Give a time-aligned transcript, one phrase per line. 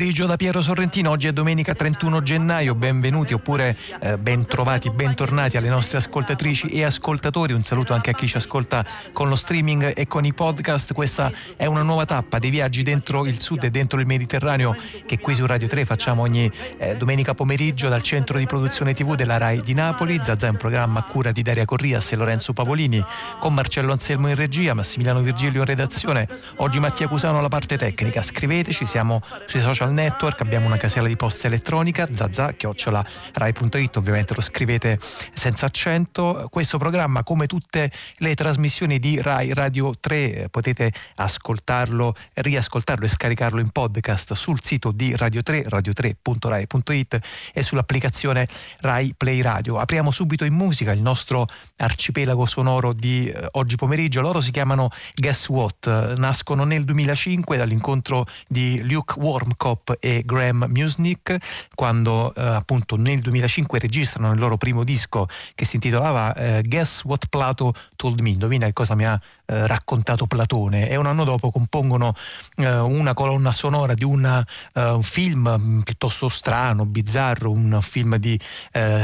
[0.00, 5.68] pomeriggio da Piero Sorrentino, oggi è domenica 31 gennaio, benvenuti oppure eh, bentrovati, bentornati alle
[5.68, 10.06] nostre ascoltatrici e ascoltatori, un saluto anche a chi ci ascolta con lo streaming e
[10.06, 14.00] con i podcast, questa è una nuova tappa dei viaggi dentro il sud e dentro
[14.00, 14.74] il Mediterraneo
[15.04, 19.14] che qui su Radio 3 facciamo ogni eh, domenica pomeriggio dal centro di produzione TV
[19.16, 22.54] della RAI di Napoli, Zazà è un programma a cura di Daria Corrias e Lorenzo
[22.54, 23.04] Pavolini,
[23.38, 28.22] con Marcello Anselmo in regia, Massimiliano Virgilio in redazione, oggi Mattia Cusano alla parte tecnica,
[28.22, 33.04] scriveteci, siamo sui social social network, abbiamo una casella di posta elettronica, zazza, chiocciola
[33.34, 34.98] rai.it, ovviamente lo scrivete
[35.34, 36.46] senza accento.
[36.50, 43.60] Questo programma, come tutte le trasmissioni di Rai Radio 3, potete ascoltarlo, riascoltarlo e scaricarlo
[43.60, 47.18] in podcast sul sito di Radio 3, radio3.rai.it
[47.52, 48.48] e sull'applicazione
[48.80, 49.78] Rai Play Radio.
[49.78, 51.46] Apriamo subito in musica il nostro
[51.78, 54.20] arcipelago sonoro di eh, oggi pomeriggio.
[54.20, 60.66] Loro si chiamano Guess What, nascono nel 2005 dall'incontro di Luke Wormcott Pop e Graham
[60.68, 61.36] Musnick
[61.74, 67.04] quando eh, appunto nel 2005 registrano il loro primo disco che si intitolava eh, Guess
[67.04, 70.88] What Plato Told Me, indovina che cosa mi ha eh, raccontato Platone.
[70.88, 72.14] E un anno dopo compongono
[72.56, 78.16] eh, una colonna sonora di una, eh, un film mm, piuttosto strano, bizzarro, un film
[78.16, 78.38] di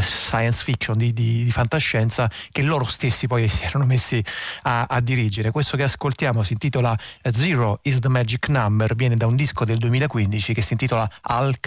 [0.01, 4.23] science fiction, di, di, di, fantascienza che loro stessi poi si erano messi
[4.63, 5.51] a, a dirigere.
[5.51, 6.97] Questo che ascoltiamo si intitola
[7.31, 11.61] Zero is the Magic Number, viene da un disco del 2015 che si intitola Al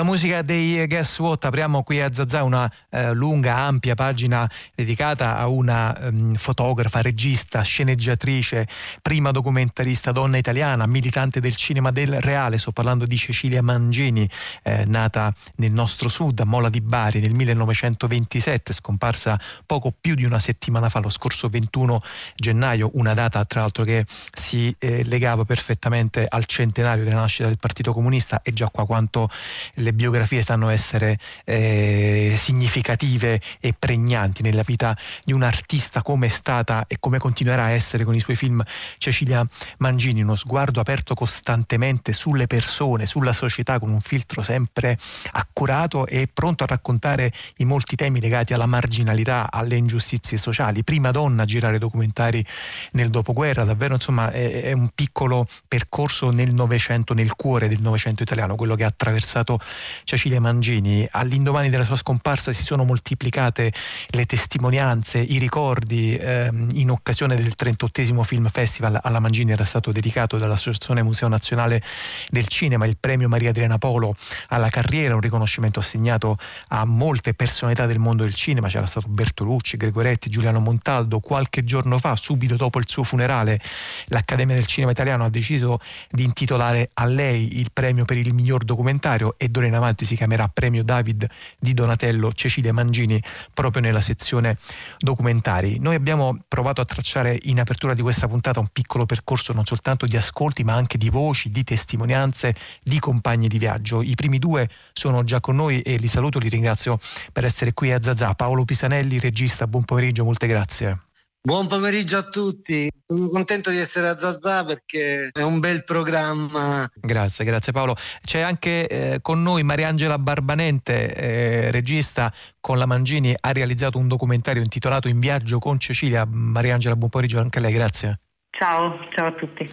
[0.00, 5.36] la musica dei Guess What apriamo qui a Zazà una eh, lunga, ampia pagina dedicata
[5.36, 8.66] a una um, fotografa, regista, sceneggiatrice,
[9.02, 12.56] prima documentarista donna italiana, militante del cinema del reale.
[12.56, 14.26] Sto parlando di Cecilia Mangini,
[14.62, 20.24] eh, nata nel nostro sud, a Mola di Bari nel 1927, scomparsa poco più di
[20.24, 22.00] una settimana fa, lo scorso 21
[22.36, 27.58] gennaio, una data tra l'altro che si eh, legava perfettamente al centenario della nascita del
[27.58, 29.28] Partito Comunista e già qua quanto
[29.74, 36.30] le biografie sanno essere eh, significative e pregnanti nella vita di un artista come è
[36.30, 38.62] stata e come continuerà a essere con i suoi film
[38.98, 39.46] Cecilia
[39.78, 44.98] Mangini, uno sguardo aperto costantemente sulle persone, sulla società con un filtro sempre
[45.32, 50.84] accurato e pronto a raccontare i molti temi legati alla marginalità, alle ingiustizie sociali.
[50.84, 52.44] Prima donna a girare documentari
[52.92, 58.22] nel dopoguerra, davvero insomma è, è un piccolo percorso nel Novecento, nel cuore del Novecento
[58.22, 59.58] italiano, quello che ha attraversato
[60.04, 61.06] Cecilia Mangini.
[61.10, 63.72] All'indomani della sua scomparsa si sono moltiplicate
[64.08, 66.16] le testimonianze, i ricordi.
[66.16, 71.82] Ehm, in occasione del 38 Film Festival alla Mangini era stato dedicato dall'Associazione Museo Nazionale
[72.28, 74.14] del Cinema il premio Maria Adriana Polo
[74.48, 76.36] alla carriera, un riconoscimento assegnato
[76.68, 78.68] a molte personalità del mondo del cinema.
[78.68, 81.20] C'era stato Bertolucci, Gregoretti, Giuliano Montaldo.
[81.20, 83.60] Qualche giorno fa, subito dopo il suo funerale,
[84.06, 85.80] l'Accademia del Cinema Italiano ha deciso
[86.10, 90.16] di intitolare a lei il premio per il miglior documentario e d'ora in avanti si
[90.16, 91.26] chiamerà Premio David
[91.58, 93.22] di Donatello Cecilia Mangini
[93.54, 94.56] proprio nella sezione
[94.98, 95.78] documentari.
[95.78, 100.06] Noi abbiamo provato a tracciare in apertura di questa puntata un piccolo percorso non soltanto
[100.06, 104.02] di ascolti ma anche di voci, di testimonianze, di compagni di viaggio.
[104.02, 106.98] I primi due sono già con noi e li saluto, li ringrazio
[107.32, 108.34] per essere qui a Zazà.
[108.34, 111.09] Paolo Pisanelli, regista, buon pomeriggio, molte grazie.
[111.42, 116.86] Buon pomeriggio a tutti, sono contento di essere a Zazà perché è un bel programma.
[116.94, 117.96] Grazie, grazie Paolo.
[118.20, 124.06] C'è anche eh, con noi Mariangela Barbanente, eh, regista con la Mangini, ha realizzato un
[124.06, 126.26] documentario intitolato In viaggio con Cecilia.
[126.26, 128.20] Mariangela, buon pomeriggio anche a lei, grazie.
[128.60, 129.66] Ciao, ciao a tutti.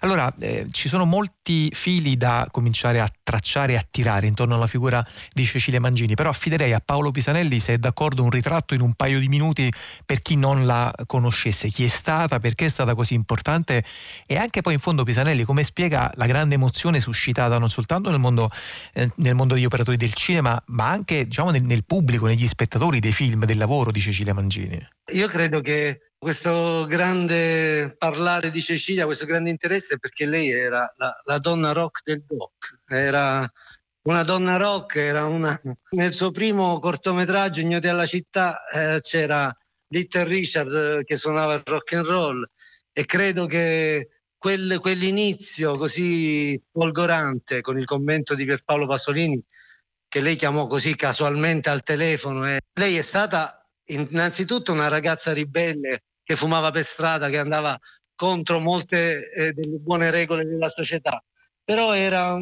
[0.00, 4.66] Allora, eh, ci sono molti fili da cominciare a tracciare e a tirare intorno alla
[4.66, 8.80] figura di Cecilia Mangini, però affiderei a Paolo Pisanelli, se è d'accordo, un ritratto in
[8.80, 9.70] un paio di minuti
[10.06, 13.84] per chi non la conoscesse, chi è stata, perché è stata così importante
[14.24, 18.20] e anche poi in fondo Pisanelli come spiega la grande emozione suscitata non soltanto nel
[18.20, 18.48] mondo,
[18.94, 23.00] eh, nel mondo degli operatori del cinema, ma anche diciamo, nel, nel pubblico, negli spettatori
[23.00, 24.82] dei film, del lavoro di Cecilia Mangini.
[25.12, 31.18] Io credo che questo grande parlare di Cecilia, questo grande interesse perché lei era la,
[31.24, 33.50] la donna rock del doc, era
[34.02, 35.58] una donna rock, era una...
[35.92, 39.50] nel suo primo cortometraggio Ignoti alla città eh, c'era
[39.88, 42.46] Little Richard eh, che suonava il rock and roll.
[42.92, 49.42] E credo che quel, quell'inizio così folgorante con il commento di Pierpaolo Pasolini
[50.06, 56.02] che lei chiamò così casualmente al telefono, eh, lei è stata innanzitutto una ragazza ribelle
[56.30, 57.76] che fumava per strada, che andava
[58.14, 61.20] contro molte eh, delle buone regole della società,
[61.64, 62.38] però era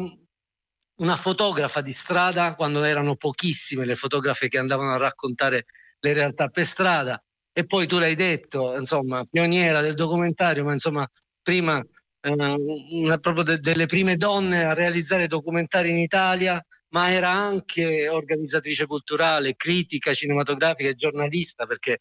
[0.97, 5.65] una fotografa di strada quando erano pochissime le fotografe che andavano a raccontare
[6.01, 7.19] le realtà per strada.
[7.51, 11.09] E poi tu l'hai detto, insomma, pioniera del documentario, ma insomma,
[11.41, 11.83] prima
[12.21, 12.55] eh,
[12.91, 18.85] una, proprio de, delle prime donne a realizzare documentari in Italia, ma era anche organizzatrice
[18.85, 21.99] culturale, critica cinematografica e giornalista perché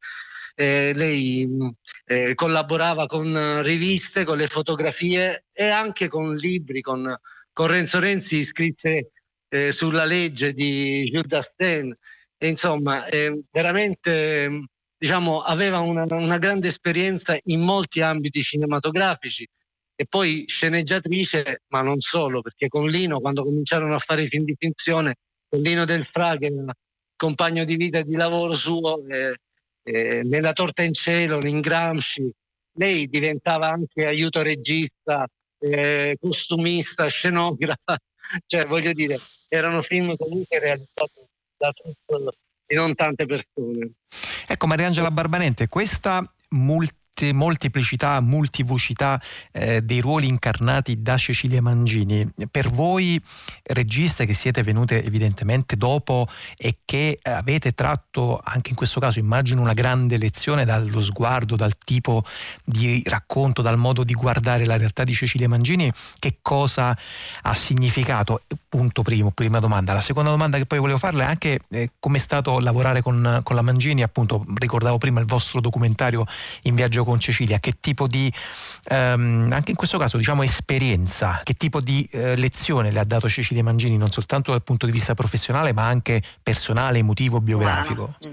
[0.54, 1.46] eh, lei
[2.06, 7.14] eh, collaborava con riviste, con le fotografie e anche con libri, con,
[7.52, 9.12] con Renzo Renzi scrisse
[9.48, 11.96] eh, sulla legge di Jules Dastin
[12.40, 13.02] e insomma
[13.50, 14.68] veramente
[14.98, 19.48] diciamo, aveva una, una grande esperienza in molti ambiti cinematografici
[20.00, 24.44] e poi sceneggiatrice, ma non solo, perché con Lino, quando cominciarono a fare i film
[24.44, 25.16] di finzione,
[25.48, 26.72] con Lino del Fra, che era
[27.16, 29.34] compagno di vita e di lavoro suo, eh,
[29.82, 32.30] eh, nella Torta in Cielo, in Gramsci,
[32.74, 35.26] lei diventava anche aiuto regista,
[35.58, 37.98] eh, costumista, scenografa,
[38.46, 41.26] cioè voglio dire, erano film comunque realizzati
[41.56, 42.34] da tutto
[42.66, 43.94] e non tante persone.
[44.46, 46.97] Ecco Mariangela Barbanente, questa multi
[47.32, 49.20] molteplicità, multivocità
[49.52, 52.26] eh, dei ruoli incarnati da Cecilia Mangini.
[52.50, 53.20] Per voi
[53.64, 59.60] registe che siete venute evidentemente dopo e che avete tratto anche in questo caso immagino
[59.60, 62.24] una grande lezione dallo sguardo, dal tipo
[62.64, 66.96] di racconto, dal modo di guardare la realtà di Cecilia Mangini, che cosa
[67.42, 68.42] ha significato?
[68.68, 69.92] Punto primo, prima domanda.
[69.92, 73.40] La seconda domanda che poi volevo farle è anche eh, come è stato lavorare con,
[73.42, 76.24] con la Mangini, appunto ricordavo prima il vostro documentario
[76.62, 78.30] in viaggio con Cecilia, che tipo di,
[78.90, 83.28] ehm, anche in questo caso diciamo esperienza, che tipo di eh, lezione le ha dato
[83.28, 88.14] Cecilia Mangini non soltanto dal punto di vista professionale ma anche personale, emotivo, biografico?
[88.26, 88.32] Mm.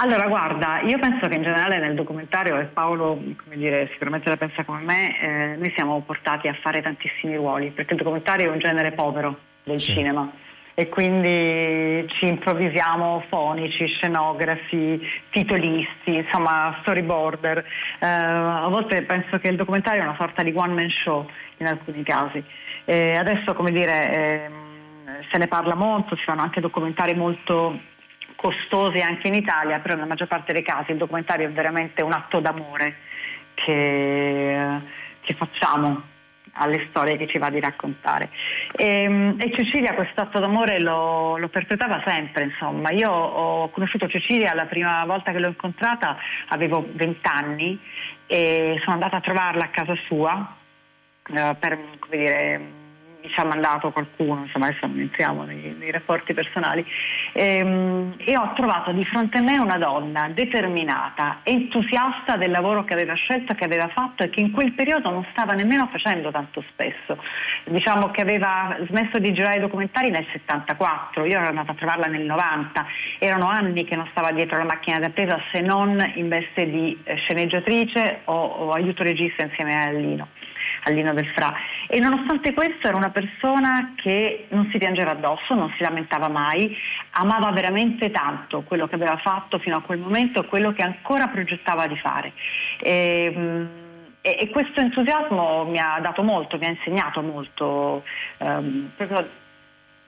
[0.00, 3.20] Allora, guarda, io penso che in generale nel documentario, e Paolo
[3.52, 7.94] dire, sicuramente la pensa come me, eh, noi siamo portati a fare tantissimi ruoli, perché
[7.94, 9.92] il documentario è un genere povero del sì.
[9.94, 10.30] cinema
[10.78, 17.58] e quindi ci improvvisiamo fonici, scenografi, titolisti, insomma storyboarder.
[17.98, 21.66] Eh, a volte penso che il documentario è una sorta di one man show in
[21.66, 22.44] alcuni casi.
[22.84, 24.50] E adesso, come dire, eh,
[25.32, 27.76] se ne parla molto, si fanno anche documentari molto
[28.36, 32.12] costosi anche in Italia, però nella maggior parte dei casi il documentario è veramente un
[32.12, 32.98] atto d'amore
[33.54, 34.80] che,
[35.22, 36.17] che facciamo
[36.58, 38.30] alle storie che ci va di raccontare.
[38.76, 42.90] E, ehm, e Cecilia questo atto d'amore lo, lo, perpetrava sempre, insomma.
[42.90, 46.16] Io ho conosciuto Cecilia la prima volta che l'ho incontrata,
[46.48, 47.78] avevo 20 anni
[48.26, 50.56] e sono andata a trovarla a casa sua
[51.28, 52.60] eh, per, come dire,
[53.28, 56.84] ci ha mandato qualcuno, insomma adesso non entriamo nei, nei rapporti personali,
[57.32, 62.94] ehm, e ho trovato di fronte a me una donna determinata, entusiasta del lavoro che
[62.94, 66.62] aveva scelto, che aveva fatto e che in quel periodo non stava nemmeno facendo tanto
[66.70, 67.18] spesso.
[67.64, 72.24] Diciamo che aveva smesso di girare documentari nel 74, io ero andata a trovarla nel
[72.24, 72.86] 90,
[73.18, 77.16] erano anni che non stava dietro la macchina d'attesa se non in veste di eh,
[77.16, 80.28] sceneggiatrice o, o aiuto regista insieme a Lino
[80.84, 81.52] al Lino del Fra.
[81.86, 86.76] E nonostante questo era una persona che non si piangeva addosso, non si lamentava mai,
[87.12, 91.28] amava veramente tanto quello che aveva fatto fino a quel momento e quello che ancora
[91.28, 92.32] progettava di fare.
[92.80, 93.86] E,
[94.20, 98.04] e, e questo entusiasmo mi ha dato molto, mi ha insegnato molto,
[98.38, 99.46] ehm, proprio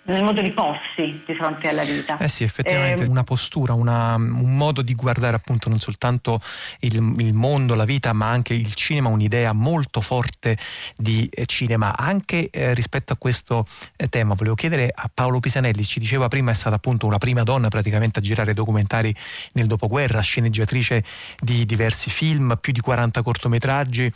[0.03, 2.17] nel modo di porsi di fronte alla vita.
[2.17, 6.41] Eh sì, effettivamente eh, una postura, una, un modo di guardare appunto non soltanto
[6.81, 10.57] il, il, mondo, la vita, ma anche il cinema, un'idea molto forte
[10.97, 11.97] di eh, cinema.
[11.97, 13.65] Anche eh, rispetto a questo
[13.97, 17.43] eh, tema volevo chiedere a Paolo Pisanelli, ci diceva prima è stata appunto una prima
[17.43, 19.15] donna praticamente a girare documentari
[19.53, 21.05] nel dopoguerra, sceneggiatrice
[21.41, 24.11] di diversi film, più di 40 cortometraggi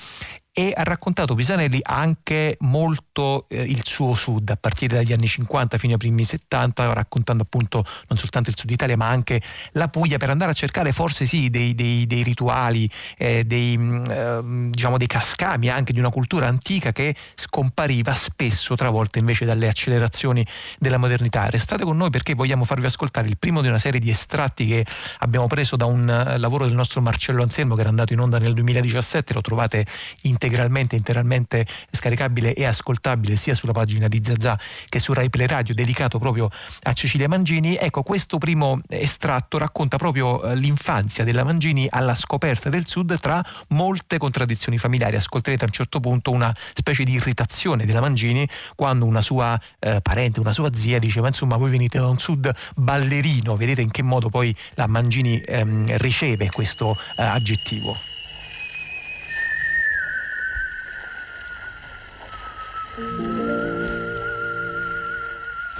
[0.56, 5.78] e ha raccontato Pisanelli anche molto eh, il suo sud a partire dagli anni 50
[5.78, 9.42] fino ai primi 70 raccontando appunto non soltanto il sud Italia ma anche
[9.72, 13.74] la Puglia per andare a cercare forse sì dei, dei, dei rituali eh, dei,
[14.08, 19.66] eh, diciamo dei cascami anche di una cultura antica che scompariva spesso travolta invece dalle
[19.66, 20.46] accelerazioni
[20.78, 21.46] della modernità.
[21.46, 24.86] Restate con noi perché vogliamo farvi ascoltare il primo di una serie di estratti che
[25.18, 28.38] abbiamo preso da un uh, lavoro del nostro Marcello Anselmo che era andato in onda
[28.38, 29.84] nel 2017 lo trovate
[30.22, 34.58] in integralmente, interamente scaricabile e ascoltabile sia sulla pagina di Zazà
[34.88, 36.50] che su Rai Play Radio dedicato proprio
[36.82, 37.76] a Cecilia Mangini.
[37.76, 43.42] Ecco, questo primo estratto racconta proprio eh, l'infanzia della Mangini alla scoperta del Sud tra
[43.68, 45.16] molte contraddizioni familiari.
[45.16, 50.00] Ascolterete a un certo punto una specie di irritazione della Mangini quando una sua eh,
[50.02, 54.02] parente, una sua zia diceva insomma voi venite da un Sud ballerino, vedete in che
[54.02, 58.13] modo poi la Mangini ehm, riceve questo eh, aggettivo.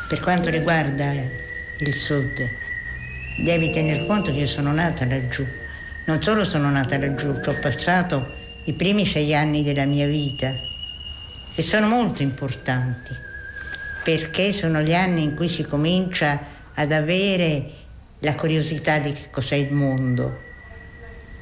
[0.08, 1.12] Per quanto riguarda
[1.78, 2.44] il sud,
[3.38, 5.46] devi tener conto che io sono nata laggiù.
[6.06, 8.32] Non solo sono nata laggiù, ci ho passato
[8.64, 10.52] i primi sei anni della mia vita,
[11.54, 13.14] che sono molto importanti,
[14.02, 16.40] perché sono gli anni in cui si comincia
[16.74, 17.70] ad avere
[18.18, 20.40] la curiosità di che cos'è il mondo.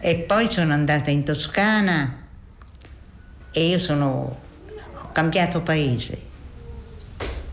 [0.01, 2.25] E poi sono andata in Toscana
[3.51, 4.42] e io sono
[5.13, 6.31] cambiato paese.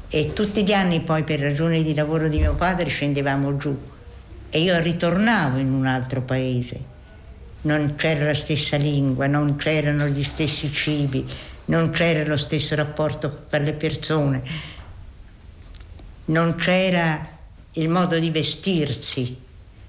[0.10, 3.78] E tutti gli anni poi per ragioni di lavoro di mio padre scendevamo giù.
[4.50, 6.98] E io ritornavo in un altro paese.
[7.62, 11.28] Non c'era la stessa lingua, non c'erano gli stessi cibi,
[11.66, 14.42] non c'era lo stesso rapporto per le persone,
[16.25, 17.22] non c'era
[17.74, 19.38] il modo di vestirsi,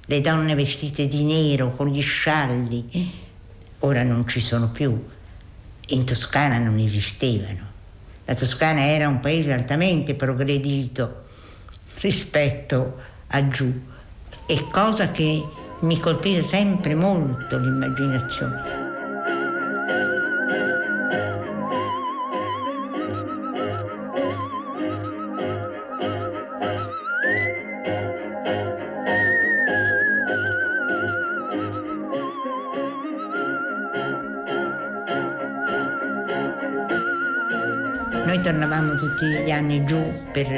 [0.05, 3.13] le donne vestite di nero con gli scialli,
[3.79, 5.03] ora non ci sono più
[5.91, 7.69] in Toscana non esistevano.
[8.25, 11.25] La Toscana era un paese altamente progredito
[12.01, 13.89] rispetto a giù
[14.47, 15.43] e cosa che
[15.81, 18.80] mi colpiva sempre molto l'immaginazione.
[39.21, 40.49] Tutti gli anni giù per,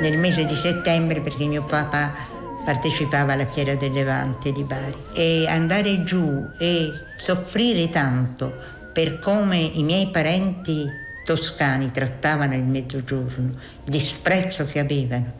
[0.00, 2.12] nel mese di settembre perché mio papà
[2.64, 8.54] partecipava alla Fiera del Levante di Bari e andare giù e soffrire tanto
[8.92, 10.86] per come i miei parenti
[11.24, 13.54] toscani trattavano il mezzogiorno,
[13.84, 15.32] il disprezzo che avevano,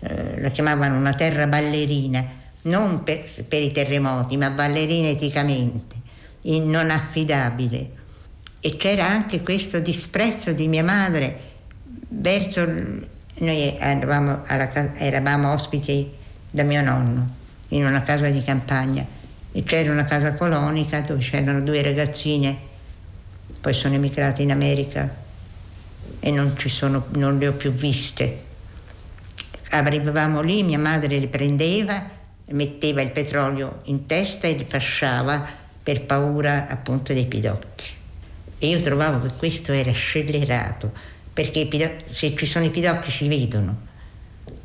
[0.00, 2.24] eh, la chiamavano una terra ballerina,
[2.62, 5.96] non per, per i terremoti, ma ballerina eticamente,
[6.42, 7.98] non affidabile.
[8.60, 11.48] E c'era anche questo disprezzo di mia madre
[12.10, 13.08] verso...
[13.42, 16.12] Noi eravamo, alla, eravamo ospiti
[16.50, 17.26] da mio nonno
[17.68, 19.06] in una casa di campagna
[19.52, 22.56] e c'era una casa colonica dove c'erano due ragazzine,
[23.60, 25.08] poi sono emigrate in America
[26.18, 28.44] e non, sono, non le ho più viste.
[29.70, 32.08] Arrivavamo lì, mia madre le prendeva,
[32.46, 35.48] metteva il petrolio in testa e le fasciava
[35.82, 37.84] per paura appunto dei pidocchi.
[38.58, 40.92] E io trovavo che questo era scellerato,
[41.48, 43.88] perché se ci sono i pidocchi si vedono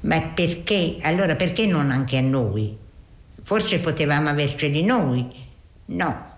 [0.05, 0.98] ma perché?
[1.01, 2.77] Allora perché non anche a noi?
[3.41, 5.27] Forse potevamo averceli noi?
[5.86, 6.34] No.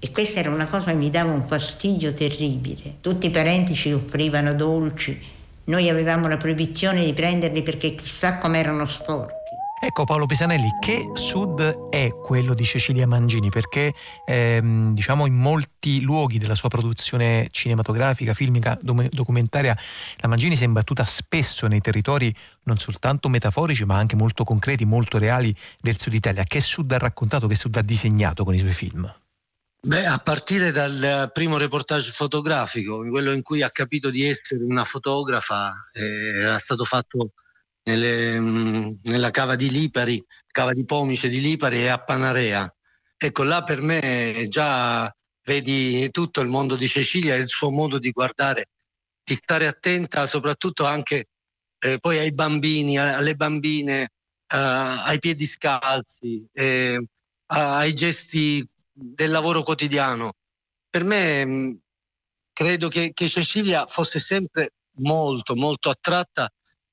[0.00, 2.96] E questa era una cosa che mi dava un fastidio terribile.
[3.00, 5.18] Tutti i parenti ci offrivano dolci,
[5.64, 9.43] noi avevamo la proibizione di prenderli perché chissà com'erano sporchi.
[9.84, 13.50] Ecco Paolo Pisanelli, che sud è quello di Cecilia Mangini?
[13.50, 13.92] Perché
[14.24, 19.76] ehm, diciamo in molti luoghi della sua produzione cinematografica, filmica, documentaria,
[20.20, 24.86] la Mangini si è imbattuta spesso nei territori non soltanto metaforici ma anche molto concreti,
[24.86, 26.44] molto reali del sud Italia.
[26.44, 29.14] Che sud ha raccontato, che sud ha disegnato con i suoi film?
[29.82, 34.84] Beh, a partire dal primo reportage fotografico, quello in cui ha capito di essere una
[34.84, 37.32] fotografa, eh, era stato fatto
[37.84, 42.72] nelle, nella cava di Lipari, cava di Pomice di Lipari e a Panarea.
[43.16, 45.12] Ecco, là per me già
[45.44, 48.66] vedi tutto il mondo di Cecilia e il suo modo di guardare,
[49.22, 51.26] di stare attenta soprattutto anche
[51.78, 54.08] eh, poi ai bambini, alle bambine, eh,
[54.56, 57.02] ai piedi scalzi, eh,
[57.46, 60.34] ai gesti del lavoro quotidiano.
[60.88, 61.74] Per me mm,
[62.52, 66.50] credo che, che Cecilia fosse sempre molto, molto attratta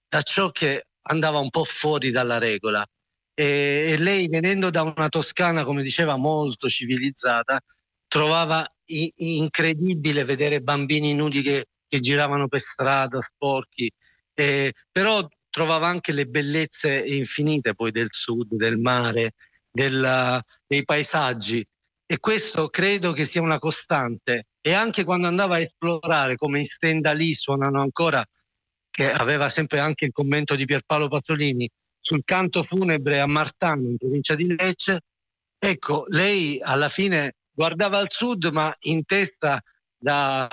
[0.08, 2.86] da ciò che andava un po' fuori dalla regola.
[3.34, 7.60] E, e lei, venendo da una Toscana, come diceva, molto civilizzata,
[8.08, 13.92] trovava i- incredibile vedere bambini nudi che, che giravano per strada, sporchi,
[14.34, 19.32] eh, però trovava anche le bellezze infinite poi del sud, del mare,
[19.72, 21.66] della, dei paesaggi.
[22.06, 24.48] E questo credo che sia una costante.
[24.62, 28.24] E anche quando andava a esplorare, come in Stendalì suonano ancora
[28.92, 31.68] che aveva sempre anche il commento di Pierpaolo Pazzolini
[32.00, 35.00] sul canto funebre a Martano in provincia di Lecce,
[35.58, 39.62] ecco, lei alla fine guardava al sud ma in testa
[39.98, 40.48] da,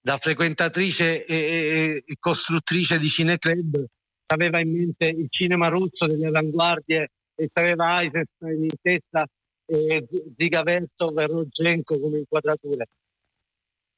[0.00, 3.84] da frequentatrice e, e, costruttrice di cineclub
[4.26, 9.26] aveva in mente il cinema russo delle avanguardie e aveva Eisenstein in testa
[9.66, 12.86] e Zigaverto Verrogenko come inquadrature.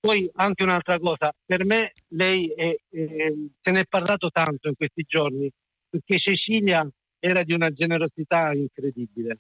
[0.06, 4.76] Poi anche un'altra cosa, per me lei è, eh, se ne è parlato tanto in
[4.76, 5.50] questi giorni,
[5.88, 6.88] perché Cecilia
[7.18, 9.38] era di una generosità incredibile,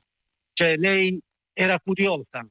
[0.52, 1.20] cioè lei
[1.52, 2.44] era curiosa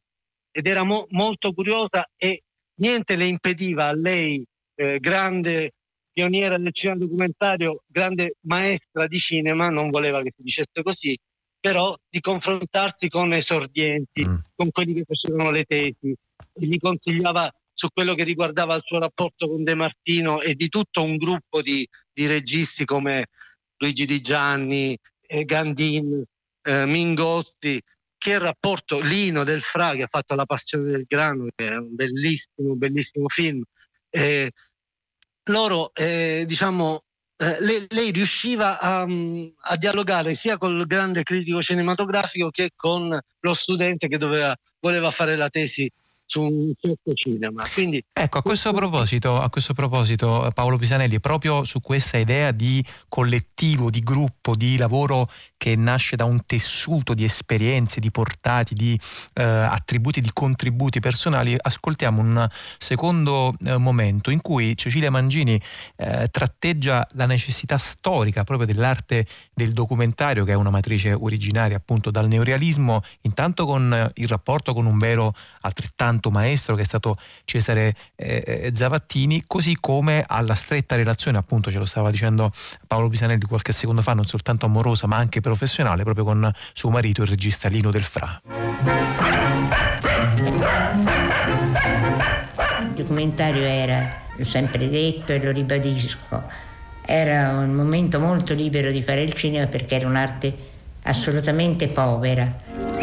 [0.50, 2.44] ed era mo- molto curiosa e
[2.76, 5.74] niente le impediva a lei, eh, grande
[6.14, 11.18] pioniera del cinema documentario, grande maestra di cinema, non voleva che si dicesse così,
[11.60, 14.36] però di confrontarsi con esordienti, mm.
[14.56, 16.16] con quelli che facevano le tesi,
[16.54, 20.70] e gli consigliava su quello che riguardava il suo rapporto con De Martino e di
[20.70, 23.28] tutto un gruppo di, di registi come
[23.78, 26.24] Luigi Di Gianni, eh, Gandin,
[26.64, 27.82] eh, Mingotti,
[28.18, 31.76] che il rapporto Lino del Fra che ha fatto La passione del grano, che è
[31.76, 33.62] un bellissimo, bellissimo film.
[34.10, 34.52] Eh,
[35.50, 37.04] loro, eh, diciamo,
[37.38, 43.10] eh, lei, lei, riusciva a, a, dialogare sia col grande critico cinematografico che con
[43.40, 45.92] lo studente che doveva, voleva fare la tesi
[46.26, 47.64] su un certo cinema.
[47.72, 52.84] Quindi, ecco, a questo, proposito, a questo proposito, Paolo Pisanelli, proprio su questa idea di
[53.08, 59.00] collettivo, di gruppo, di lavoro che nasce da un tessuto di esperienze, di portati, di
[59.34, 65.62] eh, attributi, di contributi personali, ascoltiamo un secondo eh, momento in cui Cecilia Mangini
[65.98, 72.10] eh, tratteggia la necessità storica proprio dell'arte del documentario, che è una matrice originaria appunto
[72.10, 77.18] dal neorealismo, intanto con il rapporto con un vero altrettanto santo maestro che è stato
[77.44, 82.52] Cesare eh, Zavattini, così come alla stretta relazione, appunto ce lo stava dicendo
[82.88, 87.22] Paolo Pisanelli qualche secondo fa, non soltanto amorosa ma anche professionale, proprio con suo marito,
[87.24, 88.42] il regista Lino Del Fra.
[92.82, 96.44] Il documentario era, l'ho sempre detto e lo ribadisco,
[97.06, 100.58] era un momento molto libero di fare il cinema perché era un'arte
[101.04, 102.95] assolutamente povera.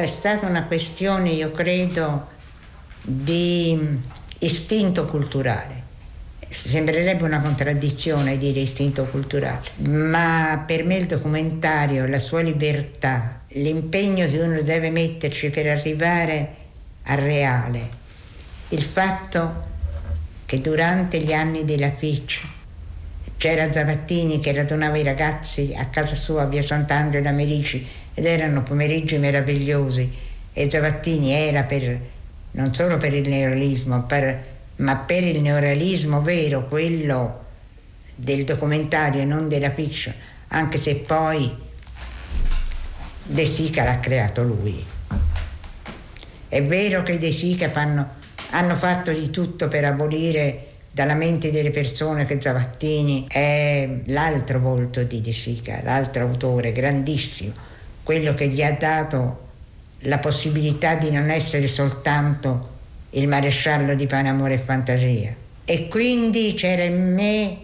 [0.00, 2.28] È stata una questione, io credo,
[3.02, 3.98] di
[4.38, 5.82] istinto culturale.
[6.48, 14.30] Sembrerebbe una contraddizione dire istinto culturale, ma per me il documentario, la sua libertà, l'impegno
[14.30, 16.54] che uno deve metterci per arrivare
[17.02, 17.88] al reale,
[18.68, 19.66] il fatto
[20.46, 22.40] che durante gli anni della FIC
[23.36, 27.86] c'era Zavattini che radunava i ragazzi a casa sua a via Sant'Angelo a Merici
[28.18, 30.12] ed erano pomeriggi meravigliosi
[30.52, 32.00] e Zavattini era per,
[32.50, 37.44] non solo per il neorealismo, per ma per il neorealismo vero, quello
[38.16, 40.14] del documentario e non della fiction,
[40.48, 41.52] anche se poi
[43.24, 44.84] De Sica l'ha creato lui.
[46.48, 48.08] È vero che De Sica fanno,
[48.50, 55.04] hanno fatto di tutto per abolire dalla mente delle persone che Zavattini è l'altro volto
[55.04, 57.52] di De Sica, l'altro autore grandissimo,
[58.08, 59.48] quello che gli ha dato
[59.98, 62.76] la possibilità di non essere soltanto
[63.10, 65.34] il maresciallo di Pane, Amore e Fantasia.
[65.66, 67.58] E quindi c'era in me,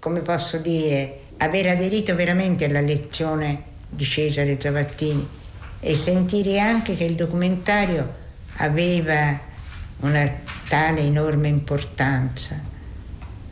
[0.00, 5.24] come posso dire, aver aderito veramente alla lezione di Cesare Zavattini
[5.78, 8.12] e sentire anche che il documentario
[8.56, 9.38] aveva
[9.98, 10.32] una
[10.68, 12.60] tale enorme importanza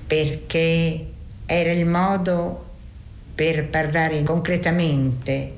[0.05, 1.07] perché
[1.47, 2.67] era il modo
[3.37, 5.58] per parlare concretamente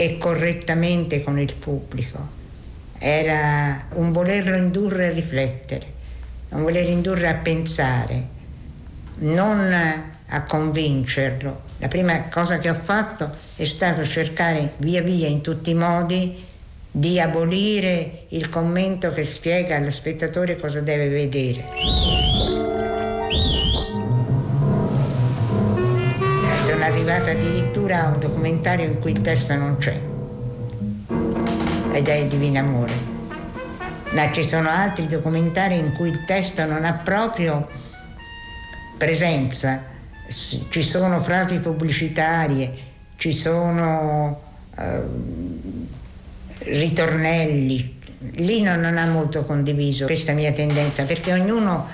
[0.00, 2.36] e correttamente con il pubblico
[2.98, 5.86] era un volerlo indurre a riflettere,
[6.50, 8.22] un voler indurre a pensare,
[9.16, 9.72] non
[10.28, 11.62] a convincerlo.
[11.78, 16.44] La prima cosa che ho fatto è stato cercare via via in tutti i modi
[16.92, 22.37] di abolire il commento che spiega allo spettatore cosa deve vedere.
[27.08, 29.98] Arrivata addirittura a un documentario in cui il testo non c'è
[31.92, 33.16] ed è il Divino Amore.
[34.12, 37.66] Ma ci sono altri documentari in cui il testo non ha proprio
[38.98, 39.82] presenza,
[40.28, 42.72] ci sono frasi pubblicitarie,
[43.16, 44.40] ci sono
[44.76, 45.00] eh,
[46.58, 47.96] ritornelli.
[48.34, 51.88] Lì non, non ha molto condiviso questa mia tendenza perché ognuno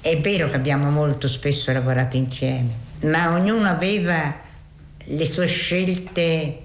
[0.00, 4.34] è vero che abbiamo molto spesso lavorato insieme, ma ognuno aveva
[5.04, 6.62] le sue scelte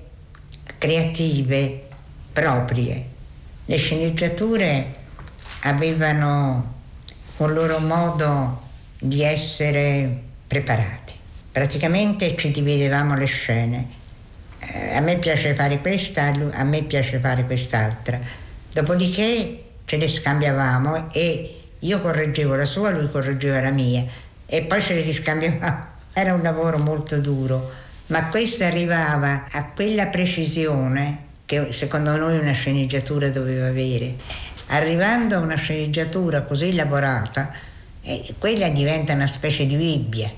[0.77, 1.83] creative
[2.31, 3.05] proprie.
[3.65, 5.01] Le sceneggiature
[5.61, 6.73] avevano
[7.37, 8.61] un loro modo
[8.99, 11.13] di essere preparati.
[11.51, 13.87] Praticamente ci dividevamo le scene.
[14.59, 18.19] Eh, a me piace fare questa, a me piace fare quest'altra.
[18.71, 24.03] Dopodiché ce le scambiavamo e io correggevo la sua, lui correggeva la mia
[24.45, 25.91] e poi ce le riscambiavamo.
[26.13, 27.71] Era un lavoro molto duro,
[28.07, 34.15] ma questo arrivava a quella precisione che secondo noi una sceneggiatura doveva avere.
[34.67, 37.51] Arrivando a una sceneggiatura così elaborata,
[38.01, 40.31] eh, quella diventa una specie di Bibbia,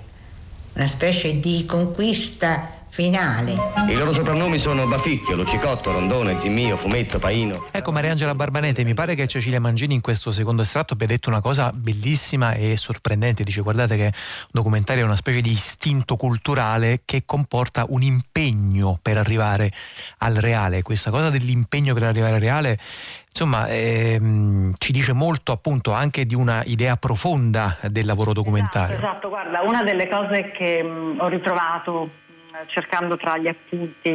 [0.73, 3.57] una specie di conquista finale.
[3.89, 7.65] I loro soprannomi sono Baficchio, Lucicotto, Rondone, Zimmio, Fumetto, Paino.
[7.71, 11.41] Ecco Mariangela Barbanete, mi pare che Cecilia Mangini in questo secondo estratto abbia detto una
[11.41, 13.43] cosa bellissima e sorprendente.
[13.43, 18.97] Dice guardate che un documentario è una specie di istinto culturale che comporta un impegno
[19.01, 19.73] per arrivare
[20.19, 20.81] al reale.
[20.81, 22.79] Questa cosa dell'impegno per arrivare al reale
[23.27, 28.95] insomma ehm, ci dice molto appunto anche di una idea profonda del lavoro documentario.
[28.95, 29.27] Esatto, esatto.
[29.27, 32.23] guarda, una delle cose che mh, ho ritrovato
[32.67, 34.09] cercando tra gli appunti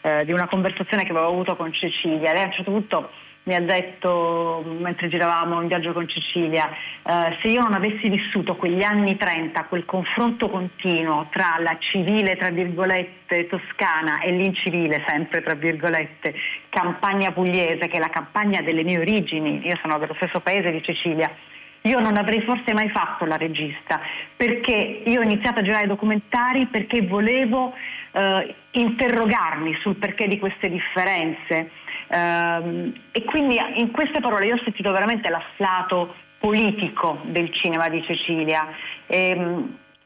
[0.00, 2.32] eh, di una conversazione che avevo avuto con Cecilia.
[2.32, 3.10] Lei a un certo punto
[3.42, 8.54] mi ha detto, mentre giravamo in viaggio con Cecilia, eh, se io non avessi vissuto
[8.54, 15.42] quegli anni 30, quel confronto continuo tra la civile, tra virgolette, toscana e l'incivile, sempre
[15.42, 16.34] tra virgolette,
[16.68, 20.82] campagna pugliese, che è la campagna delle mie origini, io sono dello stesso paese di
[20.82, 21.34] Cecilia,
[21.82, 24.00] io non avrei forse mai fatto la regista,
[24.36, 27.72] perché io ho iniziato a girare documentari perché volevo
[28.12, 31.70] eh, interrogarmi sul perché di queste differenze.
[32.08, 38.02] Eh, e quindi in queste parole io ho sentito veramente l'afflato politico del cinema di
[38.04, 38.68] Cecilia.
[39.06, 39.30] E,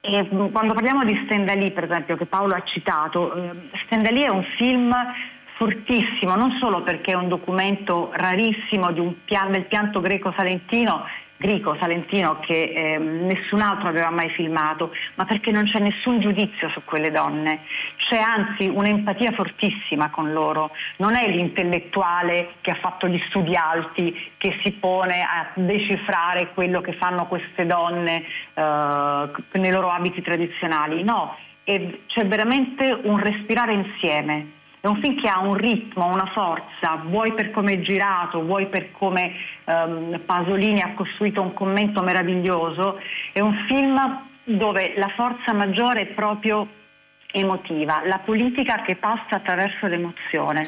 [0.00, 3.50] e quando parliamo di Stendhal, per esempio, che Paolo ha citato, eh,
[3.87, 4.94] Stendhal è un film
[5.56, 11.06] fortissimo, non solo perché è un documento rarissimo un pian, del pianto greco-salentino
[11.37, 16.68] Grico, Salentino, che eh, nessun altro aveva mai filmato, ma perché non c'è nessun giudizio
[16.70, 17.61] su quelle donne,
[18.09, 24.33] c'è anzi un'empatia fortissima con loro, non è l'intellettuale che ha fatto gli studi alti
[24.38, 31.03] che si pone a decifrare quello che fanno queste donne eh, nei loro abiti tradizionali,
[31.03, 37.01] no, c'è veramente un respirare insieme è un film che ha un ritmo, una forza,
[37.07, 39.33] vuoi per come è girato, vuoi per come
[39.64, 43.01] um, Pasolini ha costruito un commento meraviglioso,
[43.33, 43.99] è un film
[44.44, 46.68] dove la forza maggiore è proprio
[47.33, 50.66] emotiva, la politica che passa attraverso l'emozione.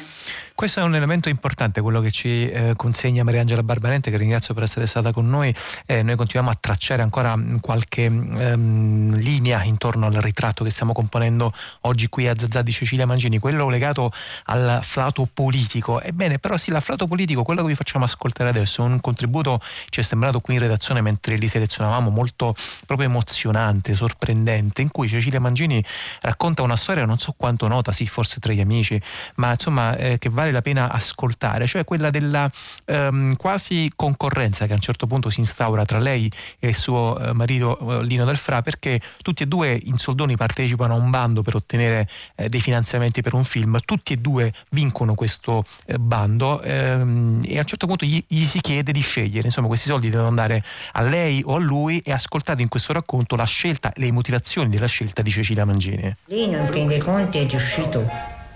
[0.57, 4.63] Questo è un elemento importante, quello che ci eh, consegna Mariangela Barbarente, che ringrazio per
[4.63, 5.53] essere stata con noi.
[5.85, 10.93] Eh, noi continuiamo a tracciare ancora mm, qualche ehm, linea intorno al ritratto che stiamo
[10.93, 14.11] componendo oggi qui a Zazà di Cecilia Mangini, quello legato
[14.45, 16.01] al flato politico.
[16.01, 20.03] Ebbene, però sì, l'afflato politico, quello che vi facciamo ascoltare adesso, un contributo ci è
[20.03, 22.55] sembrato qui in redazione mentre li selezionavamo molto
[22.87, 25.85] proprio emozionante, sorprendente, in cui Cecilia Mangini
[26.21, 28.99] racconta una storia non so quanto nota, sì, forse tra gli amici,
[29.35, 32.49] ma insomma eh, che vale vale la pena ascoltare, cioè quella della
[32.85, 37.33] ehm, quasi concorrenza che a un certo punto si instaura tra lei e suo eh,
[37.33, 41.41] marito eh, Lino Del Fra, perché tutti e due in soldoni partecipano a un bando
[41.41, 46.61] per ottenere eh, dei finanziamenti per un film, tutti e due vincono questo eh, bando
[46.61, 50.09] ehm, e a un certo punto gli, gli, si chiede di scegliere, insomma questi soldi
[50.09, 54.11] devono andare a lei o a lui e ascoltate in questo racconto la scelta, le
[54.11, 56.15] motivazioni della scelta di Cecilia Mangini.
[56.27, 58.09] Lino in fin dei conti è riuscito,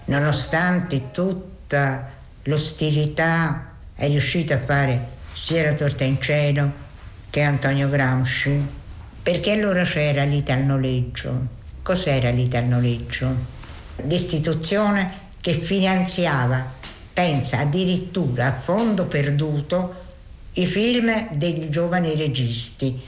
[0.06, 2.12] nonostante tutto, tutta
[2.44, 6.70] l'ostilità è riuscito a fare sia la torta in cielo
[7.30, 8.62] che Antonio Gramsci,
[9.24, 11.60] perché allora c'era l'italnoleggio.
[11.82, 13.34] Cos'era l'italnoleggio?
[14.08, 16.74] L'istituzione che finanziava,
[17.14, 19.96] pensa addirittura a fondo perduto,
[20.54, 23.02] i film dei giovani registi,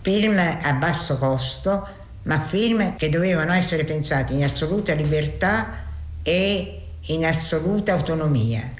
[0.00, 1.86] film a basso costo,
[2.22, 5.82] ma film che dovevano essere pensati in assoluta libertà
[6.24, 8.72] e in assoluta autonomia.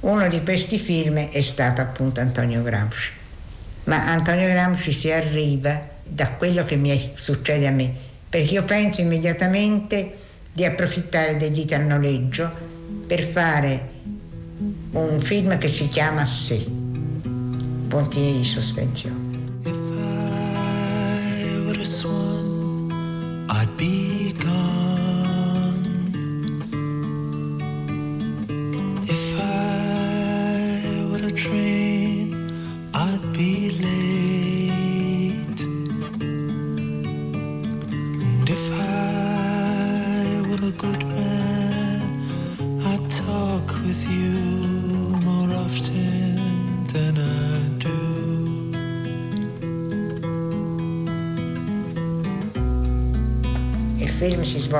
[0.00, 3.10] Uno di questi film è stato appunto Antonio Gramsci.
[3.84, 7.92] Ma Antonio Gramsci si arriva da quello che mi succede a me,
[8.28, 10.18] perché io penso immediatamente
[10.52, 12.50] di approfittare dell'itanoleggio
[13.06, 13.92] per fare
[14.92, 16.64] un film che si chiama Sé,
[17.88, 19.22] puntini di sospensione.
[19.62, 24.93] If I were a swan, I'd be gone.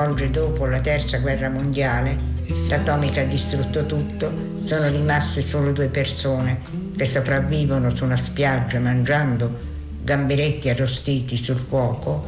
[0.05, 2.15] Svolge dopo la terza guerra mondiale,
[2.69, 4.31] l'atomica ha distrutto tutto,
[4.63, 6.61] sono rimaste solo due persone
[6.95, 12.23] che sopravvivono su una spiaggia mangiando gamberetti arrostiti sul fuoco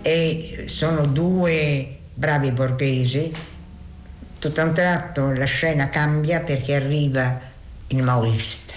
[0.00, 3.30] e sono due bravi borghesi.
[4.38, 7.38] Tutto a un tratto la scena cambia perché arriva
[7.88, 8.72] il maoista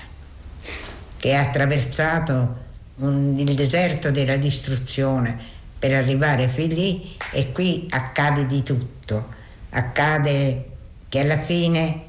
[1.15, 2.57] che ha attraversato
[2.95, 5.51] un, il deserto della distruzione
[5.83, 9.27] per arrivare fin lì e qui accade di tutto.
[9.71, 10.69] Accade
[11.09, 12.03] che alla fine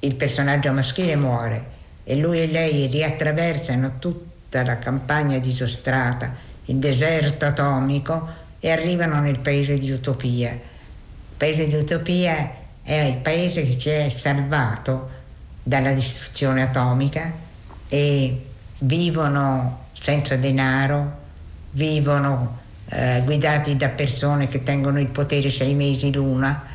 [0.00, 1.70] il personaggio maschile muore
[2.04, 8.28] e lui e lei riattraversano tutta la campagna disostrata, il deserto atomico
[8.60, 10.50] e arrivano nel paese di Utopia.
[10.50, 10.58] Il
[11.34, 15.08] paese di Utopia è il paese che ci è salvato
[15.62, 17.32] dalla distruzione atomica
[17.88, 18.44] e
[18.80, 21.22] vivono senza denaro,
[21.70, 26.72] vivono eh, guidati da persone che tengono il potere sei mesi l'una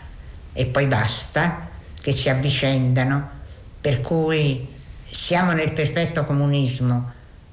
[0.53, 1.67] e poi basta,
[2.01, 3.29] che si avvicendano,
[3.79, 4.67] per cui
[5.09, 7.11] siamo nel perfetto comunismo,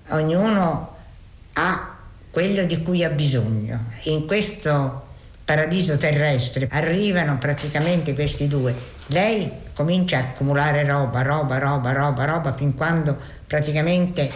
[0.08, 0.96] ognuno
[1.54, 1.96] ha
[2.30, 3.84] quello di cui ha bisogno.
[4.04, 5.04] In questo
[5.44, 8.74] paradiso terrestre arrivano praticamente questi due.
[9.06, 13.16] Lei comincia a accumulare roba, roba, roba, roba, roba, fin quando
[13.46, 14.28] praticamente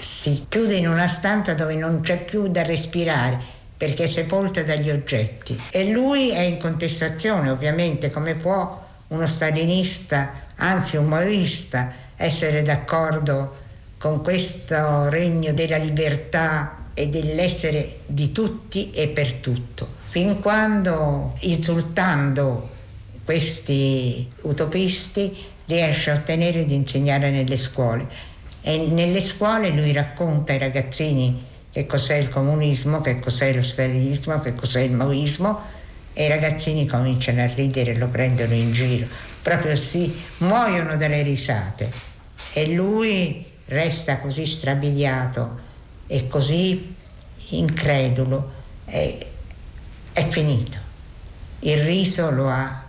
[0.00, 4.90] si chiude in una stanza dove non c'è più da respirare perché è sepolta dagli
[4.90, 5.58] oggetti.
[5.70, 13.54] E lui è in contestazione, ovviamente, come può uno stalinista, anzi un maoista, essere d'accordo
[13.98, 19.86] con questo regno della libertà e dell'essere di tutti e per tutto.
[20.08, 22.70] Fin quando, insultando
[23.24, 25.36] questi utopisti,
[25.66, 28.06] riesce a ottenere di insegnare nelle scuole.
[28.62, 31.44] E nelle scuole lui racconta ai ragazzini
[31.76, 35.60] che cos'è il comunismo, che cos'è lo stalinismo, che cos'è il maoismo
[36.14, 39.06] e i ragazzini cominciano a ridere e lo prendono in giro.
[39.42, 41.90] Proprio si muoiono dalle risate.
[42.54, 45.58] E lui resta così strabiliato
[46.06, 46.94] e così
[47.48, 48.52] incredulo.
[48.86, 49.26] E
[50.14, 50.78] è finito.
[51.58, 52.84] Il riso lo ha,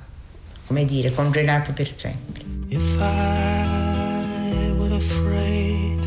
[0.65, 2.41] come dire, congelato per sempre.
[2.69, 5.99] If I were afraid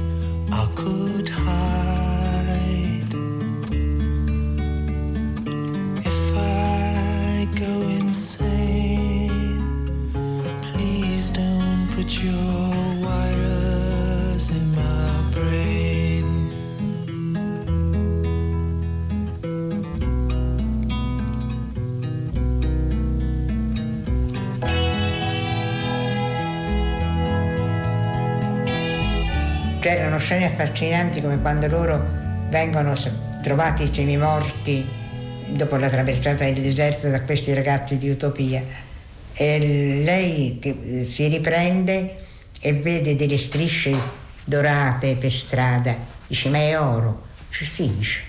[0.50, 1.89] I could hide
[29.80, 32.04] c'erano scene affascinanti come quando loro
[32.50, 32.94] vengono
[33.42, 34.87] trovati semimorti
[35.48, 38.89] dopo la traversata del deserto da questi ragazzi di Utopia
[39.40, 42.18] e lei si riprende
[42.61, 43.90] e vede delle strisce
[44.44, 45.96] dorate per strada.
[46.26, 47.22] Dice ma è oro?
[47.48, 48.20] Dice sì dice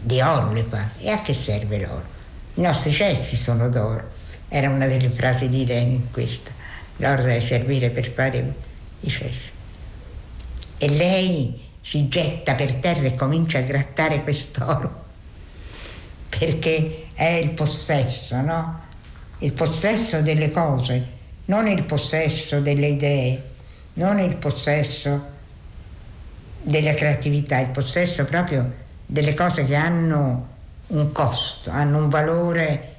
[0.00, 2.04] di oro le fa e a che serve l'oro?
[2.54, 4.08] I nostri cessi sono d'oro
[4.48, 6.52] era una delle frasi di Lenin questa.
[6.96, 8.54] L'oro deve servire per fare
[9.00, 9.50] i cessi
[10.78, 15.04] e lei si getta per terra e comincia a grattare quest'oro
[16.30, 18.84] perché è il possesso, no?
[19.38, 21.06] Il possesso delle cose,
[21.46, 23.42] non il possesso delle idee,
[23.94, 25.34] non il possesso
[26.62, 28.72] della creatività, il possesso proprio
[29.06, 30.48] delle cose che hanno
[30.88, 32.94] un costo, hanno un valore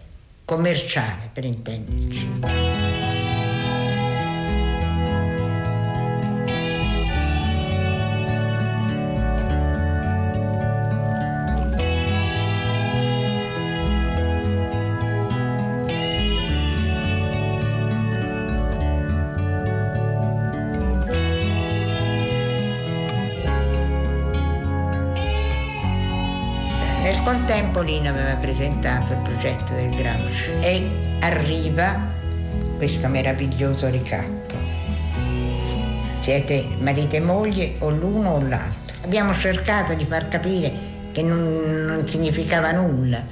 [0.45, 2.96] commerciale per intenderci.
[27.88, 30.89] Polino aveva presentato il progetto del Gramsci e
[31.21, 31.97] arriva
[32.76, 34.58] questo meraviglioso ricatto.
[36.19, 38.97] Siete marito e moglie o l'uno o l'altro.
[39.06, 40.69] Abbiamo cercato di far capire
[41.13, 43.23] che non, non significava nulla.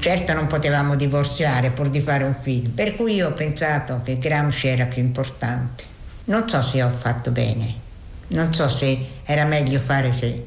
[0.00, 4.66] Certo non potevamo divorziare pur di fare un film, per cui ho pensato che Gramsci
[4.66, 5.84] era più importante.
[6.24, 7.74] Non so se ho fatto bene,
[8.28, 10.46] non so se era meglio fare se.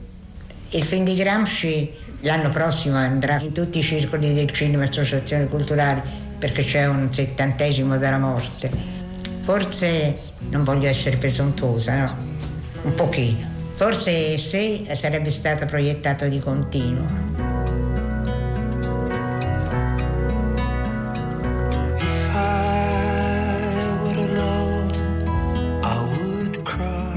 [0.71, 6.01] Il film di Gramsci L'anno prossimo andrà in tutti i circoli del cinema associazioni culturali
[6.39, 8.71] perché c'è un settantesimo della morte.
[9.41, 10.15] Forse
[10.49, 12.17] non voglio essere presuntuosa, no?
[12.83, 13.45] Un pochino.
[13.75, 17.22] Forse se sarebbe stato proiettato di continuo.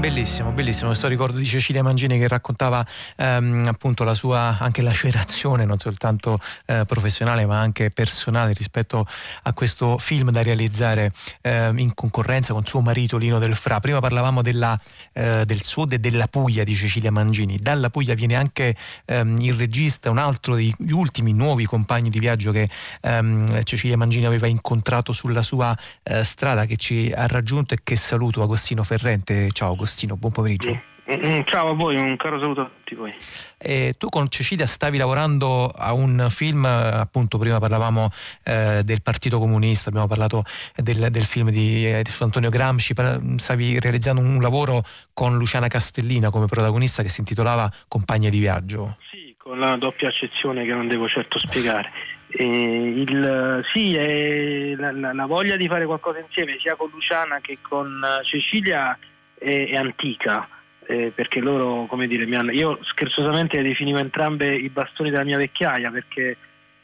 [0.07, 2.83] Bellissimo, bellissimo questo ricordo di Cecilia Mangini che raccontava
[3.17, 9.05] ehm, appunto la sua anche lacerazione non soltanto eh, professionale ma anche personale rispetto
[9.43, 13.81] a questo film da realizzare eh, in concorrenza con suo marito Lino Del Fra.
[13.81, 14.79] Prima parlavamo della,
[15.11, 17.57] eh, del sud e della Puglia di Cecilia Mangini.
[17.57, 22.53] Dalla Puglia viene anche ehm, il regista, un altro degli ultimi nuovi compagni di viaggio
[22.53, 22.69] che
[23.01, 27.97] ehm, Cecilia Mangini aveva incontrato sulla sua eh, strada che ci ha raggiunto e che
[27.97, 29.49] saluto Agostino Ferrente.
[29.51, 29.96] Ciao Agostino.
[29.97, 30.79] Agostino, buon pomeriggio.
[31.09, 33.11] Mm, ciao a voi, un caro saluto a tutti voi.
[33.57, 38.09] Eh, tu con Cecilia stavi lavorando a un film, appunto prima parlavamo
[38.43, 40.43] eh, del Partito Comunista, abbiamo parlato
[40.75, 42.93] del, del film di, eh, di Antonio Gramsci,
[43.37, 44.83] stavi realizzando un lavoro
[45.13, 48.97] con Luciana Castellina come protagonista che si intitolava Compagna di viaggio.
[49.09, 51.89] Sì, con la doppia accezione che non devo certo spiegare.
[52.29, 58.03] Il, sì, la, la, la voglia di fare qualcosa insieme sia con Luciana che con
[58.23, 58.95] Cecilia
[59.37, 60.47] è, è antica.
[60.89, 65.91] Eh, perché loro, come dire, hanno, io scherzosamente definivo entrambe i bastoni della mia vecchiaia
[65.91, 66.37] perché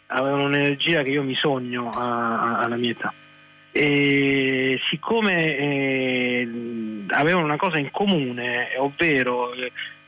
[0.08, 3.14] avevano un'energia che io mi sogno a, a, alla mia età.
[3.72, 6.48] E siccome eh,
[7.08, 9.52] avevano una cosa in comune, ovvero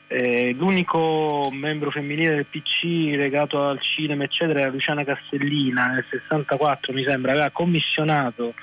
[0.07, 6.93] eh, l'unico membro femminile del PC legato al cinema, eccetera, era Luciana Castellina, nel 64
[6.93, 8.53] mi sembra, aveva commissionato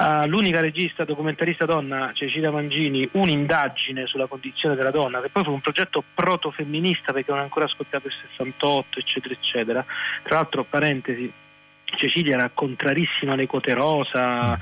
[0.00, 5.60] all'unica regista documentarista donna Cecilia Mangini un'indagine sulla condizione della donna, che poi fu un
[5.60, 9.84] progetto proto-femminista perché non è ancora scoppiato il 68, eccetera, eccetera.
[10.22, 11.30] Tra l'altro, parentesi,
[11.84, 14.58] Cecilia era contrarissima alle quote rosa,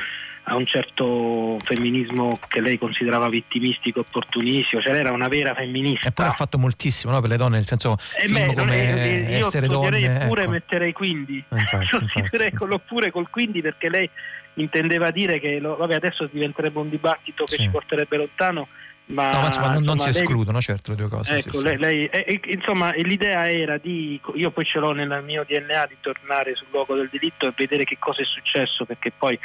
[0.49, 6.09] a un certo femminismo che lei considerava vittimistico, opportunistico, cioè lei era una vera femminista.
[6.09, 9.67] Eppure ha fatto moltissimo no, per le donne, nel senso eh beh, come io essere
[9.67, 10.25] donne.
[10.29, 10.51] Pure ecco.
[10.51, 12.57] metterei quindi, Eh, infatti, sostituirei infatti.
[12.57, 14.09] quello pure col quindi perché lei
[14.57, 17.63] intendeva dire che, lo, vabbè adesso diventerebbe un dibattito che Sì.
[17.63, 18.69] ci porterebbe lontano,
[19.07, 21.37] ma, No, ma insomma, non, non si lei- escludono certo le due cose.
[21.37, 21.63] Ecco, sì.
[21.65, 25.87] lei, lei- eh, eh, insomma, l'idea era di, io poi ce l'ho nel mio DNA
[25.87, 29.39] di tornare sul luogo del delitto e vedere che cosa è successo, perché poi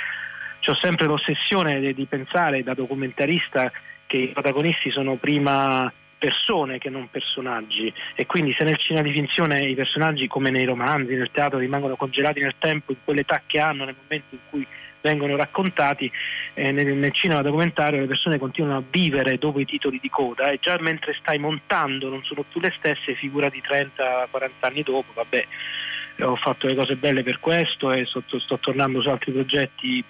[0.66, 3.72] ho sempre l'ossessione di, di pensare da documentarista
[4.08, 9.12] che i protagonisti sono prima persone che non personaggi e quindi se nel cinema di
[9.14, 13.60] finzione i personaggi come nei romanzi, nel teatro rimangono congelati nel tempo, in quell'età che
[13.60, 14.68] hanno, nel momento in cui
[15.02, 16.12] vengono raccontati,
[16.54, 20.50] eh, nel, nel cinema documentario le persone continuano a vivere dopo i titoli di coda
[20.50, 25.12] e già mentre stai montando non sono più le stesse, figura di 30-40 anni dopo,
[25.14, 25.48] vabbè,
[26.16, 30.04] eh, ho fatto le cose belle per questo e sto, sto tornando su altri progetti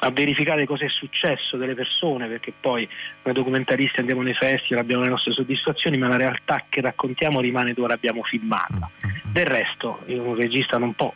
[0.00, 2.86] a verificare cosa è successo delle persone, perché poi
[3.22, 7.72] noi documentaristi andiamo nei festival, abbiamo le nostre soddisfazioni, ma la realtà che raccontiamo rimane
[7.72, 8.90] dove l'abbiamo filmata.
[9.06, 11.12] Mm, Del resto, un regista non può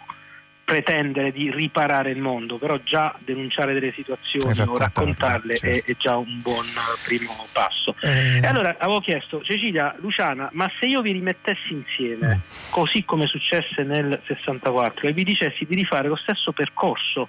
[0.69, 5.91] pretendere di riparare il mondo, però già denunciare delle situazioni o raccontarle, raccontarle è, certo.
[5.93, 7.95] è già un buon eh, primo passo.
[8.03, 12.39] Eh, E allora avevo chiesto, Cecilia, Luciana, ma se io vi rimettessi insieme, Mm.
[12.71, 17.29] così come successe nel 64, e vi dicessi di rifare lo stesso percorso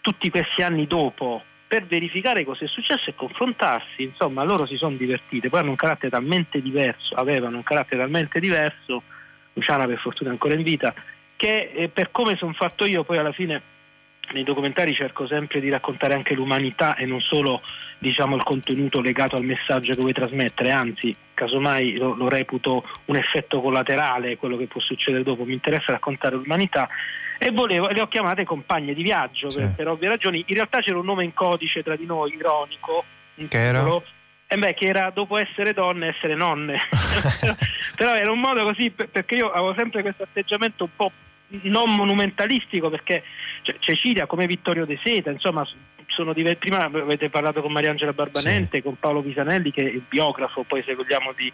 [0.00, 4.96] tutti questi anni dopo per verificare cosa è successo e confrontarsi, insomma, loro si sono
[4.96, 9.02] divertite, poi hanno un carattere talmente diverso, avevano un carattere talmente diverso,
[9.52, 10.94] Luciana per fortuna è ancora in vita,
[11.42, 13.60] che eh, per come sono fatto io poi alla fine
[14.32, 17.60] nei documentari cerco sempre di raccontare anche l'umanità e non solo
[17.98, 23.16] diciamo, il contenuto legato al messaggio che vuoi trasmettere, anzi casomai lo, lo reputo un
[23.16, 26.88] effetto collaterale quello che può succedere dopo, mi interessa raccontare l'umanità.
[27.38, 29.58] E volevo, le ho chiamate compagne di viaggio Sì.
[29.58, 33.04] per, per ovvie ragioni, in realtà c'era un nome in codice tra di noi, ironico,
[33.48, 33.78] Che era?
[33.80, 34.04] titolo,
[34.46, 36.78] e beh, che era dopo essere donne essere nonne.
[37.96, 41.10] Però era un modo così per- perché io avevo sempre questo atteggiamento un po'
[41.62, 43.22] non monumentalistico perché
[43.62, 45.66] cioè, Cecilia come Vittorio De Seta insomma
[46.06, 50.64] sono diver- prima avete parlato con Mariangela Barbanente con Paolo Pisanelli che è il biografo
[50.64, 51.52] poi se vogliamo di,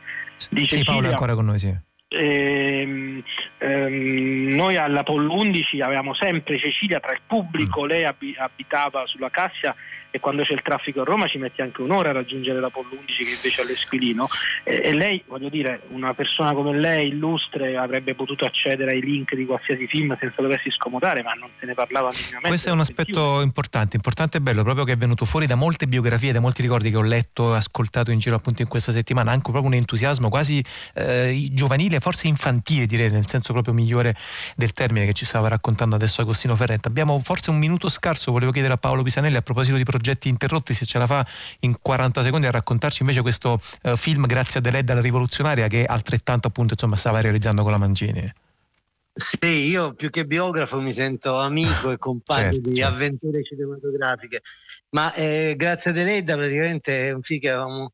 [0.50, 1.86] di sì, Paolo è Cecilia ancora con noi, sì.
[2.10, 3.22] Ehm,
[3.58, 9.28] ehm, noi alla Pollo 11 avevamo sempre Cecilia tra il pubblico, lei abi- abitava sulla
[9.28, 9.74] Cassia
[10.10, 12.88] e quando c'è il traffico a Roma ci mette anche un'ora a raggiungere la Pollo
[12.90, 14.26] 11 che invece è all'Esquilino
[14.64, 19.34] e, e lei, voglio dire, una persona come lei, illustre, avrebbe potuto accedere ai link
[19.34, 22.48] di qualsiasi film senza doversi scomodare, ma non se ne parlava minimamente.
[22.48, 25.86] Questo è un aspetto importante, importante e bello, proprio che è venuto fuori da molte
[25.86, 29.30] biografie, da molti ricordi che ho letto e ascoltato in giro appunto in questa settimana,
[29.30, 34.14] anche proprio un entusiasmo quasi eh, giovanile, forse infantile direi, nel senso proprio migliore
[34.56, 36.88] del termine che ci stava raccontando adesso Agostino Ferretta.
[36.88, 39.97] Abbiamo forse un minuto scarso, volevo chiedere a Paolo Pisanelli a proposito di progetti
[40.28, 41.26] interrotti se ce la fa
[41.60, 45.84] in 40 secondi a raccontarci invece questo eh, film Grazie a Deledda la rivoluzionaria che
[45.84, 48.32] altrettanto appunto insomma stava realizzando con la Mangini.
[49.18, 52.92] Sì, io più che biografo mi sento amico e compagno Certo, di certo.
[52.94, 54.40] avventure cinematografiche,
[54.90, 57.92] ma eh, grazie a Deledda praticamente è un film che avevamo-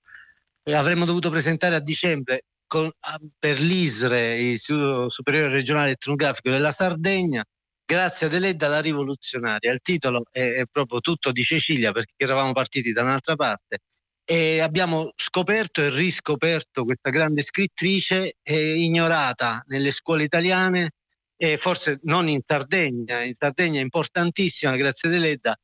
[0.64, 2.90] eh, avremmo dovuto presentare a dicembre con-
[3.38, 7.42] per l'ISRE, l'Istituto Superiore Regionale Etnografico della Sardegna,
[7.85, 9.72] grazie a Deledda la rivoluzionaria.
[9.72, 13.78] Il titolo è, è proprio tutto di Cecilia perché eravamo partiti da un'altra parte.
[14.24, 20.93] E abbiamo scoperto e riscoperto questa grande scrittrice eh, ignorata nelle scuole italiane
[21.37, 25.55] e forse non in Sardegna, in Sardegna è importantissima grazie a Deledda,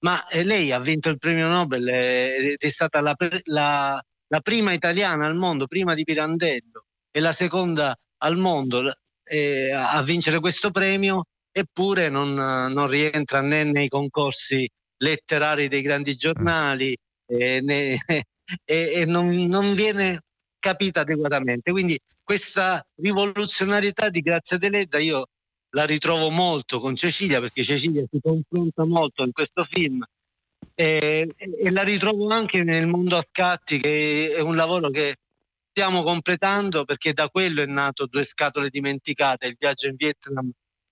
[0.00, 3.14] ma eh, lei ha vinto il premio Nobel eh, ed è stata la,
[3.44, 8.92] la- la prima italiana al mondo, prima di Pirandello, e la seconda al mondo
[9.24, 11.24] eh, a vincere questo premio,
[11.58, 16.96] eppure non, eh, non rientra né nei concorsi letterari dei grandi giornali
[17.26, 17.98] eh, né-
[18.64, 20.20] e, e non, non viene
[20.58, 21.70] capita adeguatamente.
[21.70, 25.26] Quindi questa rivoluzionarietà di Grazia Deledda io
[25.70, 30.02] la ritrovo molto con Cecilia perché Cecilia si confronta molto in questo film
[30.74, 35.16] e, e la ritrovo anche nel mondo a scatti che è un lavoro che
[35.70, 40.50] stiamo completando perché da quello è nato Due scatole dimenticate, il viaggio in Vietnam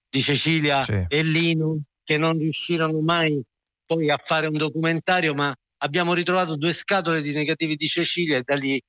[0.08, 1.04] di Cecilia Sì.
[1.08, 3.40] e Lino che non riuscirono mai
[3.84, 8.42] poi a fare un documentario ma abbiamo ritrovato due scatole di negativi di Cecilia e
[8.44, 8.80] da lì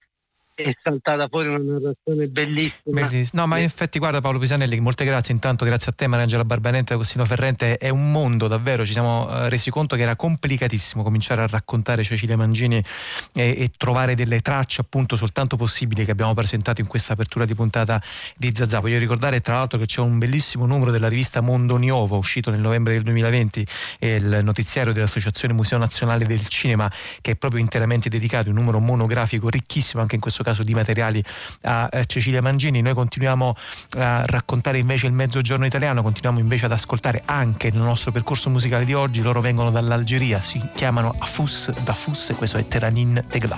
[0.64, 3.02] è saltata fuori una narrazione bellissima.
[3.02, 3.42] bellissima.
[3.42, 5.32] No, ma in effetti, guarda Paolo Pisanelli, molte grazie.
[5.32, 7.78] Intanto, grazie a te, Mariangela Barbanente Agostino Ferrente.
[7.78, 8.84] È un mondo davvero.
[8.84, 12.84] Ci siamo eh, resi conto che era complicatissimo cominciare a raccontare Cecilia Mangini e,
[13.34, 18.02] e, trovare delle tracce, appunto, soltanto possibili che abbiamo presentato in questa apertura di puntata
[18.36, 18.80] di Zazà.
[18.80, 22.62] Voglio ricordare, tra l'altro, che c'è un bellissimo numero della rivista Mondo Nuovo, uscito nel
[22.62, 23.68] novembre del 2020,
[24.00, 26.92] il notiziario dell'Associazione Museo Nazionale del Cinema,
[27.22, 31.24] che è proprio interamente dedicato, un numero monografico ricchissimo anche in questo caso di materiali
[31.64, 32.82] a Cecilia Mangini.
[32.82, 33.56] Noi continuiamo
[33.98, 38.86] a raccontare invece il mezzogiorno italiano, continuiamo invece ad ascoltare anche nel nostro percorso musicale
[38.86, 39.22] di oggi.
[39.22, 43.58] Loro vengono dall'Algeria, si chiamano Afus da Fus e questo è Teranin Tegla.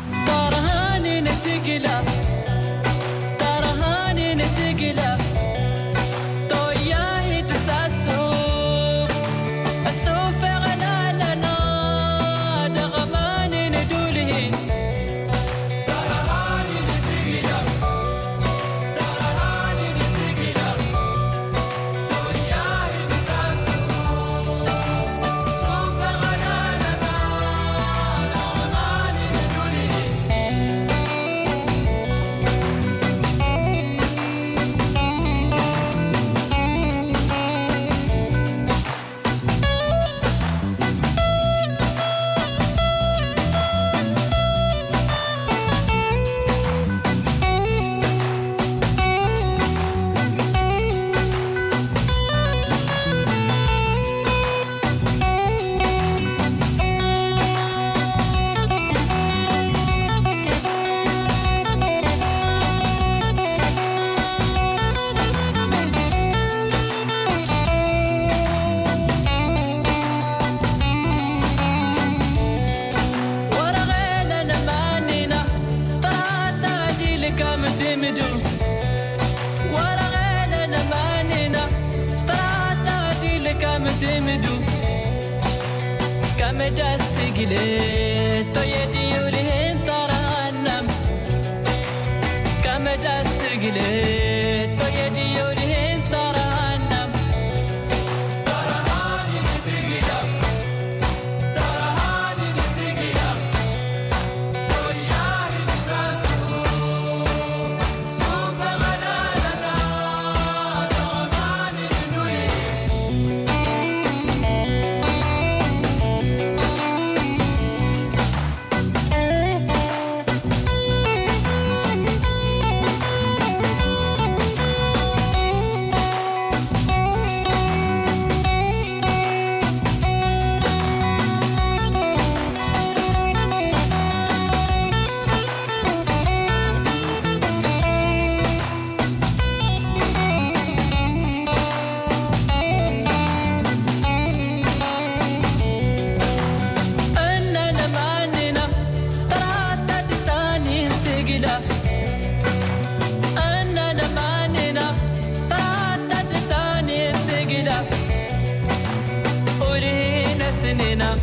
[160.80, 161.16] جنينة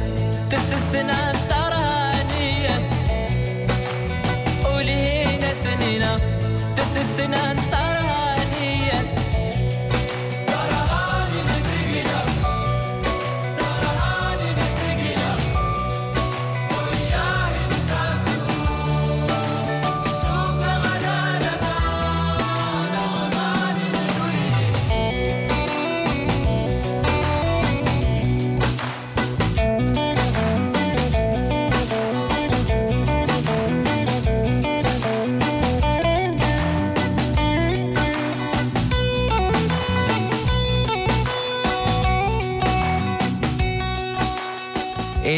[0.50, 1.32] تسسنا
[6.76, 7.65] تسسنا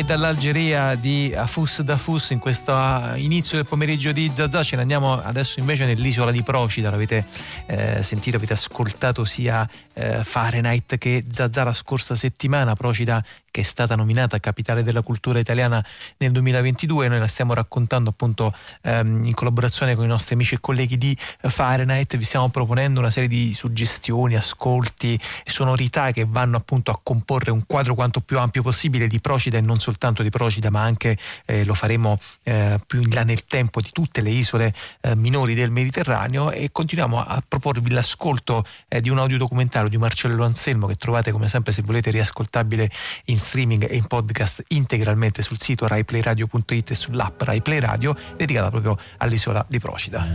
[0.08, 2.72] dall'Algeria di Afus Dafus in questo
[3.16, 6.88] inizio del pomeriggio di Zazà ce ne andiamo adesso invece nell'isola di Procida.
[6.88, 7.26] L'avete
[7.66, 12.72] eh, sentito, avete ascoltato sia eh, Fahrenheit che Zazà la scorsa settimana.
[12.74, 15.84] Procida che è stata nominata capitale della cultura italiana
[16.18, 17.08] nel 2022.
[17.08, 21.16] Noi la stiamo raccontando appunto ehm, in collaborazione con i nostri amici e colleghi di
[21.40, 22.16] Fahrenheit.
[22.16, 27.64] Vi stiamo proponendo una serie di suggestioni, ascolti sonorità che vanno appunto a comporre un
[27.66, 31.64] quadro quanto più ampio possibile di Procida e non soltanto di Procida, ma anche eh,
[31.64, 35.70] lo faremo eh, più in là nel tempo di tutte le isole eh, minori del
[35.70, 41.32] Mediterraneo e continuiamo a proporvi l'ascolto eh, di un audiodocumentario di Marcello Anselmo che trovate
[41.32, 42.90] come sempre se volete riascoltabile
[43.26, 48.98] in streaming e in podcast integralmente sul sito raiplayradio.it e sull'app RaiPlay Radio dedicata proprio
[49.16, 50.26] all'isola di Procida.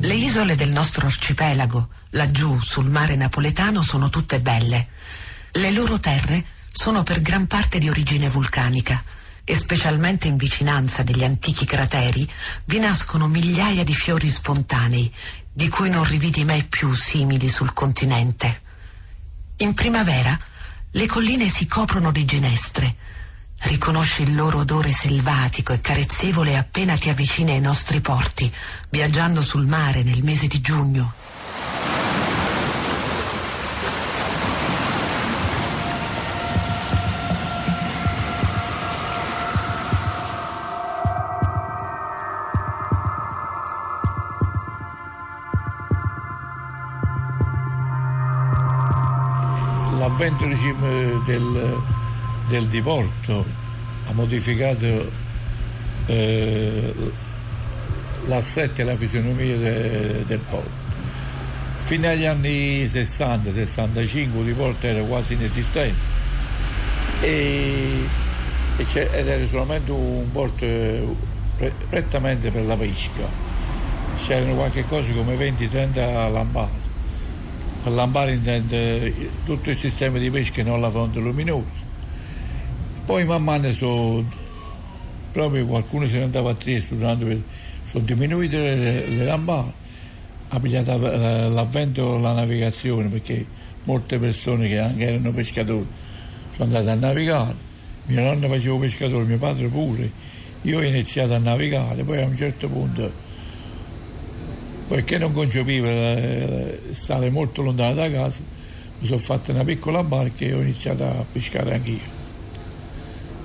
[0.00, 4.86] Le isole del nostro arcipelago, laggiù sul mare napoletano, sono tutte belle.
[5.52, 9.16] Le loro terre sono per gran parte di origine vulcanica
[9.50, 12.30] e specialmente in vicinanza degli antichi crateri
[12.66, 15.10] vi nascono migliaia di fiori spontanei
[15.50, 18.60] di cui non rividi mai più simili sul continente.
[19.56, 20.38] In primavera
[20.90, 22.94] le colline si coprono di ginestre.
[23.60, 28.52] Riconosci il loro odore selvatico e carezzevole appena ti avvicini ai nostri porti,
[28.90, 31.14] viaggiando sul mare nel mese di giugno.
[50.18, 51.78] L'avvento diciamo, del,
[52.48, 53.44] del diporto
[54.08, 55.10] ha modificato
[56.06, 56.94] eh,
[58.26, 60.86] l'assetto e la fisionomia de, del porto.
[61.78, 66.16] Fino agli anni 60-65 il diporto era quasi inesistente
[67.20, 68.04] e,
[68.76, 70.66] e ed era solamente un porto
[71.56, 73.46] pre, prettamente per la pesca.
[74.16, 76.87] C'erano qualche cosa come 20-30 lampade
[77.88, 79.14] per lampare intende
[79.44, 81.86] tutto il sistema di pesca non la fonte luminosa.
[83.06, 84.22] Poi man mano so,
[85.32, 89.72] proprio qualcuno se ne andava a Trieste, sono diminuite le, le lampade,
[90.48, 93.46] ha l'avvento della navigazione perché
[93.84, 95.86] molte persone che anche erano pescatori
[96.50, 97.54] sono andate a navigare,
[98.06, 100.10] mio nonno faceva pescatore, mio padre pure,
[100.62, 103.26] io ho iniziato a navigare, poi a un certo punto
[104.88, 108.40] poiché non concepivo eh, stare molto lontano da casa,
[108.98, 112.16] mi sono fatto una piccola barca e ho iniziato a pescare anch'io.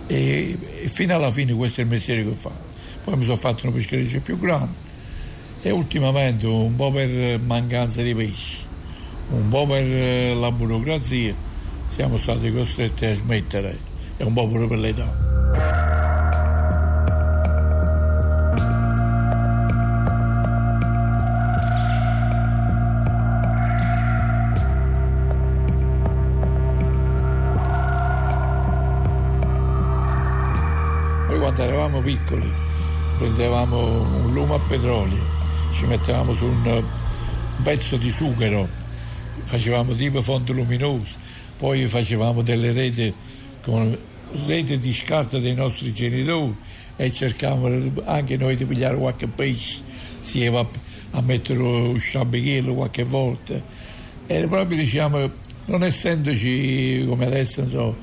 [0.08, 2.72] E, e, fino alla fine questo è il mestiere che ho fatto.
[3.04, 4.82] Poi mi sono fatto una peschereccia più grande
[5.62, 8.60] e ultimamente un po' per mancanza di pesci,
[9.32, 11.36] un po' per eh, la burocrazia,
[11.90, 13.78] siamo stati costretti a smettere
[14.16, 15.33] e un po' pure per l'età.
[32.04, 32.52] Piccoli
[33.18, 35.24] prendevamo un lume a petrolio,
[35.72, 36.84] ci mettevamo su un
[37.62, 38.68] pezzo di sughero,
[39.42, 41.16] facevamo tipo fonte luminosa,
[41.58, 43.14] poi facevamo delle reti
[43.62, 43.98] con
[44.46, 46.56] reti di scarta dei nostri genitori
[46.98, 49.82] e cercavamo anche noi di pigliare qualche pesce,
[50.22, 50.66] si va
[51.12, 53.62] a mettere un sciabichello qualche volta.
[54.26, 55.32] E proprio diciamo,
[55.66, 57.96] non essendoci come adesso, so,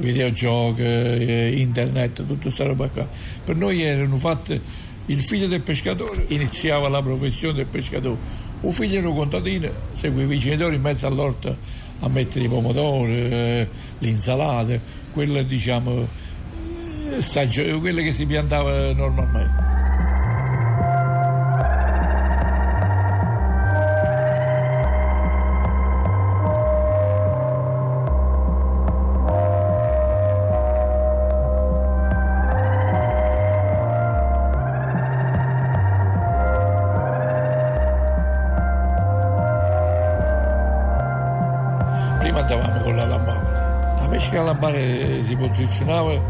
[0.00, 3.06] videogiochi, eh, internet, tutta questa roba qua.
[3.44, 4.60] Per noi erano fatte,
[5.06, 8.16] il figlio del pescatore iniziava la professione del pescatore,
[8.62, 11.56] un figlio era un contadino, seguiva i genitori in mezzo all'orto
[12.00, 14.80] a mettere i pomodori, eh, le insalate,
[15.12, 16.06] quelle diciamo,
[17.12, 19.79] eh, stagio- quelle che si piantava normalmente.
[45.66, 46.20] Posizionava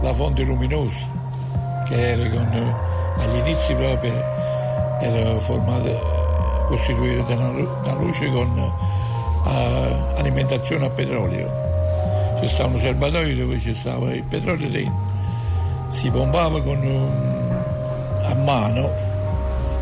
[0.00, 1.06] la fonte luminosa,
[1.86, 2.74] che era con,
[3.18, 4.36] agli inizi proprio
[5.00, 5.90] era formata,
[6.66, 11.66] costituita da una, luce con uh, alimentazione a petrolio.
[12.40, 15.00] C'è stava un serbatoio dove c'è il petrolio dentro,
[15.90, 17.62] si pompava con un,
[18.22, 18.90] a mano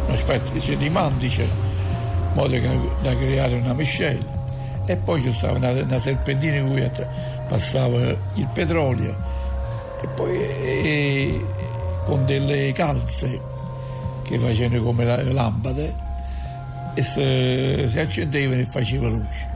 [0.07, 2.59] una specie di mandice, in modo
[3.03, 4.35] da creare una miscela
[4.87, 6.81] e poi c'è stava una, una serpentina in cui
[7.49, 9.17] passava il petrolio
[10.03, 11.45] e poi e,
[12.05, 13.41] con delle calze
[14.23, 15.95] che facevano come le lampade
[16.95, 19.55] e se, si accendevano e faceva luce.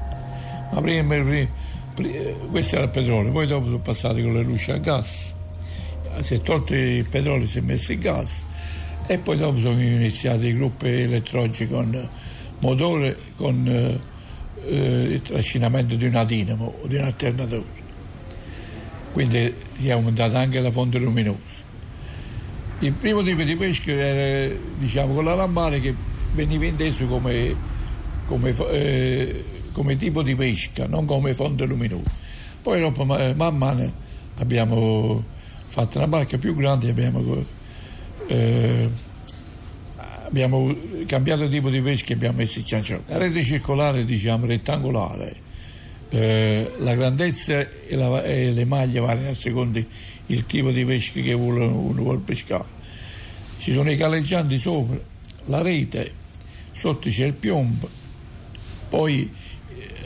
[0.73, 1.49] Ma prima, prima,
[1.95, 5.33] prima, questo era il petrolio, poi dopo sono passati con le luci a gas.
[6.21, 8.45] Si è tolto il petrolio, si è messo il gas
[9.07, 12.09] e poi dopo sono iniziati i gruppi elettronici con
[12.61, 14.01] motore, con
[14.67, 17.89] eh, il trascinamento di una dinamo o di un alternatore
[19.13, 21.39] quindi si è aumentata anche la fonte luminosa.
[22.81, 25.95] Il primo tipo di pesca era diciamo, con la lambare che
[26.33, 27.55] veniva inteso come,
[28.27, 32.11] come, eh, come tipo di pesca, non come fonte luminosa.
[32.63, 33.93] Poi dopo man mano
[34.37, 35.23] abbiamo
[35.67, 37.45] fatto una barca più grande e abbiamo,
[38.27, 38.89] eh,
[40.31, 40.73] abbiamo
[41.07, 43.03] cambiato tipo di pesca e abbiamo messo il ciancione.
[43.07, 45.37] La rete circolare, diciamo, rettangolare,
[46.09, 49.83] eh, la grandezza e, la, e, le maglie variano a seconda
[50.27, 52.79] il tipo di pesca che vuole, uno vuole pescare.
[53.59, 54.99] Ci sono i caleggianti sopra,
[55.47, 56.13] la rete,
[56.79, 57.89] sotto c'è il piombo,
[58.89, 59.29] poi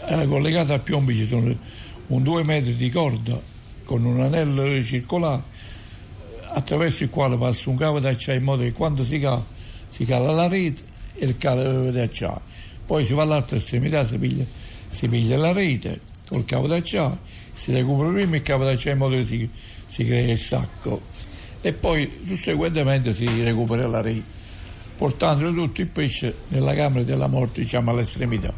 [0.06, 1.54] eh, collegato al piombo ci sono
[2.06, 3.40] un due metri di corda
[3.84, 5.42] con un anello circolare
[6.54, 9.44] attraverso il quale passa un cavo d'acciaio in modo che quando si cala,
[9.94, 10.82] si cala la rete
[11.14, 12.40] e il cavo d'acciaio.
[12.84, 14.44] Poi si va all'altra estremità, si piglia,
[14.90, 17.18] si piglia la rete col cavo d'acciaio,
[17.52, 19.48] si recupera prima il cavo d'acciaio in modo che si,
[19.86, 21.00] si crea il sacco
[21.60, 24.24] e poi susseguentemente si recupera la rete,
[24.96, 28.52] portando tutto il pesce nella camera della morte, diciamo all'estremità,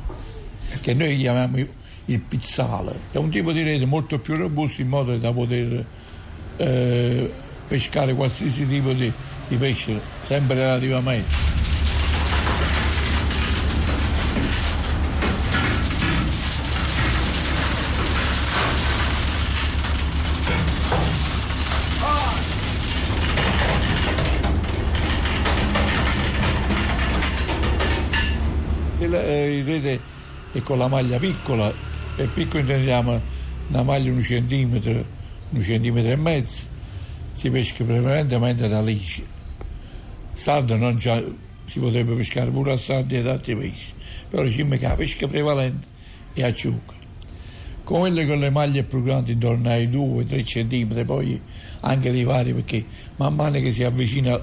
[0.81, 1.59] che noi chiamiamo
[2.07, 2.99] il pizzale.
[3.13, 5.85] È un tipo di rete molto più robusto in modo da poter
[6.57, 7.31] eh,
[7.69, 9.13] pescare qualsiasi tipo di,
[9.49, 11.47] di pesce, sempre relativamente.
[29.57, 30.01] il rete
[30.53, 31.73] è con la maglia piccola,
[32.15, 33.21] per piccolo intendiamo
[33.69, 35.05] una maglia un centimetro,
[35.51, 36.65] un centimetro e mezzo,
[37.33, 39.35] si pesca prevalentemente da lisci.
[40.37, 41.23] Sardo non c'ha,
[41.65, 43.87] si potrebbe pescare pure a sardi ed altri pesci,
[44.29, 45.87] però diciamo che la pesca prevalente
[46.35, 46.93] è a ciuca.
[47.83, 51.41] Con quelle con le maglie più grandi intorno ai 2-3 centimetri, poi
[51.81, 52.85] anche di vari perché
[53.17, 54.39] man mano che si avvicina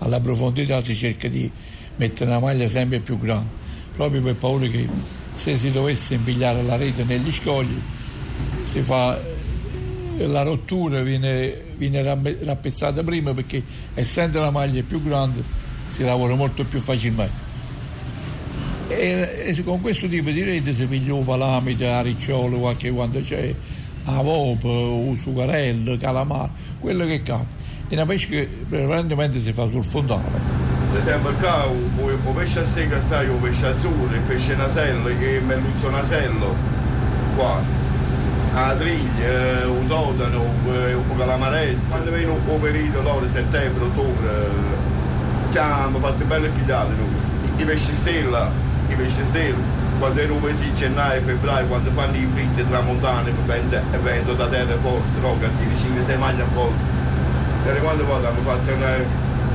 [0.00, 1.50] alla profondità si cerca di
[1.96, 3.48] mettere una maglia sempre più grande,
[3.96, 4.86] proprio per paura che
[5.32, 7.80] se si dovesse impigliare la rete negli scogli
[8.64, 9.18] si fa
[10.26, 13.62] la rottura viene, viene rappezzata prima perché
[13.94, 15.42] essendo la maglia più grande
[15.90, 17.46] si lavora molto più facilmente.
[18.88, 23.20] E, e con questo tipo di rete si piglia un palamite, a ricciolo, qualche quando
[23.20, 23.54] c'è
[24.04, 26.50] a vopo, un sucarello, calamaro,
[26.80, 27.66] quello che capita.
[27.88, 30.66] E una pesca prevalentemente si fa sul fondale.
[31.00, 35.90] Esempio qua un pesce a sega sta un pesce azzurro, il pesce nasello, il melluzzo
[35.90, 36.54] nasello,
[37.36, 37.62] qua
[38.58, 41.78] a triglia, un totano, un calamaretto.
[41.88, 44.50] Quando viene un periodo, loro, settembre, ottobre,
[45.52, 47.62] ci hanno fatto belle chitate noi.
[47.62, 48.50] I pesci stella,
[48.88, 49.76] i pesci stella.
[49.98, 55.20] Quando mese di gennaio, febbraio, quando fanno i fritti tramontane e vento da terra forte,
[55.20, 56.96] no, che ti 5-6 maglie a volte.
[57.66, 58.94] E quando poi hanno fatto una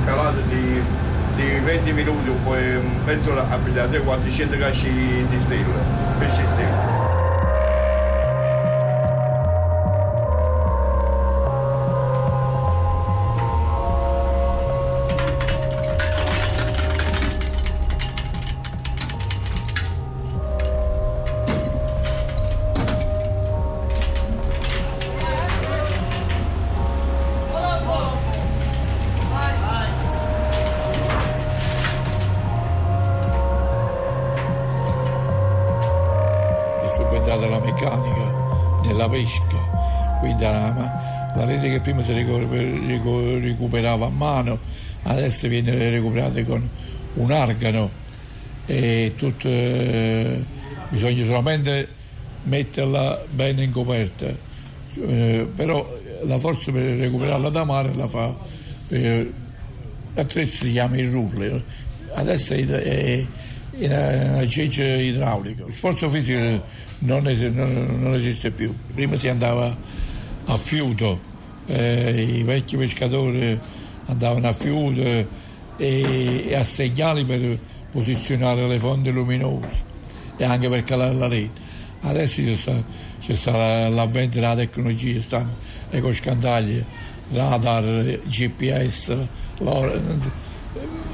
[0.05, 0.81] calata di,
[1.35, 2.61] di 20 minuti, poi
[3.05, 5.79] mezz'ora a pigliare 400 casci di stella,
[6.19, 7.02] pesci stella.
[41.35, 44.59] La, rete che prima si recuperava a mano
[45.03, 46.67] adesso viene recuperata con
[47.15, 48.01] un argano
[48.65, 50.41] e tutto, eh,
[50.89, 51.87] bisogna solamente
[52.43, 58.33] metterla bene in coperta, eh, però la forza per recuperarla da mare la fa,
[58.89, 59.31] eh,
[60.15, 61.63] attrezzo si chiama il rulle,
[62.13, 63.25] adesso è, è
[63.75, 65.63] in una cece idraulica.
[65.63, 66.63] Lo sforzo fisico
[66.99, 68.73] non, es- non, non, esiste più.
[68.93, 69.75] Prima si andava
[70.45, 71.19] a fiuto,
[71.65, 73.59] eh, i vecchi pescatori
[74.05, 75.27] andavano a fiuto e,
[75.77, 77.57] e, a segnali per
[77.91, 79.91] posizionare le fonti luminose
[80.37, 81.61] e anche per calare la rete.
[82.01, 82.83] Adesso c'è sta,
[83.19, 85.55] c'è sta l'avvento della tecnologia, stanno
[85.89, 86.85] le coscandaglie,
[87.31, 89.17] radar, GPS,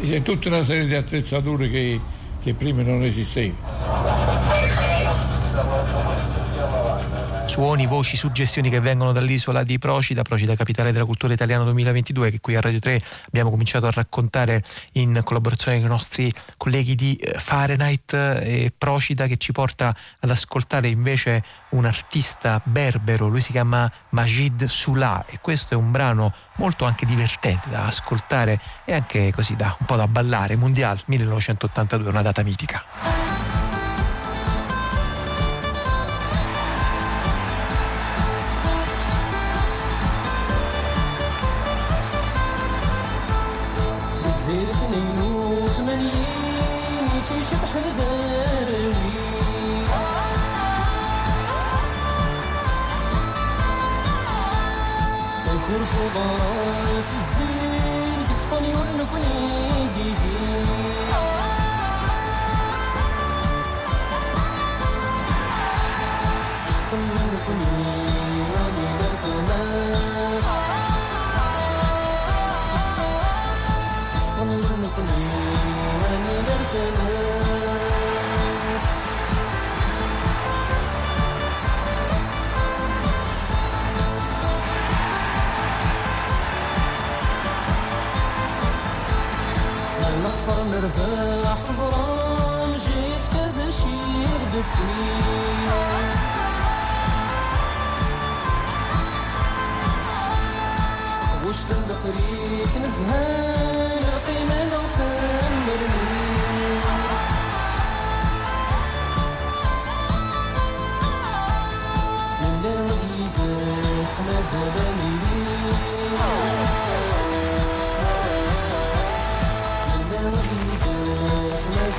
[0.01, 1.99] c'è tutta una serie di attrezzature che
[2.41, 3.98] che prima non esisteva.
[7.49, 12.39] Suoni, voci, suggestioni che vengono dall'isola di Procida, Procida capitale della cultura italiana 2022 che
[12.39, 17.15] qui a Radio 3 abbiamo cominciato a raccontare in collaborazione con i nostri colleghi di
[17.15, 23.51] eh, Fahrenheit e Procida che ci porta ad ascoltare invece un artista berbero, lui si
[23.51, 29.31] chiama Majid Sula e questo è un brano molto anche divertente da ascoltare e anche
[29.33, 33.38] così da un po' da ballare, Mondial 1982, una data mitica.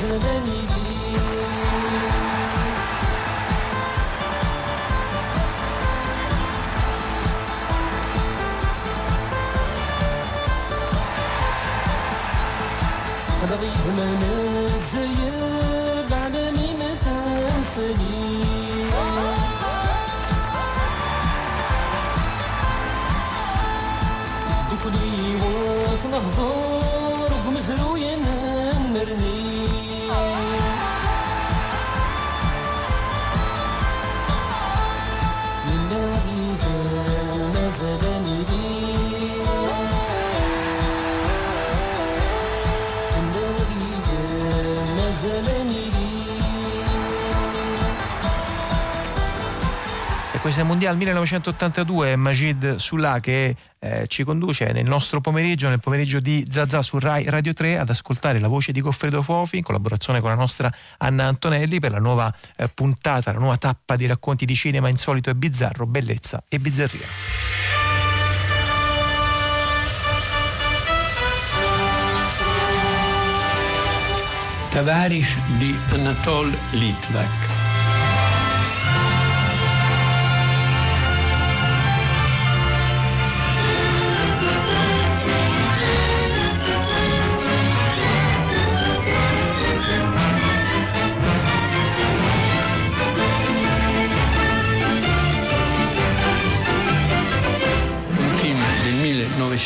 [0.01, 0.70] than you
[50.61, 56.47] il Mondiale 1982, Majid Sula che eh, ci conduce nel nostro pomeriggio, nel pomeriggio di
[56.49, 60.31] Zazà su Rai Radio 3 ad ascoltare la voce di Goffredo Fofi in collaborazione con
[60.31, 64.55] la nostra Anna Antonelli per la nuova eh, puntata, la nuova tappa di racconti di
[64.55, 67.07] cinema insolito e bizzarro, bellezza e bizzarria.
[74.71, 77.50] Tavarish di Anatol Litvak.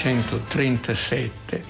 [0.04, 1.62] 1937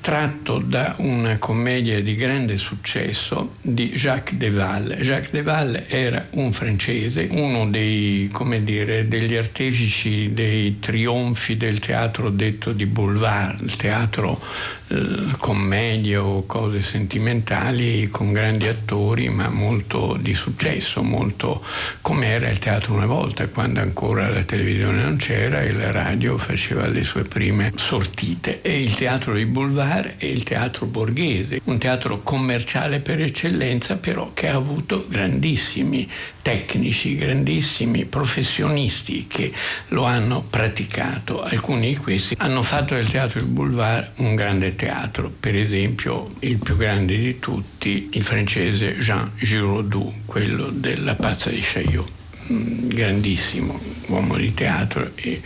[0.00, 4.96] tratto da una commedia di grande successo di Jacques Deval.
[5.00, 8.30] Jacques Deval era un francese, uno dei,
[8.62, 14.40] dire, degli artefici dei trionfi del teatro detto di boulevard, il teatro
[14.88, 21.62] eh, commedia o cose sentimentali con grandi attori ma molto di successo, molto
[22.00, 26.38] come era il teatro una volta, quando ancora la televisione non c'era e la radio
[26.38, 28.62] faceva le sue prime sortite.
[28.62, 34.32] E il teatro di boulevard è il teatro borghese, un teatro commerciale per eccellenza, però
[34.32, 36.08] che ha avuto grandissimi
[36.42, 39.52] tecnici, grandissimi professionisti che
[39.88, 41.42] lo hanno praticato.
[41.42, 46.58] Alcuni di questi hanno fatto del teatro di boulevard un grande teatro, per esempio il
[46.58, 52.18] più grande di tutti, il francese Jean Giraudoux, quello della pazza di Chaillot
[52.50, 55.40] grandissimo uomo di teatro e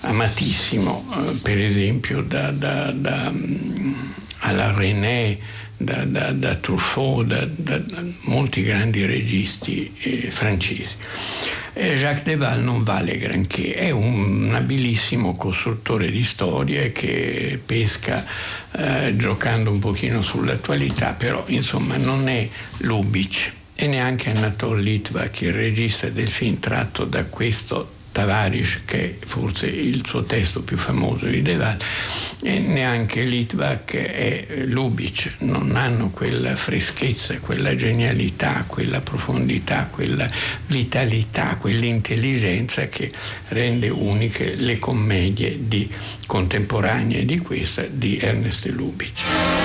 [0.00, 3.94] amatissimo eh, per esempio da, da, da mm,
[4.40, 5.38] alla René,
[5.76, 7.82] da, da, da Truffaut, da, da,
[8.22, 10.96] molti grandi registi eh, francesi.
[11.72, 18.24] E Jacques Deval non vale granché, è un abilissimo costruttore di storie che pesca
[18.72, 25.52] eh, giocando un pochino sull'attualità, però insomma non è Lubitsch e neanche Anatol Litvak, il
[25.52, 31.26] regista del film tratto da questo Tavares, che è forse il suo testo più famoso
[31.26, 31.76] di Deval,
[32.40, 40.26] e neanche Litvak e Lubitsch non hanno quella freschezza, quella genialità, quella profondità, quella
[40.68, 43.10] vitalità, quell'intelligenza che
[43.48, 45.86] rende uniche le commedie di,
[46.24, 49.55] contemporanee di questa di Ernest Lubitsch.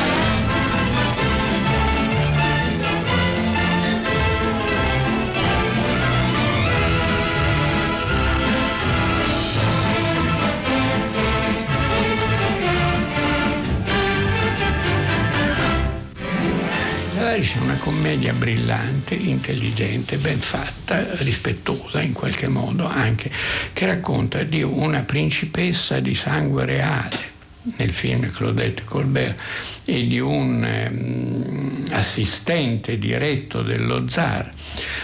[18.02, 23.30] Commedia brillante, intelligente, ben fatta, rispettosa in qualche modo anche,
[23.74, 27.30] che racconta di una principessa di sangue reale
[27.78, 29.40] nel film Claudette Colbert
[29.86, 34.52] e di un ehm, assistente diretto dello zar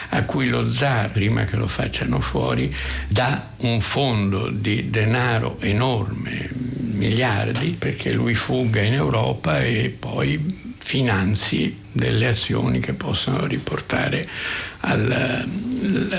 [0.10, 2.76] a cui lo zar, prima che lo facciano fuori,
[3.08, 6.50] dà un fondo di denaro enorme,
[6.94, 14.28] miliardi, perché lui fugga in Europa e poi finanzi delle azioni che possono riportare
[14.82, 15.44] alla,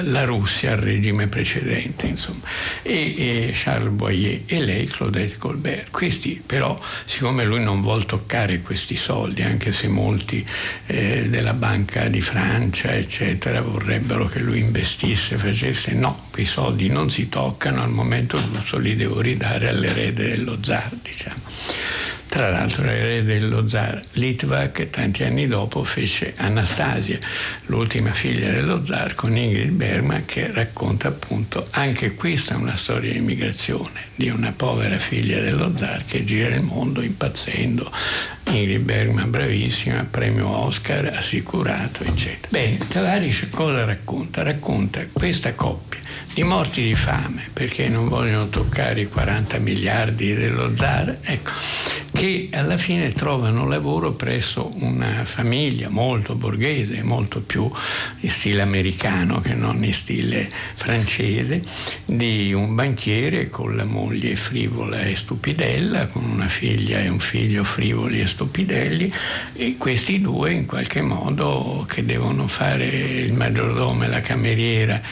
[0.02, 2.42] la Russia al regime precedente, insomma.
[2.82, 5.90] E, e, Charles Boyer e lei Claudette Colbert.
[5.90, 10.44] Questi però, siccome lui non vuole toccare questi soldi, anche se molti
[10.86, 17.10] eh, della Banca di Francia, eccetera, vorrebbero che lui investisse, facesse, no, quei soldi non
[17.10, 21.96] si toccano, al momento giusto li devo ridare all'erede dello zar, diciamo.
[22.28, 27.18] Tra l'altro l'erede dello zar Litvak tanti anni dopo fece Anastasia,
[27.66, 33.18] l'ultima figlia dello zar, con Ingrid Bergman che racconta appunto anche questa una storia di
[33.18, 37.90] immigrazione di una povera figlia dello zar che gira il mondo impazzendo.
[38.44, 42.48] Ingrid Bergman bravissima, premio Oscar assicurato, eccetera.
[42.50, 44.42] Bene, Tavares cosa racconta?
[44.42, 46.07] Racconta questa coppia
[46.38, 51.50] di morti di fame perché non vogliono toccare i 40 miliardi dello zar, ecco,
[52.12, 57.68] che alla fine trovano lavoro presso una famiglia molto borghese, molto più
[58.20, 61.60] in stile americano che non in stile francese,
[62.04, 67.64] di un banchiere con la moglie frivola e stupidella, con una figlia e un figlio
[67.64, 69.12] frivoli e stupidelli,
[69.54, 75.02] e questi due in qualche modo che devono fare il maggiordomo e la cameriera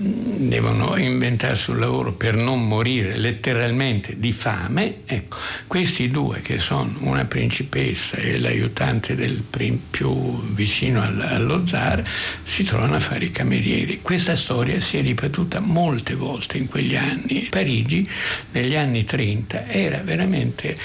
[0.00, 6.94] devono inventarsi un lavoro per non morire letteralmente di fame, ecco, questi due che sono
[7.00, 9.42] una principessa e l'aiutante del
[9.88, 12.02] più vicino all- allo zar
[12.42, 14.00] si trovano a fare i camerieri.
[14.02, 17.48] Questa storia si è ripetuta molte volte in quegli anni.
[17.50, 18.08] Parigi
[18.52, 20.76] negli anni 30 era veramente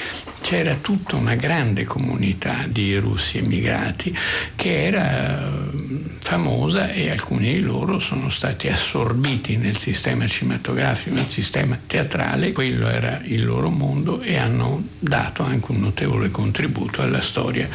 [0.41, 4.15] c'era tutta una grande comunità di russi emigrati
[4.55, 5.71] che era
[6.19, 12.89] famosa e alcuni di loro sono stati assorbiti nel sistema cinematografico, nel sistema teatrale, quello
[12.89, 17.69] era il loro mondo e hanno dato anche un notevole contributo alla storia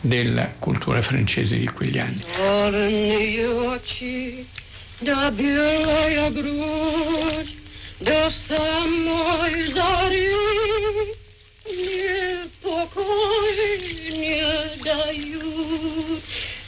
[0.00, 2.24] della cultura francese di quegli anni.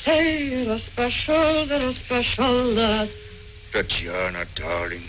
[0.04, 0.78] Hey, the
[1.92, 3.31] special, the...
[3.72, 5.02] Tatiana, darling.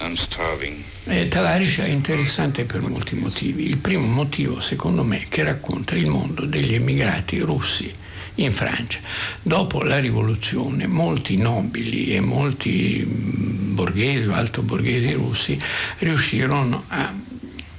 [0.00, 0.82] I'm starving.
[1.04, 3.68] Eh, Tavares è interessante per molti motivi.
[3.68, 7.94] Il primo motivo, secondo me, che racconta il mondo degli emigrati russi
[8.36, 9.00] in Francia.
[9.42, 15.60] Dopo la rivoluzione molti nobili e molti borghesi o alto borghesi russi
[15.98, 17.12] riuscirono a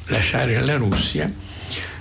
[0.05, 1.27] lasciare la Russia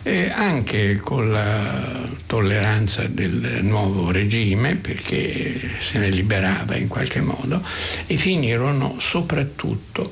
[0.08, 7.62] eh, anche con la tolleranza del nuovo regime, perché se ne liberava in qualche modo,
[8.06, 10.10] e finirono soprattutto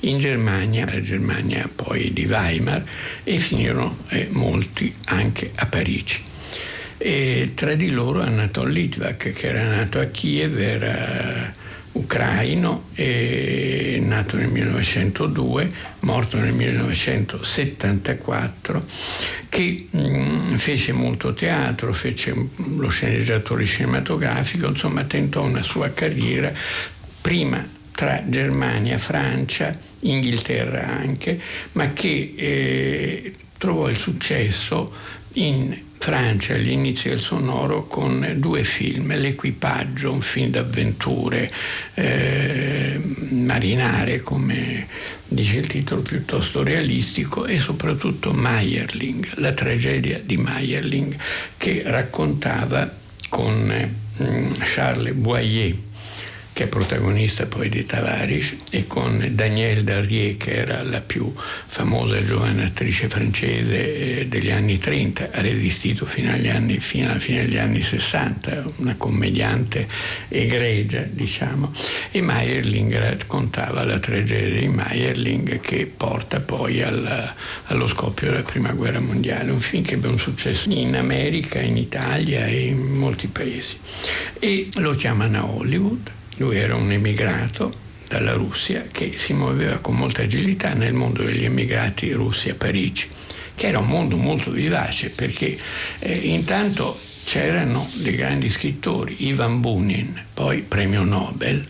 [0.00, 2.84] in Germania, la Germania poi di Weimar,
[3.24, 6.20] e finirono eh, molti anche a Parigi.
[6.98, 11.50] E tra di loro Anatol Litvak, che era nato a Kiev, era
[11.98, 12.84] ucraino,
[14.00, 15.68] nato nel 1902,
[16.00, 18.80] morto nel 1974,
[19.48, 22.32] che mh, fece molto teatro, fece
[22.76, 26.52] lo sceneggiatore cinematografico, insomma tentò una sua carriera
[27.20, 31.40] prima tra Germania, Francia, Inghilterra anche,
[31.72, 34.86] ma che eh, trovò il successo
[35.32, 41.50] in Francia all'inizio del sonoro con due film, L'Equipaggio, un film d'avventure
[41.94, 44.86] eh, marinare come
[45.26, 51.16] dice il titolo piuttosto realistico e soprattutto Meyerling, la tragedia di Meyerling
[51.56, 52.90] che raccontava
[53.28, 53.90] con eh,
[54.60, 55.74] Charles Boyer
[56.58, 61.32] che è protagonista poi di Tavares, e con Danielle Darrier, che era la più
[61.68, 67.42] famosa giovane attrice francese eh, degli anni 30, ha resistito fino, anni, fino alla fine
[67.42, 69.86] degli anni 60, una commediante
[70.26, 71.72] egregia, diciamo,
[72.10, 77.36] e Meyerling raccontava la tragedia di Meyerling che porta poi alla,
[77.66, 81.76] allo scoppio della Prima Guerra Mondiale, un film che ebbe un successo in America, in
[81.76, 83.78] Italia e in molti paesi.
[84.40, 89.96] E lo chiamano a Hollywood lui era un emigrato dalla Russia che si muoveva con
[89.96, 93.06] molta agilità nel mondo degli emigrati russi a Parigi,
[93.54, 95.58] che era un mondo molto vivace perché
[95.98, 101.66] eh, intanto c'erano dei grandi scrittori, Ivan Bunin, poi premio Nobel,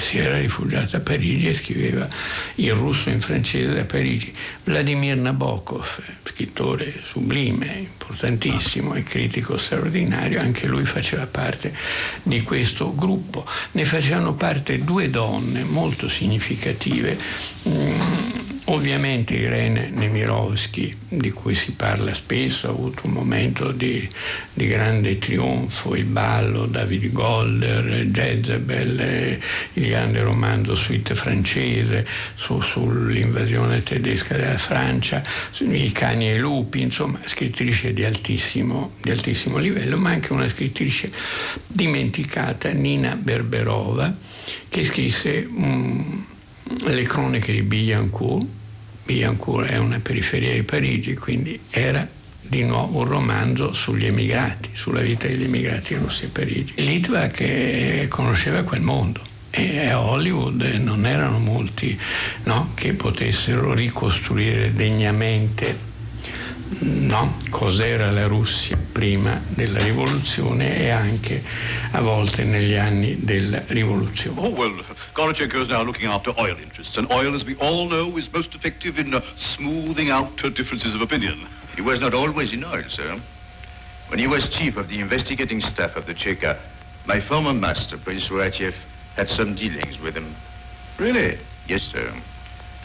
[0.00, 2.08] si era rifugiato a Parigi e scriveva
[2.56, 4.32] in russo e in francese da Parigi.
[4.64, 11.74] Vladimir Nabokov, scrittore sublime, importantissimo e critico straordinario, anche lui faceva parte
[12.22, 13.46] di questo gruppo.
[13.72, 17.18] Ne facevano parte due donne molto significative.
[18.68, 24.08] Ovviamente Irene Nemirovsky, di cui si parla spesso, ha avuto un momento di,
[24.52, 29.38] di grande trionfo, il ballo, David Golder, Jezebel,
[29.74, 32.04] il grande romanzo suite francese
[32.34, 35.22] su, sull'invasione tedesca della Francia,
[35.58, 40.48] i cani e i lupi, insomma scrittrice di altissimo, di altissimo livello, ma anche una
[40.48, 41.12] scrittrice
[41.68, 44.12] dimenticata, Nina Berberova,
[44.68, 45.46] che scrisse...
[45.48, 46.26] Um,
[46.84, 48.46] le cronache di Billancourt.
[49.04, 52.06] Billancourt è una periferia di Parigi, quindi era
[52.40, 56.74] di nuovo un romanzo sugli emigrati, sulla vita degli emigrati russi a Parigi.
[56.76, 61.98] Litva che conosceva quel mondo e a Hollywood non erano molti
[62.44, 65.85] no, che potessero ricostruire degnamente
[66.80, 71.42] no, cos'era la Russia prima della rivoluzione e anche
[71.92, 74.40] a volte negli anni della rivoluzione.
[74.40, 78.16] Oh, well, Gorochenko is now looking after oil interests, and oil, as we all know,
[78.16, 81.46] is most effective in uh, smoothing out uh, differences of opinion.
[81.74, 83.20] He was not always in oil, sir.
[84.08, 86.56] When he was chief of the investigating staff of the Cheka,
[87.06, 88.74] my former master, Prince Suratiev,
[89.14, 90.34] had some dealings with him.
[90.98, 91.38] Really?
[91.68, 92.12] Yes, sir.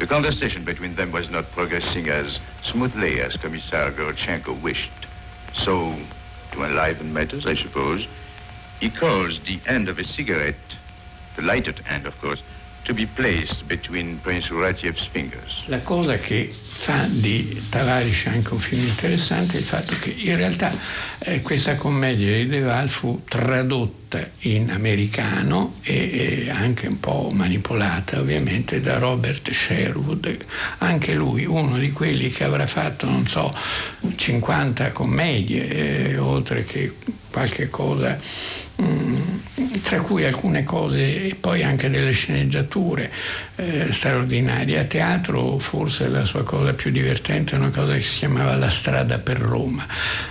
[0.01, 5.05] The conversation between them was not progressing as smoothly as Commissar Gorochenko wished.
[5.53, 5.95] So,
[6.53, 8.07] to enliven matters, I suppose,
[8.79, 10.55] he caused the end of a cigarette,
[11.35, 12.41] the lighted end, of course,
[12.83, 15.63] to be placed between Prince Uratiev's fingers.
[15.65, 20.35] La cosa che fa di Tavares anche un film interessante è il fatto che in
[20.35, 20.73] realtà
[21.19, 28.19] eh, questa commedia di Deval fu tradotta in americano e, e, anche un po' manipolata
[28.19, 30.37] ovviamente da Robert Sherwood,
[30.79, 33.53] anche lui uno di quelli che avrà fatto, non so,
[34.15, 36.93] 50 commedie, eh, oltre che
[37.31, 38.17] qualche cosa,
[39.81, 43.11] tra cui alcune cose e poi anche delle sceneggiature
[43.57, 44.79] eh, straordinarie.
[44.79, 48.69] A teatro forse la sua cosa più divertente è una cosa che si chiamava La
[48.69, 49.85] strada per Roma.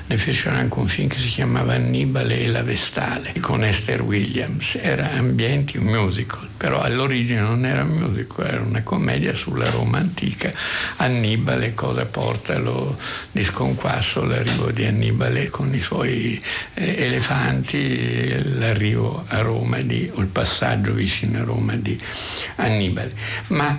[0.06, 4.78] Ne fecero anche un film che si chiamava Annibale e la Vestale con Esther Williams.
[4.80, 9.98] Era ambienti un musical, però all'origine non era un musical, era una commedia sulla Roma
[9.98, 10.52] antica.
[10.96, 12.96] Annibale cosa porta lo
[13.30, 16.42] di sconquasso l'arrivo di Annibale con i suoi
[16.74, 21.98] eh, elefanti, l'arrivo a Roma di, o il passaggio vicino a Roma di
[22.56, 23.12] Annibale.
[23.48, 23.78] Ma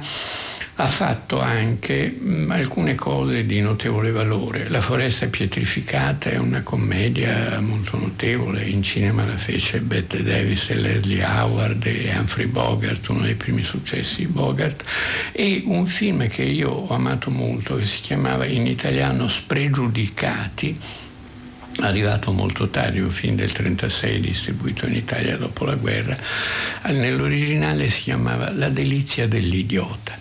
[0.76, 4.68] ha fatto anche mh, alcune cose di notevole valore.
[4.70, 10.76] La foresta pietrificata è una commedia molto notevole, in cinema la fece Bette Davis e
[10.76, 14.84] Leslie Howard e Humphrey Bogart, uno dei primi successi di Bogart,
[15.32, 20.80] e un film che io ho amato molto che si chiamava in italiano Spregiudicati,
[21.82, 26.18] arrivato molto tardi, un film del 1936 distribuito in Italia dopo la guerra,
[26.88, 30.21] nell'originale si chiamava La delizia dell'idiota.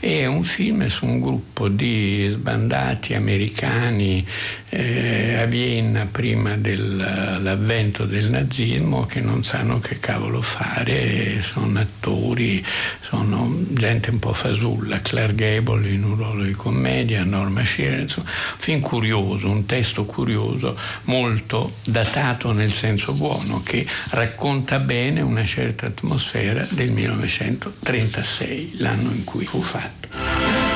[0.00, 4.26] È un film su un gruppo di sbandati americani
[4.70, 12.64] eh, a Vienna prima dell'avvento del nazismo che non sanno che cavolo fare, sono attori,
[13.00, 18.28] sono gente un po' fasulla, Clark Gable in un ruolo di commedia, Norma Shearer, insomma,
[18.28, 25.44] un film curioso, un testo curioso, molto datato nel senso buono, che racconta bene una
[25.44, 30.67] certa atmosfera del 1936, l'anno in cui fu fatto.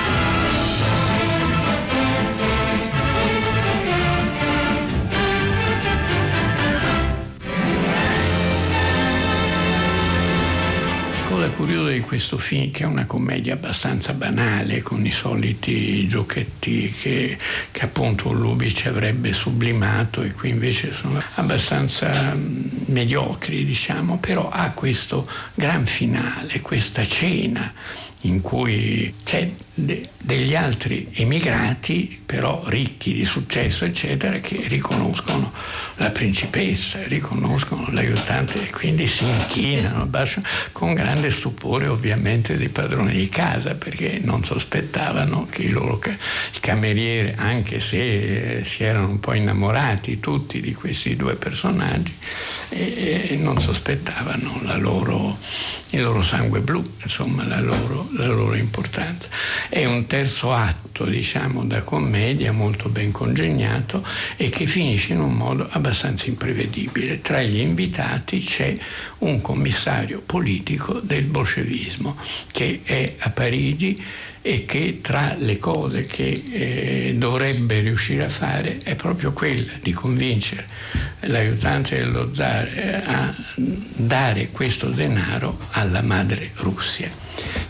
[11.53, 16.91] Cosa curiosa di questo film, che è una commedia abbastanza banale, con i soliti giochetti
[16.91, 17.37] che,
[17.71, 24.71] che appunto Lubitsch avrebbe sublimato e qui invece sono abbastanza mm, mediocri, diciamo, però ha
[24.71, 27.73] questo gran finale, questa cena
[28.23, 35.53] in cui c'è de- degli altri emigrati, però ricchi di successo, eccetera, che riconoscono
[35.97, 40.09] la principessa, riconoscono l'aiutante e quindi si inchinano
[40.73, 46.61] con grande stupore ovviamente dei padroni di casa perché non sospettavano che i loro il
[46.61, 52.15] cameriere, anche se eh, si erano un po' innamorati tutti di questi due personaggi,
[52.69, 55.39] e, e non sospettavano loro,
[55.91, 59.29] il loro sangue blu, insomma la loro, la loro importanza.
[59.69, 64.05] È un terzo atto, diciamo, da commedia molto ben congegnato
[64.37, 67.21] e che finisce in un modo abbastanza imprevedibile.
[67.21, 68.77] Tra gli invitati c'è
[69.19, 72.17] un commissario politico del bolscevismo
[72.51, 73.97] che è a Parigi
[74.45, 79.93] e che tra le cose che eh, dovrebbe riuscire a fare è proprio quella di
[79.93, 80.67] convincere
[81.21, 87.22] l'aiutante dello zar eh, a dare questo denaro alla madre Russia.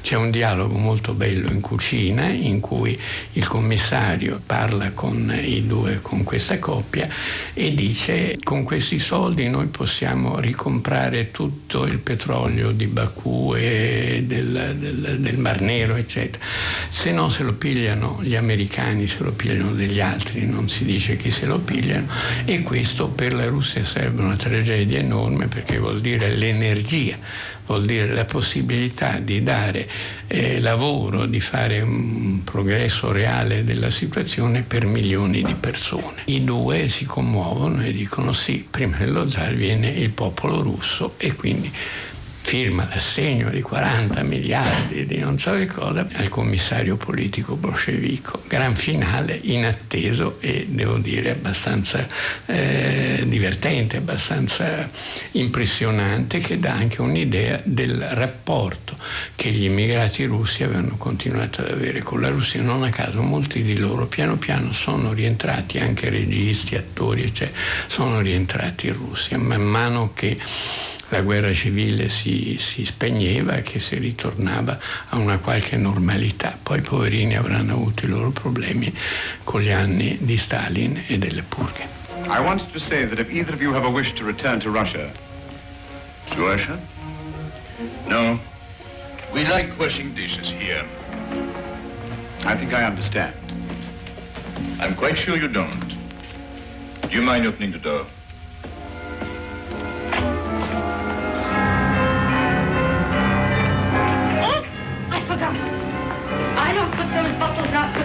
[0.02, 2.98] C'è un dialogo molto bello in cucina in cui
[3.34, 7.08] il commissario parla con i due, con questa coppia
[7.54, 14.74] e dice con questi soldi noi possiamo ricomprare tutto il petrolio di Baku e del,
[14.76, 16.44] del, del Mar Nero, eccetera.
[16.88, 21.16] Se no se lo pigliano gli americani, se lo pigliano degli altri, non si dice
[21.16, 22.08] chi se lo pigliano
[22.44, 27.16] e questo per la Russia sarebbe una tragedia enorme perché vuol dire l'energia
[27.72, 29.88] vuol dire la possibilità di dare
[30.26, 36.22] eh, lavoro, di fare un progresso reale della situazione per milioni di persone.
[36.26, 41.34] I due si commuovono e dicono sì, prima dello zar viene il popolo russo e
[41.34, 41.72] quindi
[42.42, 48.42] firma l'assegno di 40 miliardi di non so che cosa al commissario politico bolscevico.
[48.46, 52.06] Gran finale inatteso e devo dire abbastanza
[52.46, 54.86] eh, divertente, abbastanza
[55.32, 58.94] impressionante che dà anche un'idea del rapporto
[59.34, 62.60] che gli immigrati russi avevano continuato ad avere con la Russia.
[62.60, 68.20] Non a caso molti di loro piano piano sono rientrati, anche registi, attori, eccetera, sono
[68.20, 70.36] rientrati in Russia man mano che
[71.12, 74.78] la guerra civile si, si spegneva e che si ritornava
[75.10, 76.56] a una qualche normalità.
[76.60, 78.90] Poi i poverini avranno avuto i loro problemi
[79.44, 81.86] con gli anni di Stalin e delle purghe.
[82.24, 84.70] I wanted to say that if either of you have a wish to return to
[84.70, 85.12] Russia.
[86.30, 86.78] To Russia?
[88.08, 88.38] No.
[89.34, 90.84] We like washing dishes here.
[92.46, 93.34] I think I understand.
[94.80, 95.94] I'm quite sure you don't.
[97.02, 98.06] Do you mind opening the door?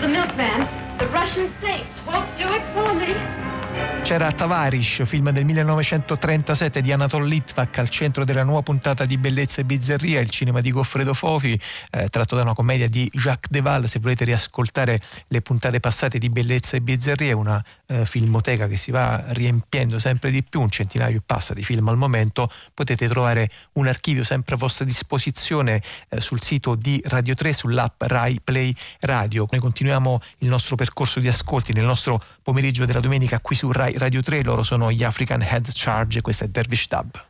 [0.07, 0.97] The milkman.
[0.99, 3.46] The Russian saints won't do it for me.
[4.07, 9.59] C'era Tavarish, film del 1937 di Anatol Litvak al centro della nuova puntata di Bellezza
[9.59, 11.59] e Bizzarria, il cinema di Goffredo Fofi,
[11.91, 13.85] eh, tratto da una commedia di Jacques Deval.
[13.89, 14.97] Se volete riascoltare
[15.27, 20.31] le puntate passate di Bellezza e Bizzarria, una eh, filmoteca che si va riempiendo sempre
[20.31, 22.49] di più, un centinaio passa di film al momento.
[22.73, 28.01] Potete trovare un archivio sempre a vostra disposizione eh, sul sito di Radio 3, sull'app
[28.03, 29.45] Rai Play Radio.
[29.51, 33.97] Noi continuiamo il nostro percorso di ascolti nel nostro pomeriggio della domenica qui su Rai
[33.97, 37.26] Radio 3, loro sono gli African Head Charge e questo è Dervish Dub.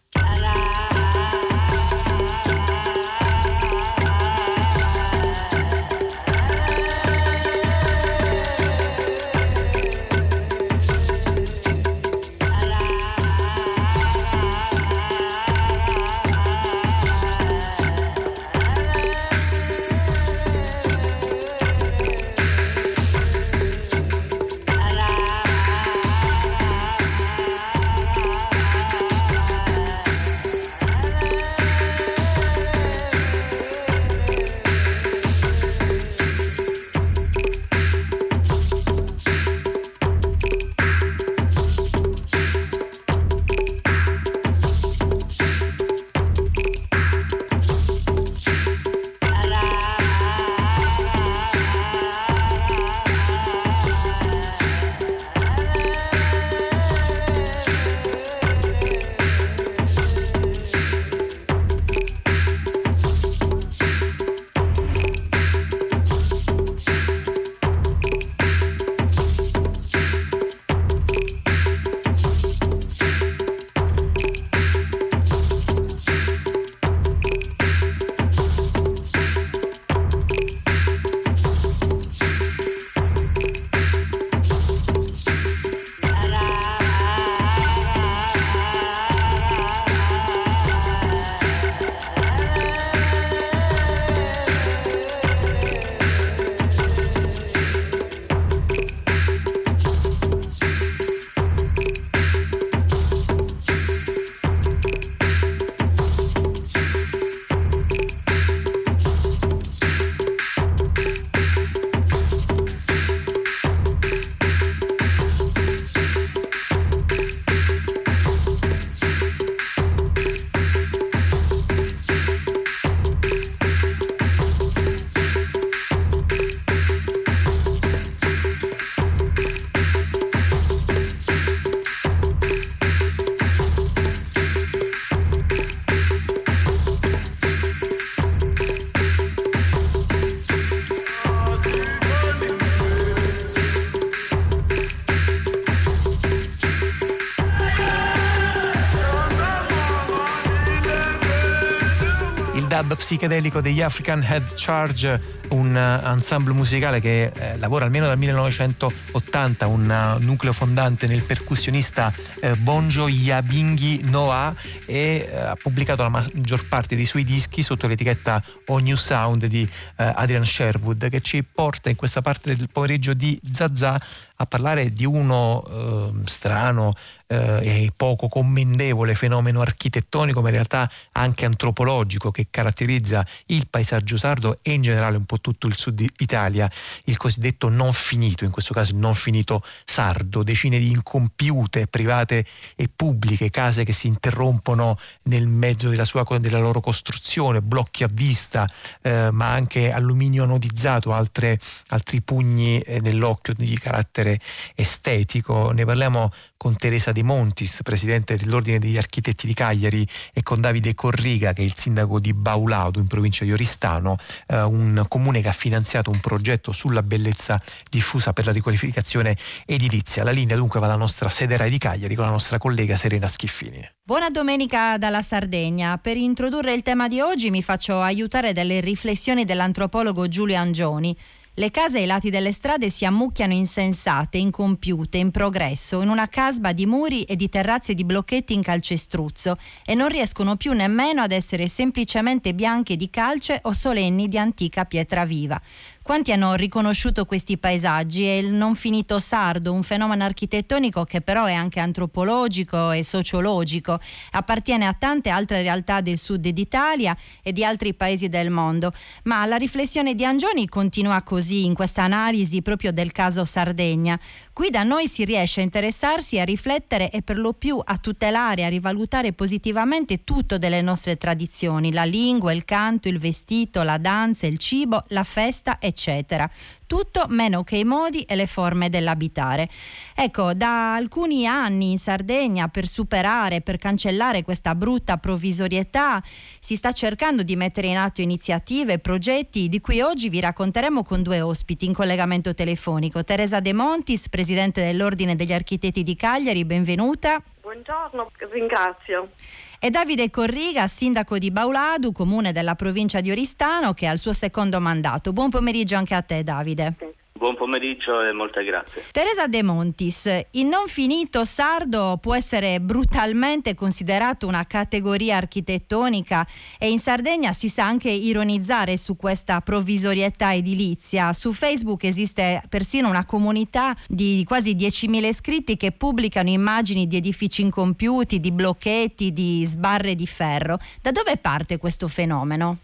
[152.98, 159.68] Psichedelico degli African Head Charge, un uh, ensemble musicale che eh, lavora almeno dal 1980,
[159.68, 162.12] un uh, nucleo fondante nel percussionista
[162.48, 164.54] eh, Bonjo Yabingi Noah
[164.86, 169.46] e eh, ha pubblicato la maggior parte dei suoi dischi sotto l'etichetta O New Sound
[169.46, 174.00] di eh, Adrian Sherwood che ci porta in questa parte del pomeriggio di Zazà
[174.40, 176.94] a parlare di uno eh, strano
[177.28, 184.18] eh, e poco commendevole fenomeno architettonico, ma in realtà anche antropologico che caratterizza il paesaggio
[184.18, 186.70] sardo e in generale un po' tutto il sud Italia,
[187.06, 192.37] il cosiddetto non finito, in questo caso il non finito sardo, decine di incompiute private
[192.76, 198.10] e pubbliche, case che si interrompono nel mezzo della, sua, della loro costruzione, blocchi a
[198.12, 198.70] vista,
[199.02, 204.40] eh, ma anche alluminio anodizzato, altre, altri pugni eh, nell'occhio di carattere
[204.76, 205.72] estetico.
[205.72, 210.96] Ne parliamo con Teresa De Montis, presidente dell'Ordine degli Architetti di Cagliari, e con Davide
[210.96, 215.50] Corriga, che è il sindaco di Baulado, in provincia di Oristano, eh, un comune che
[215.50, 220.24] ha finanziato un progetto sulla bellezza diffusa per la riqualificazione edilizia.
[220.24, 223.28] La linea dunque va alla nostra sede RAI di Cagliari con la nostra collega Serena
[223.28, 223.88] Schiffini.
[224.04, 225.98] Buona domenica dalla Sardegna.
[225.98, 231.16] Per introdurre il tema di oggi mi faccio aiutare dalle riflessioni dell'antropologo Giulio Angioni.
[231.60, 236.72] Le case ai lati delle strade si ammucchiano insensate, incompiute, in progresso, in una casba
[236.72, 241.32] di muri e di terrazze di blocchetti in calcestruzzo e non riescono più nemmeno ad
[241.32, 245.60] essere semplicemente bianche di calce o solenni di antica pietra viva.
[246.08, 248.24] Quanti hanno riconosciuto questi paesaggi?
[248.24, 254.00] È il non finito sardo, un fenomeno architettonico che però è anche antropologico e sociologico,
[254.32, 257.14] appartiene a tante altre realtà del sud d'Italia
[257.44, 258.94] e di altri paesi del mondo.
[259.24, 264.18] Ma la riflessione di Angioni continua così in questa analisi proprio del caso Sardegna.
[264.54, 268.64] Qui da noi si riesce a interessarsi, a riflettere e per lo più a tutelare,
[268.64, 274.48] a rivalutare positivamente tutto delle nostre tradizioni, la lingua, il canto, il vestito, la danza,
[274.48, 276.48] il cibo, la festa, eccetera eccetera.
[276.86, 279.68] Tutto meno che i modi e le forme dell'abitare.
[280.16, 286.22] Ecco, da alcuni anni in Sardegna per superare, per cancellare questa brutta provvisorietà,
[286.60, 291.04] si sta cercando di mettere in atto iniziative e progetti di cui oggi vi racconteremo
[291.04, 293.24] con due ospiti in collegamento telefonico.
[293.24, 297.42] Teresa De Montis, presidente dell'Ordine degli Architetti di Cagliari, benvenuta.
[297.62, 299.32] Buongiorno, ringrazio
[299.80, 304.34] e Davide Corriga, sindaco di Bauladu, comune della provincia di Oristano, che ha il suo
[304.34, 305.34] secondo mandato.
[305.34, 306.96] Buon pomeriggio anche a te, Davide.
[307.38, 309.04] Buon pomeriggio e molte grazie.
[309.12, 316.46] Teresa De Montis, il non finito sardo può essere brutalmente considerato una categoria architettonica
[316.80, 321.32] e in Sardegna si sa anche ironizzare su questa provvisorietà edilizia.
[321.34, 327.62] Su Facebook esiste persino una comunità di quasi 10.000 iscritti che pubblicano immagini di edifici
[327.62, 330.80] incompiuti, di blocchetti, di sbarre di ferro.
[331.04, 332.78] Da dove parte questo fenomeno?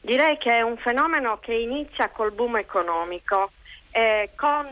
[0.00, 3.52] Direi che è un fenomeno che inizia col boom economico
[3.92, 4.66] eh, con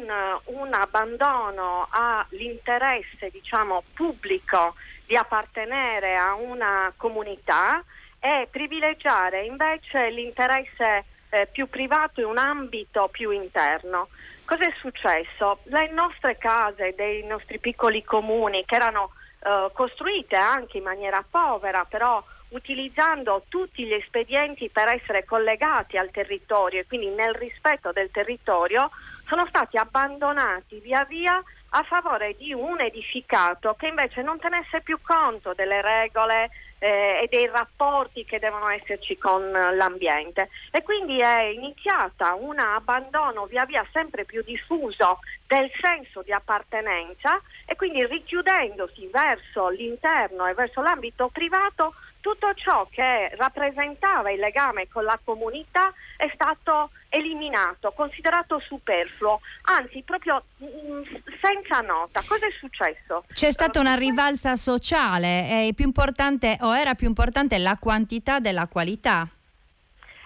[0.45, 4.75] un abbandono all'interesse diciamo, pubblico
[5.07, 7.83] di appartenere a una comunità
[8.21, 14.09] e privilegiare invece l'interesse eh, più privato in un ambito più interno.
[14.45, 15.61] Cosa è successo?
[15.65, 21.85] Le nostre case dei nostri piccoli comuni che erano eh, costruite anche in maniera povera,
[21.85, 28.11] però utilizzando tutti gli espedienti per essere collegati al territorio e quindi nel rispetto del
[28.11, 28.91] territorio,
[29.27, 34.99] sono stati abbandonati via via a favore di un edificato che invece non tenesse più
[35.03, 36.49] conto delle regole
[36.79, 40.49] eh, e dei rapporti che devono esserci con l'ambiente.
[40.71, 47.41] E quindi è iniziata un abbandono via via sempre più diffuso del senso di appartenenza
[47.67, 51.95] e quindi richiudendosi verso l'interno e verso l'ambito privato
[52.29, 60.03] tutto ciò che rappresentava il legame con la comunità è stato eliminato, considerato superfluo, anzi
[60.03, 61.03] proprio mm,
[61.41, 62.23] senza nota.
[62.29, 63.25] Cosa è successo?
[63.33, 68.67] C'è stata una rivalsa sociale, è più importante o era più importante la quantità della
[68.67, 69.27] qualità?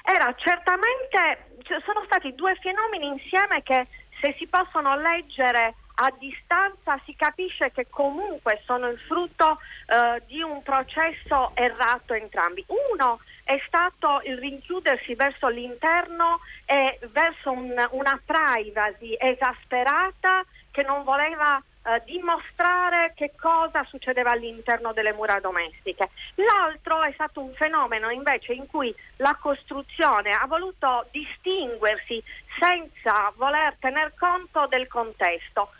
[0.02, 1.54] Era certamente,
[1.84, 3.86] sono stati due fenomeni insieme che
[4.20, 10.42] se si possono leggere a distanza si capisce che comunque sono il frutto eh, di
[10.42, 12.64] un processo errato entrambi.
[12.92, 21.04] Uno è stato il rinchiudersi verso l'interno e verso un, una privacy esasperata che non
[21.04, 26.10] voleva eh, dimostrare che cosa succedeva all'interno delle mura domestiche.
[26.34, 32.22] L'altro è stato un fenomeno invece in cui la costruzione ha voluto distinguersi
[32.58, 35.70] senza voler tener conto del contesto.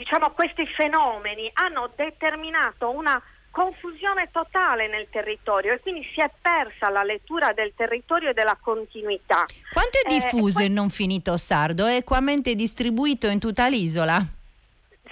[0.00, 3.20] Diciamo questi fenomeni hanno determinato una
[3.50, 8.56] confusione totale nel territorio e quindi si è persa la lettura del territorio e della
[8.58, 9.44] continuità.
[9.70, 11.84] Quanto è Eh, diffuso il non finito sardo?
[11.84, 14.24] È equamente distribuito in tutta l'isola?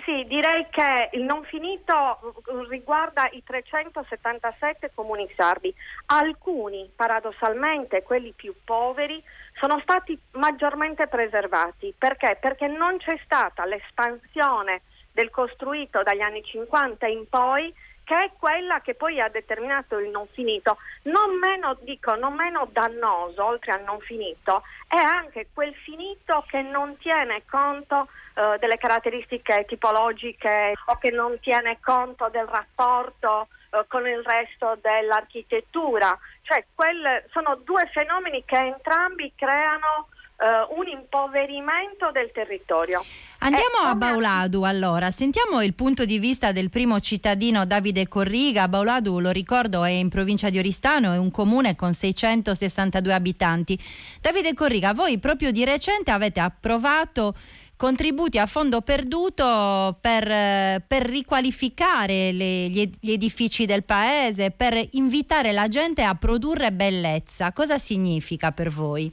[0.04, 5.74] Sì, direi che il non finito eh, riguarda i 377 comuni sardi.
[6.06, 9.22] Alcuni, paradossalmente, quelli più poveri,
[9.58, 11.94] sono stati maggiormente preservati.
[11.96, 12.36] Perché?
[12.40, 17.74] Perché non c'è stata l'espansione del costruito dagli anni 50 in poi
[18.08, 20.78] che è quella che poi ha determinato il non finito.
[21.02, 26.62] Non meno, dico, non meno dannoso, oltre al non finito, è anche quel finito che
[26.62, 33.84] non tiene conto eh, delle caratteristiche tipologiche o che non tiene conto del rapporto eh,
[33.88, 36.18] con il resto dell'architettura.
[36.40, 40.08] Cioè, quel- sono due fenomeni che entrambi creano
[40.40, 43.04] eh, un impoverimento del territorio.
[43.40, 48.68] Andiamo Eh, a Bauladu allora, sentiamo il punto di vista del primo cittadino Davide Corriga.
[48.68, 53.78] Bauladu, lo ricordo, è in provincia di Oristano, è un comune con 662 abitanti.
[54.20, 57.34] Davide Corriga, voi proprio di recente avete approvato
[57.76, 65.52] contributi a fondo perduto per, eh, per riqualificare le- gli edifici del paese, per invitare
[65.52, 67.52] la gente a produrre bellezza.
[67.52, 69.12] Cosa significa per voi?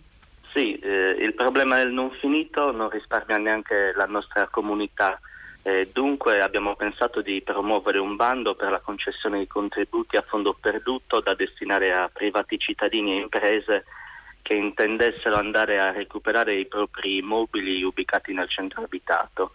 [0.55, 5.19] Sì, eh, il problema del non finito non risparmia neanche la nostra comunità.
[5.61, 10.55] Eh, dunque abbiamo pensato di promuovere un bando per la concessione di contributi a fondo
[10.57, 13.83] perduto da destinare a privati cittadini e imprese
[14.41, 19.51] che intendessero andare a recuperare i propri immobili ubicati nel centro abitato.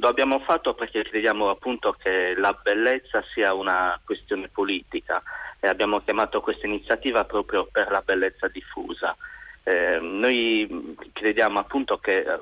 [0.00, 5.22] Lo abbiamo fatto perché crediamo appunto che la bellezza sia una questione politica
[5.60, 9.16] e abbiamo chiamato questa iniziativa proprio per la bellezza diffusa.
[9.66, 12.38] Eh, noi crediamo appunto che eh,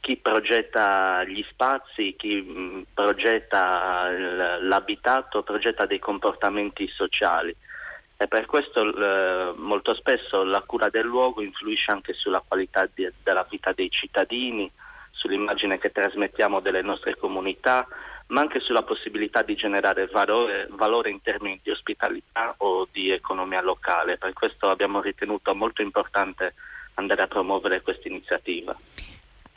[0.00, 4.10] chi progetta gli spazi, chi mh, progetta
[4.60, 7.56] l'abitato, progetta dei comportamenti sociali.
[8.18, 13.10] E per questo eh, molto spesso la cura del luogo influisce anche sulla qualità di-
[13.22, 14.70] della vita dei cittadini,
[15.12, 17.86] sull'immagine che trasmettiamo delle nostre comunità,
[18.28, 23.62] ma anche sulla possibilità di generare valore, valore in termini di ospitalità o di economia
[23.62, 24.18] locale.
[24.18, 26.54] Per questo abbiamo ritenuto molto importante
[26.94, 28.76] andare a promuovere questa iniziativa.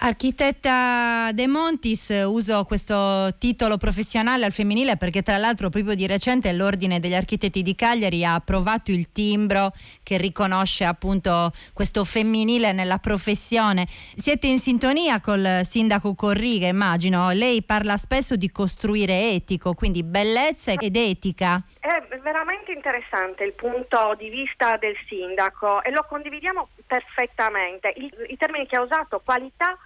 [0.02, 6.54] Architetta De Montis, uso questo titolo professionale al femminile perché tra l'altro proprio di recente
[6.54, 12.98] l'Ordine degli Architetti di Cagliari ha approvato il timbro che riconosce appunto questo femminile nella
[13.00, 13.88] professione.
[13.90, 17.32] Siete in sintonia col sindaco Corriga, immagino.
[17.32, 21.62] Lei parla spesso di costruire etico, quindi bellezza ed etica.
[21.78, 27.94] È veramente interessante il punto di vista del sindaco e lo condividiamo perfettamente.
[27.98, 29.78] I, i termini che ha usato, qualità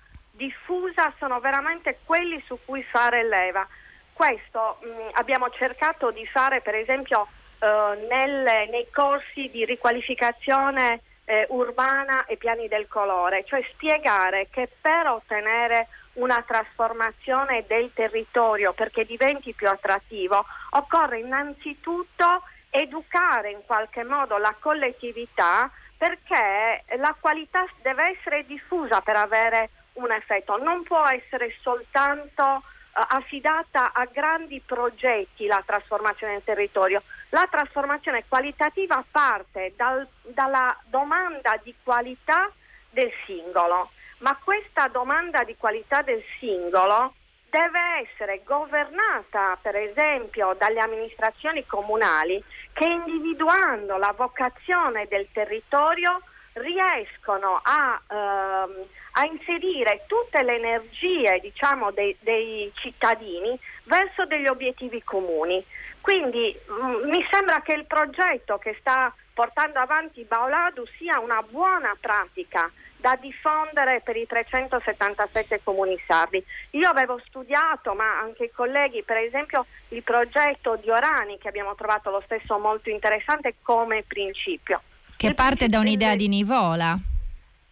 [0.43, 3.65] diffusa, sono veramente quelli su cui fare leva.
[4.11, 7.27] Questo mh, abbiamo cercato di fare per esempio
[7.59, 14.67] eh, nelle- nei corsi di riqualificazione eh, urbana e piani del colore, cioè spiegare che
[14.81, 24.03] per ottenere una trasformazione del territorio perché diventi più attrattivo, occorre innanzitutto educare in qualche
[24.03, 31.05] modo la collettività perché la qualità deve essere diffusa per avere un effetto, non può
[31.07, 32.63] essere soltanto
[32.95, 37.03] eh, affidata a grandi progetti la trasformazione del territorio.
[37.29, 42.51] La trasformazione qualitativa parte dal- dalla domanda di qualità
[42.89, 43.89] del singolo,
[44.19, 47.15] ma questa domanda di qualità del singolo
[47.49, 52.43] deve essere governata per esempio dalle amministrazioni comunali
[52.73, 56.21] che individuando la vocazione del territorio
[56.53, 65.03] riescono a, ehm, a inserire tutte le energie diciamo, dei, dei cittadini verso degli obiettivi
[65.03, 65.63] comuni.
[66.01, 71.95] Quindi mh, mi sembra che il progetto che sta portando avanti Baoladu sia una buona
[71.99, 76.41] pratica da diffondere per i 377 comuni sardi.
[76.71, 81.75] Io avevo studiato, ma anche i colleghi, per esempio il progetto di Orani che abbiamo
[81.75, 84.81] trovato lo stesso molto interessante come principio.
[85.23, 86.99] Che parte da un'idea di Nivola.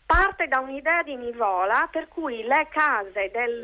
[0.06, 3.62] parte da un'idea di Nivola per cui le case del,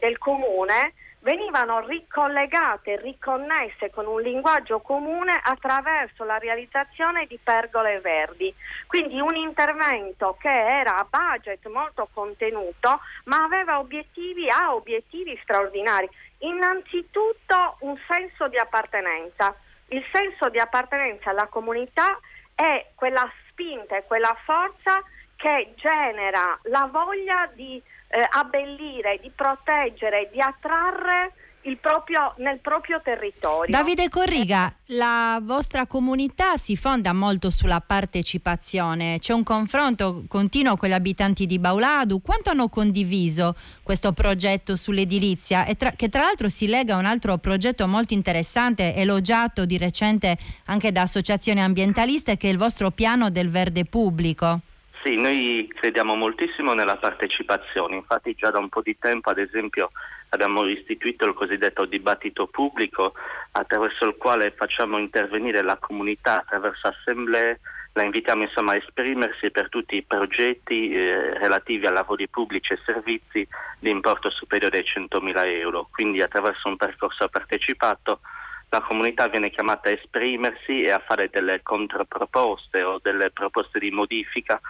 [0.00, 8.50] del comune venivano ricollegate, riconnesse con un linguaggio comune attraverso la realizzazione di pergole verdi.
[8.86, 16.08] Quindi un intervento che era a budget molto contenuto, ma aveva obiettivi, ha obiettivi straordinari.
[16.38, 19.54] Innanzitutto un senso di appartenenza.
[19.88, 22.18] Il senso di appartenenza alla comunità
[22.62, 25.02] è quella spinta e quella forza
[25.36, 31.32] che genera la voglia di eh, abbellire, di proteggere, di attrarre
[31.80, 33.70] proprio, nel proprio territorio.
[33.70, 40.88] Davide Corriga, la vostra comunità si fonda molto sulla partecipazione, c'è un confronto continuo con
[40.88, 46.66] gli abitanti di Bauladu, quanto hanno condiviso questo progetto sull'edilizia tra, che tra l'altro si
[46.66, 50.36] lega a un altro progetto molto interessante, elogiato di recente
[50.66, 54.60] anche da associazioni ambientaliste, che è il vostro piano del verde pubblico.
[55.02, 59.90] Sì, noi crediamo moltissimo nella partecipazione, infatti già da un po' di tempo ad esempio
[60.28, 63.14] abbiamo istituito il cosiddetto dibattito pubblico
[63.50, 67.58] attraverso il quale facciamo intervenire la comunità attraverso assemblee,
[67.94, 72.78] la invitiamo insomma a esprimersi per tutti i progetti eh, relativi a lavori pubblici e
[72.86, 73.44] servizi
[73.80, 78.20] di importo superiore ai 100.000 euro, quindi attraverso un percorso partecipato
[78.68, 83.90] la comunità viene chiamata a esprimersi e a fare delle controproposte o delle proposte di
[83.90, 84.60] modifica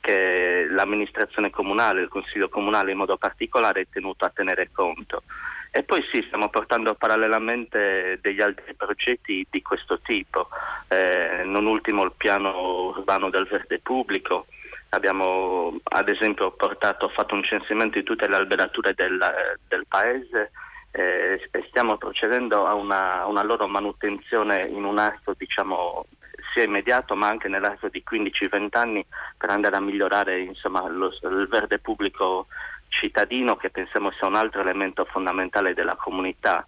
[0.00, 5.22] che l'amministrazione comunale, il consiglio comunale in modo particolare è tenuto a tenere conto.
[5.70, 10.48] E poi sì, stiamo portando parallelamente degli altri progetti di questo tipo,
[10.88, 14.46] eh, non ultimo il piano urbano del verde pubblico.
[14.90, 19.22] Abbiamo ad esempio portato, fatto un censimento di tutte le alberature del,
[19.68, 20.50] del paese
[20.92, 26.06] eh, e stiamo procedendo a una, una, loro manutenzione in un arco diciamo,
[26.52, 29.04] sia immediato ma anche nell'arco di 15-20 anni
[29.36, 32.46] per andare a migliorare insomma, lo, il verde pubblico
[32.88, 36.66] cittadino che pensiamo sia un altro elemento fondamentale della comunità.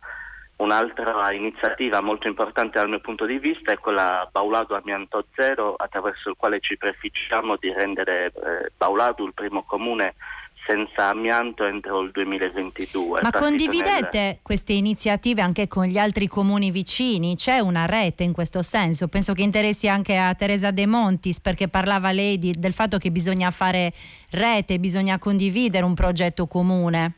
[0.57, 6.29] Un'altra iniziativa molto importante dal mio punto di vista è quella Baulado Amianto Zero, attraverso
[6.29, 10.17] il quale ci prefiggiamo di rendere eh, Baulado il primo comune
[10.67, 13.21] senza amianto entro il 2022.
[13.23, 14.39] Ma condividete nel...
[14.43, 17.35] queste iniziative anche con gli altri comuni vicini?
[17.35, 19.09] C'è una rete in questo senso?
[19.09, 23.11] Penso che interessi anche a Teresa De Montis perché parlava lei di, del fatto che
[23.11, 23.93] bisogna fare
[24.33, 27.15] rete, bisogna condividere un progetto comune.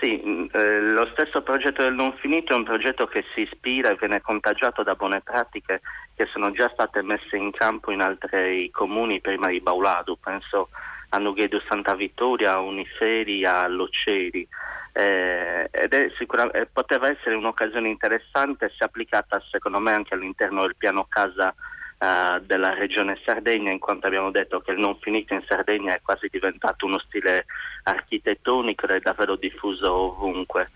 [0.00, 0.20] Sì,
[0.52, 4.20] eh, lo stesso progetto del non finito è un progetto che si ispira e viene
[4.20, 5.80] contagiato da buone pratiche
[6.14, 10.68] che sono già state messe in campo in altri comuni prima di Bauladu, penso
[11.14, 14.46] a Nughedo Santa Vittoria, a Uniseri, a Loceri.
[14.92, 20.76] Eh, ed è sicuramente, poteva essere un'occasione interessante se applicata secondo me anche all'interno del
[20.76, 21.52] piano casa
[21.98, 26.00] eh, della regione Sardegna, in quanto abbiamo detto che il non finito in Sardegna è
[26.02, 27.46] quasi diventato uno stile
[27.84, 30.70] architettonico ed è davvero diffuso ovunque.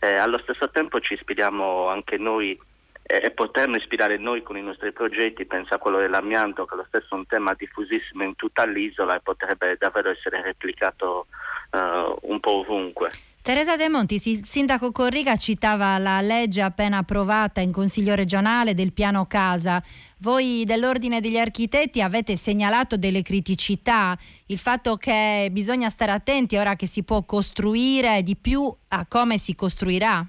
[0.00, 2.58] Eh, allo stesso tempo ci ispiriamo anche noi
[3.02, 6.84] e poterlo ispirare noi con i nostri progetti, pensa a quello dell'amianto, che è lo
[6.86, 11.26] stesso un tema diffusissimo in tutta l'isola e potrebbe davvero essere replicato
[11.72, 11.78] uh,
[12.22, 13.10] un po' ovunque.
[13.42, 18.92] Teresa De Monti, il sindaco Corriga citava la legge appena approvata in Consiglio regionale del
[18.92, 19.82] piano casa.
[20.18, 24.16] Voi dell'Ordine degli Architetti avete segnalato delle criticità,
[24.46, 29.38] il fatto che bisogna stare attenti ora che si può costruire di più a come
[29.38, 30.24] si costruirà.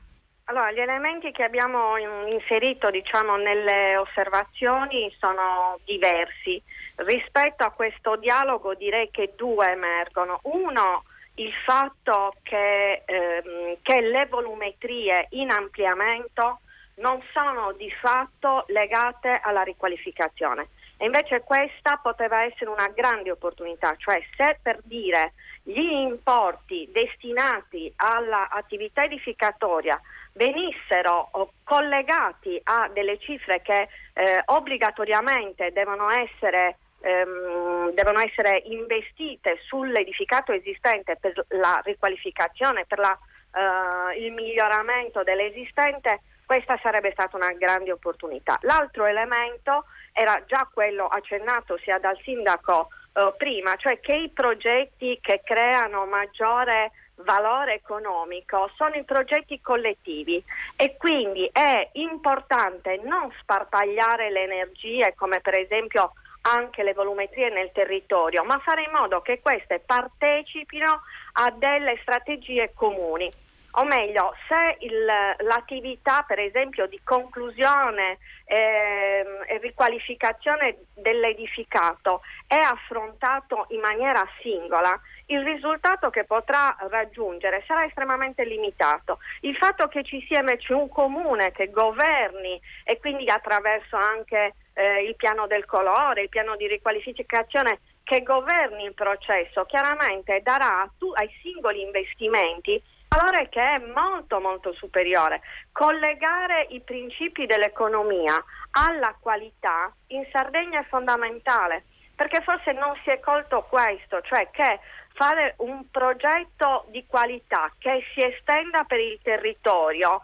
[0.46, 6.62] Allora, gli elementi che abbiamo inserito diciamo, nelle osservazioni sono diversi.
[6.96, 10.42] Rispetto a questo dialogo direi che due emergono.
[10.44, 11.06] Uno,
[11.36, 16.60] il fatto che, ehm, che le volumetrie in ampliamento
[16.96, 20.68] non sono di fatto legate alla riqualificazione.
[20.98, 25.34] E invece questa poteva essere una grande opportunità, cioè se per dire
[25.64, 30.00] gli importi destinati all'attività edificatoria
[30.34, 31.30] venissero
[31.64, 41.18] collegati a delle cifre che eh, obbligatoriamente devono essere, ehm, devono essere investite sull'edificato esistente
[41.18, 43.18] per la riqualificazione, per la,
[43.54, 48.58] eh, il miglioramento dell'esistente, questa sarebbe stata una grande opportunità.
[48.62, 55.20] L'altro elemento era già quello accennato sia dal sindaco eh, prima, cioè che i progetti
[55.22, 56.92] che creano maggiore
[57.24, 60.44] valore economico sono i progetti collettivi
[60.76, 66.14] e quindi è importante non sparpagliare le energie come per esempio
[66.44, 71.02] anche le volumetrie nel territorio, ma fare in modo che queste partecipino
[71.34, 73.32] a delle strategie comuni.
[73.76, 75.04] O meglio, se il,
[75.40, 85.00] l'attività per esempio di conclusione eh, e riqualificazione dell'edificato è affrontato in maniera singola,
[85.34, 89.20] il risultato che potrà raggiungere sarà estremamente limitato.
[89.42, 95.04] Il fatto che ci sia invece un comune che governi e quindi attraverso anche eh,
[95.04, 101.12] il piano del colore, il piano di riqualificazione che governi il processo, chiaramente darà tu,
[101.16, 105.42] ai singoli investimenti valore che è molto molto superiore.
[105.72, 111.86] Collegare i principi dell'economia alla qualità in Sardegna è fondamentale
[112.16, 114.80] perché forse non si è colto questo, cioè che
[115.14, 120.22] fare un progetto di qualità che si estenda per il territorio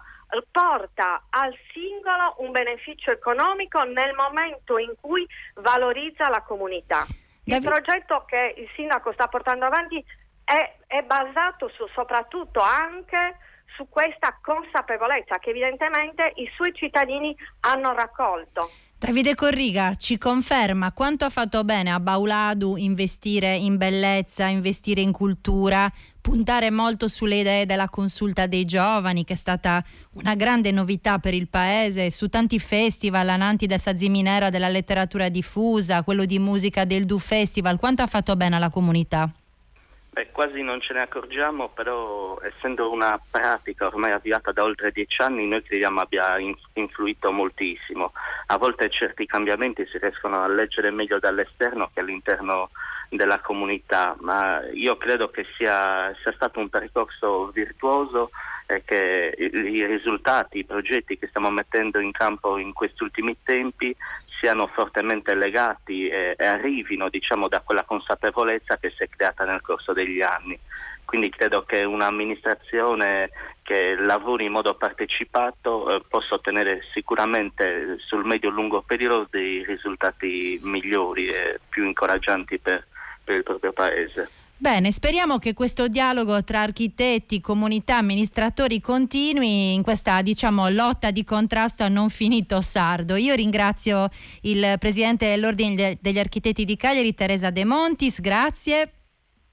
[0.51, 7.05] porta al singolo un beneficio economico nel momento in cui valorizza la comunità.
[7.45, 10.03] Il progetto che il sindaco sta portando avanti
[10.43, 13.37] è, è basato su, soprattutto anche
[13.75, 18.69] su questa consapevolezza che evidentemente i suoi cittadini hanno raccolto.
[18.99, 25.13] Davide Corriga ci conferma quanto ha fatto bene a Bauladu investire in bellezza, investire in
[25.13, 25.89] cultura,
[26.19, 29.81] puntare molto sulle idee della consulta dei giovani, che è stata
[30.15, 36.25] una grande novità per il paese, su tanti festival, Anantide Saziminera della letteratura diffusa, quello
[36.25, 39.31] di musica del Du Festival, quanto ha fatto bene alla comunità?
[40.19, 45.21] Beh, quasi non ce ne accorgiamo, però essendo una pratica ormai avviata da oltre dieci
[45.21, 46.35] anni, noi crediamo abbia
[46.73, 48.11] influito moltissimo.
[48.47, 52.69] A volte certi cambiamenti si riescono a leggere meglio dall'esterno che all'interno
[53.07, 58.31] della comunità, ma io credo che sia, sia stato un percorso virtuoso
[58.67, 63.95] e che i risultati, i progetti che stiamo mettendo in campo in questi ultimi tempi
[64.39, 69.61] siano fortemente legati e, e arrivino diciamo, da quella consapevolezza che si è creata nel
[69.61, 70.57] corso degli anni.
[71.05, 73.31] Quindi credo che un'amministrazione
[73.63, 81.27] che lavori in modo partecipato eh, possa ottenere sicuramente sul medio-lungo periodo dei risultati migliori
[81.27, 82.85] e più incoraggianti per,
[83.23, 84.38] per il proprio Paese.
[84.61, 91.23] Bene, speriamo che questo dialogo tra architetti, comunità, amministratori continui in questa diciamo, lotta di
[91.23, 93.15] contrasto a non finito sardo.
[93.15, 94.09] Io ringrazio
[94.41, 98.91] il presidente dell'Ordine degli Architetti di Cagliari, Teresa De Montis, grazie.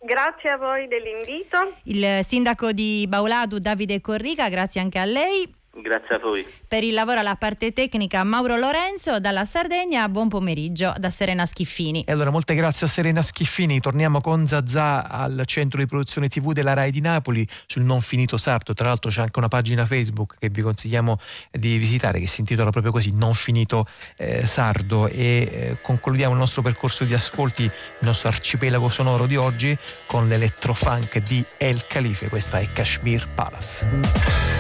[0.00, 1.76] Grazie a voi dell'invito.
[1.84, 5.55] Il sindaco di Bauladu, Davide Corriga, grazie anche a lei.
[5.78, 6.46] Grazie a voi.
[6.66, 12.02] Per il lavoro alla parte tecnica Mauro Lorenzo, dalla Sardegna, buon pomeriggio da Serena Schiffini.
[12.04, 16.52] E allora molte grazie a Serena Schiffini, torniamo con Zazà al centro di produzione TV
[16.52, 20.36] della RAI di Napoli sul non finito sardo, tra l'altro c'è anche una pagina Facebook
[20.38, 21.18] che vi consigliamo
[21.50, 23.86] di visitare che si intitola proprio così, non finito
[24.16, 29.36] eh, sardo e eh, concludiamo il nostro percorso di ascolti, il nostro arcipelago sonoro di
[29.36, 29.76] oggi
[30.06, 34.55] con l'elettrofunk di El Calife, questa è Kashmir Palace.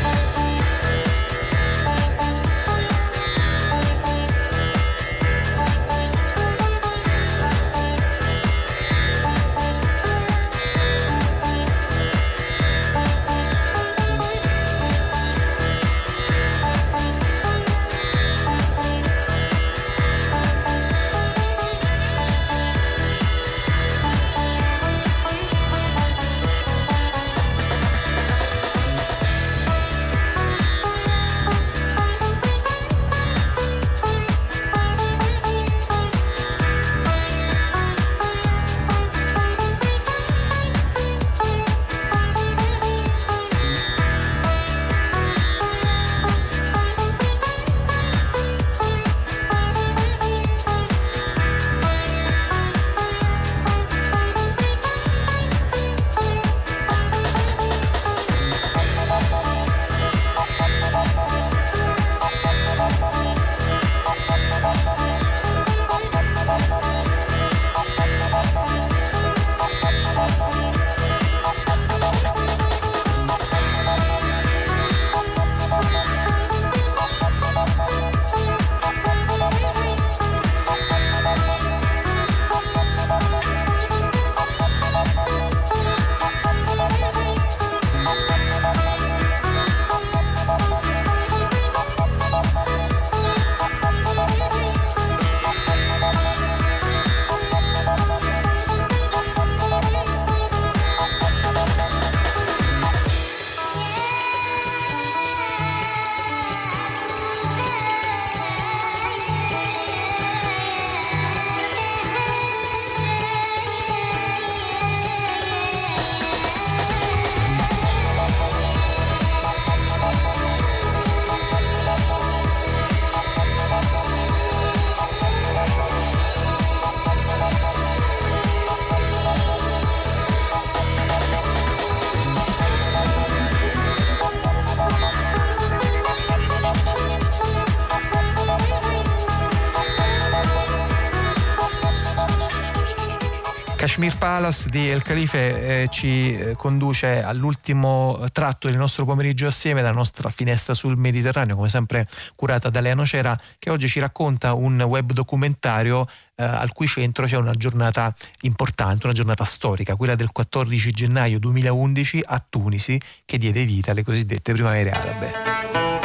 [144.46, 149.90] Palace di El Khalife eh, ci eh, conduce all'ultimo tratto del nostro pomeriggio assieme, la
[149.90, 152.06] nostra finestra sul Mediterraneo, come sempre
[152.36, 156.06] curata da Lea Nocera, che oggi ci racconta un web documentario
[156.36, 161.40] eh, al cui centro c'è una giornata importante, una giornata storica, quella del 14 gennaio
[161.40, 165.95] 2011 a Tunisi, che diede vita alle cosiddette primavere arabe.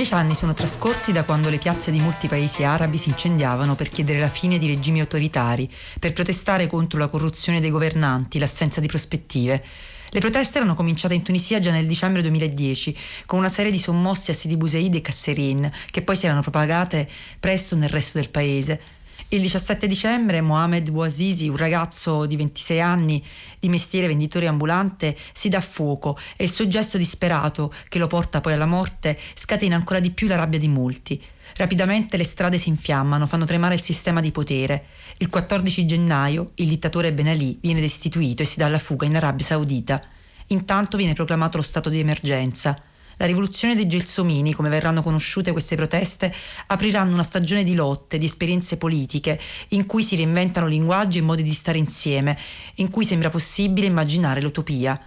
[0.00, 3.90] Dieci anni sono trascorsi da quando le piazze di molti paesi arabi si incendiavano per
[3.90, 8.86] chiedere la fine di regimi autoritari, per protestare contro la corruzione dei governanti, l'assenza di
[8.86, 9.62] prospettive.
[10.08, 12.96] Le proteste erano cominciate in Tunisia già nel dicembre 2010
[13.26, 17.06] con una serie di sommossi a Sidi Buseid e Kasserin, che poi si erano propagate
[17.38, 18.80] presto nel resto del paese.
[19.32, 23.24] Il 17 dicembre Mohamed Bouazizi, un ragazzo di 26 anni
[23.60, 28.40] di mestiere venditore ambulante, si dà fuoco e il suo gesto disperato, che lo porta
[28.40, 31.22] poi alla morte, scatena ancora di più la rabbia di molti.
[31.54, 34.86] Rapidamente le strade si infiammano, fanno tremare il sistema di potere.
[35.18, 39.14] Il 14 gennaio il dittatore Ben Ali viene destituito e si dà alla fuga in
[39.14, 40.02] Arabia Saudita.
[40.48, 42.76] Intanto viene proclamato lo stato di emergenza.
[43.20, 46.32] La rivoluzione dei gelsomini, come verranno conosciute queste proteste,
[46.68, 49.38] apriranno una stagione di lotte, di esperienze politiche,
[49.68, 52.38] in cui si reinventano linguaggi e modi di stare insieme,
[52.76, 54.98] in cui sembra possibile immaginare l'utopia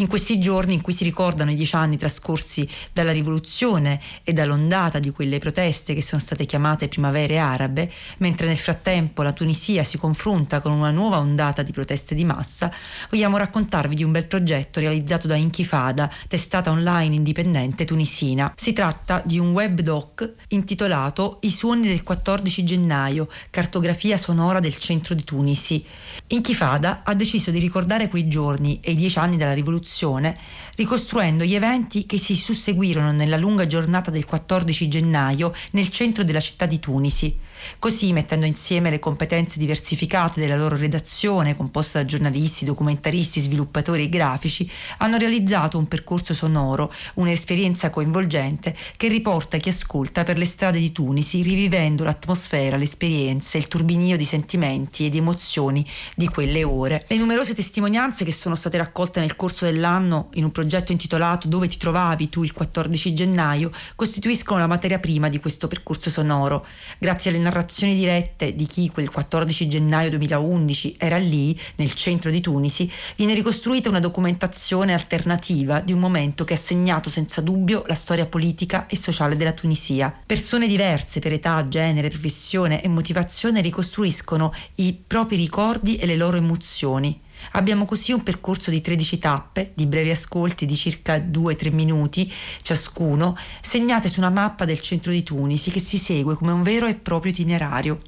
[0.00, 4.98] in questi giorni in cui si ricordano i dieci anni trascorsi dalla rivoluzione e dall'ondata
[4.98, 9.98] di quelle proteste che sono state chiamate primavere arabe, mentre nel frattempo la Tunisia si
[9.98, 12.72] confronta con una nuova ondata di proteste di massa,
[13.10, 18.52] vogliamo raccontarvi di un bel progetto realizzato da Inchifada, testata online indipendente tunisina.
[18.56, 24.76] Si tratta di un web doc intitolato I suoni del 14 gennaio, cartografia sonora del
[24.78, 25.84] centro di Tunisi.
[26.28, 30.36] Inchifada ha deciso di ricordare quei giorni e i dieci anni dalla rivoluzione rivoluzione,
[30.76, 36.40] ricostruendo gli eventi che si susseguirono nella lunga giornata del 14 gennaio nel centro della
[36.40, 37.36] città di Tunisi.
[37.78, 44.08] Così, mettendo insieme le competenze diversificate della loro redazione, composta da giornalisti, documentaristi, sviluppatori e
[44.08, 50.78] grafici, hanno realizzato un percorso sonoro, un'esperienza coinvolgente che riporta chi ascolta per le strade
[50.78, 56.64] di Tunisi, rivivendo l'atmosfera, le esperienze, il turbinio di sentimenti e di emozioni di quelle
[56.64, 57.04] ore.
[57.06, 61.68] Le numerose testimonianze che sono state raccolte nel corso dell'anno in un progetto intitolato Dove
[61.68, 66.66] ti trovavi tu il 14 gennaio costituiscono la materia prima di questo percorso sonoro.
[66.98, 72.40] Grazie alle narrazioni dirette di chi quel 14 gennaio 2011 era lì, nel centro di
[72.40, 77.94] Tunisi, viene ricostruita una documentazione alternativa di un momento che ha segnato senza dubbio la
[77.94, 80.14] storia politica e sociale della Tunisia.
[80.24, 86.36] Persone diverse per età, genere, professione e motivazione ricostruiscono i propri ricordi e le loro
[86.36, 87.20] emozioni.
[87.52, 92.32] Abbiamo così un percorso di 13 tappe, di brevi ascolti di circa 2-3 minuti
[92.62, 96.86] ciascuno, segnate su una mappa del centro di Tunisi che si segue come un vero
[96.86, 97.98] e proprio itinerario.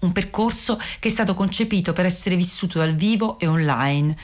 [0.00, 4.16] Un percorso che è stato concepito per essere vissuto dal vivo e online.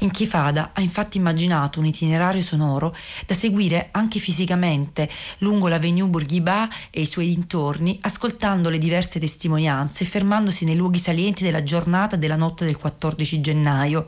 [0.00, 2.94] Inchifada ha infatti immaginato un itinerario sonoro
[3.26, 10.04] da seguire anche fisicamente lungo l'avenue Bourguiba e i suoi dintorni, ascoltando le diverse testimonianze
[10.04, 14.06] e fermandosi nei luoghi salienti della giornata della notte del 14 gennaio.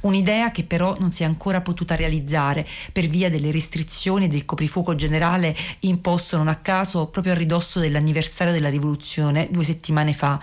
[0.00, 4.94] Un'idea che però non si è ancora potuta realizzare per via delle restrizioni del coprifuoco
[4.94, 10.40] generale imposto non a caso proprio a ridosso dell'anniversario della rivoluzione due settimane fa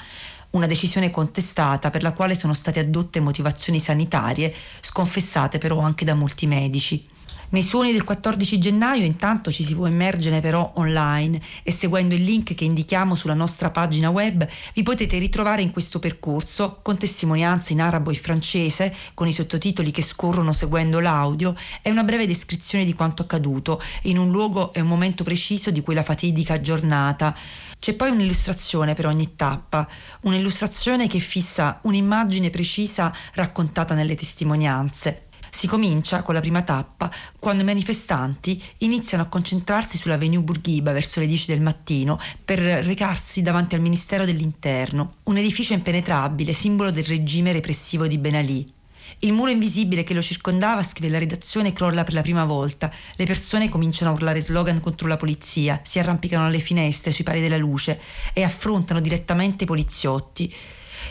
[0.51, 6.13] una decisione contestata per la quale sono state addotte motivazioni sanitarie, sconfessate però anche da
[6.13, 7.05] molti medici.
[7.51, 12.23] Nei suoni del 14 gennaio intanto ci si può immergere però online e seguendo il
[12.23, 17.73] link che indichiamo sulla nostra pagina web vi potete ritrovare in questo percorso con testimonianze
[17.73, 22.85] in arabo e francese, con i sottotitoli che scorrono seguendo l'audio e una breve descrizione
[22.85, 27.35] di quanto accaduto in un luogo e un momento preciso di quella fatidica giornata.
[27.79, 29.85] C'è poi un'illustrazione per ogni tappa,
[30.21, 35.25] un'illustrazione che fissa un'immagine precisa raccontata nelle testimonianze.
[35.53, 41.19] Si comincia con la prima tappa quando i manifestanti iniziano a concentrarsi sull'avenue Bourguiba verso
[41.19, 47.03] le 10 del mattino per recarsi davanti al Ministero dell'Interno, un edificio impenetrabile, simbolo del
[47.03, 48.73] regime repressivo di Ben Ali.
[49.19, 52.91] Il muro invisibile che lo circondava, scrive la redazione, crolla per la prima volta.
[53.15, 57.41] Le persone cominciano a urlare slogan contro la polizia, si arrampicano alle finestre, sui pali
[57.41, 57.99] della luce
[58.33, 60.51] e affrontano direttamente i poliziotti.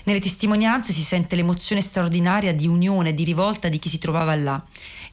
[0.05, 4.63] Nelle testimonianze si sente l'emozione straordinaria di unione di rivolta di chi si trovava là.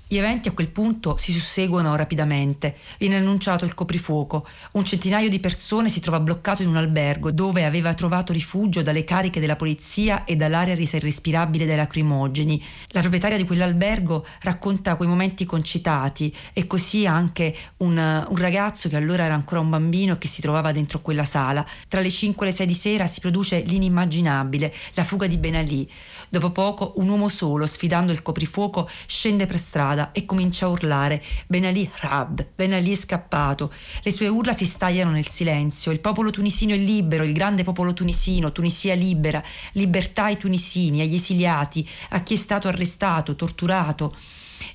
[0.10, 2.78] Gli eventi a quel punto si susseguono rapidamente.
[2.98, 4.48] Viene annunciato il coprifuoco.
[4.74, 9.04] Un centinaio di persone si trova bloccato in un albergo dove aveva trovato rifugio dalle
[9.04, 12.64] cariche della polizia e dall'aria resa irrespirabile dai lacrimogeni.
[12.92, 18.96] La proprietaria di quell'albergo racconta quei momenti concitati e così anche un, un ragazzo che
[18.96, 21.68] allora era ancora un bambino e che si trovava dentro quella sala.
[21.90, 25.56] Tra le 5 e le 6 di sera si produce l'inimmaginabile, la fuga di Ben
[25.56, 25.92] Ali.
[26.30, 31.24] Dopo poco un uomo solo, sfidando il coprifuoco, scende per strada e comincia a urlare
[31.48, 33.72] Ben Ali Rab, Ben Ali è scappato.
[34.04, 35.92] Le sue urla si stagliano nel silenzio.
[35.92, 39.42] Il popolo tunisino è libero, il grande popolo tunisino, Tunisia libera,
[39.74, 44.16] libertà ai tunisini, agli esiliati, a chi è stato arrestato, torturato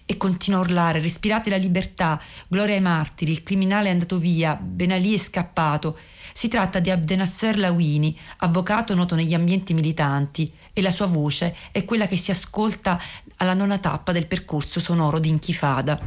[0.07, 4.55] e continua a urlare respirate la libertà, gloria ai martiri, il criminale è andato via,
[4.55, 5.99] Ben Ali è scappato.
[6.34, 11.84] Si tratta di Abdenasser Lawini, avvocato noto negli ambienti militanti, e la sua voce è
[11.86, 13.00] quella che si ascolta
[13.38, 16.00] alla nona tappa del percorso sonoro di Inchifada.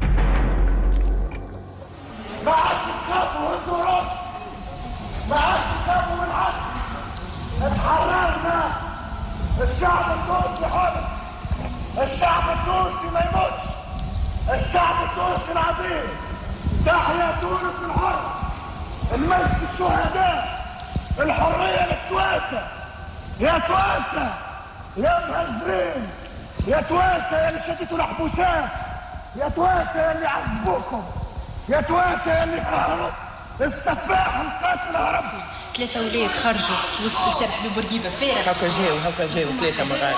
[9.61, 11.05] الشعب التونسي حر
[12.03, 13.63] الشعب التونسي ما يموتش
[14.53, 16.09] الشعب التونسي العظيم
[16.87, 18.21] تحيا تونس الحر
[19.14, 20.66] المجد الشهداء
[21.20, 22.68] الحرية للتواسه
[23.40, 24.34] يا تواسه
[24.98, 26.10] يا مهزرين
[26.68, 28.64] يا تواسه يا اللي شديتوا الحبوسات
[29.36, 31.04] يا تواسه يا اللي عذبوكم
[31.70, 33.10] يا تواسه يا اللي قهروا
[33.62, 35.42] السفاح القاتل هربوا
[35.77, 40.17] ثلاثة ولاد خرجوا وسط شرح ببورقيبة فارغ هكا جاو هكا جاو ثلاثة مرات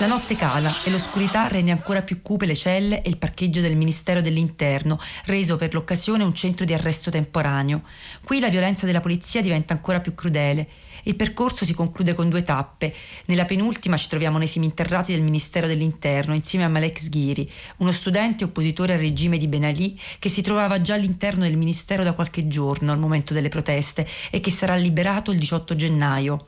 [0.00, 3.76] La notte cala e l'oscurità rende ancora più cupe le celle e il parcheggio del
[3.76, 7.82] Ministero dell'Interno, reso per l'occasione un centro di arresto temporaneo.
[8.24, 10.66] Qui la violenza della polizia diventa ancora più crudele.
[11.07, 12.93] Il percorso si conclude con due tappe.
[13.27, 18.43] Nella penultima ci troviamo nei seminterrati del Ministero dell'Interno insieme a Malek Sghiri, uno studente
[18.43, 22.47] oppositore al regime di Ben Ali che si trovava già all'interno del Ministero da qualche
[22.47, 26.45] giorno al momento delle proteste e che sarà liberato il 18 gennaio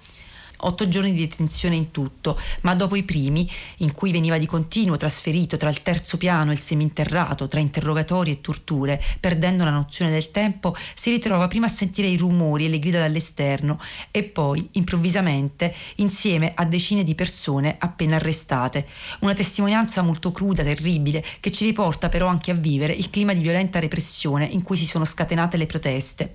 [0.57, 4.97] otto giorni di detenzione in tutto, ma dopo i primi, in cui veniva di continuo
[4.97, 10.11] trasferito tra il terzo piano e il seminterrato, tra interrogatori e torture, perdendo la nozione
[10.11, 13.79] del tempo, si ritrova prima a sentire i rumori e le grida dall'esterno
[14.11, 18.87] e poi, improvvisamente, insieme a decine di persone appena arrestate.
[19.19, 23.41] Una testimonianza molto cruda, terribile, che ci riporta però anche a vivere il clima di
[23.41, 26.33] violenta repressione in cui si sono scatenate le proteste.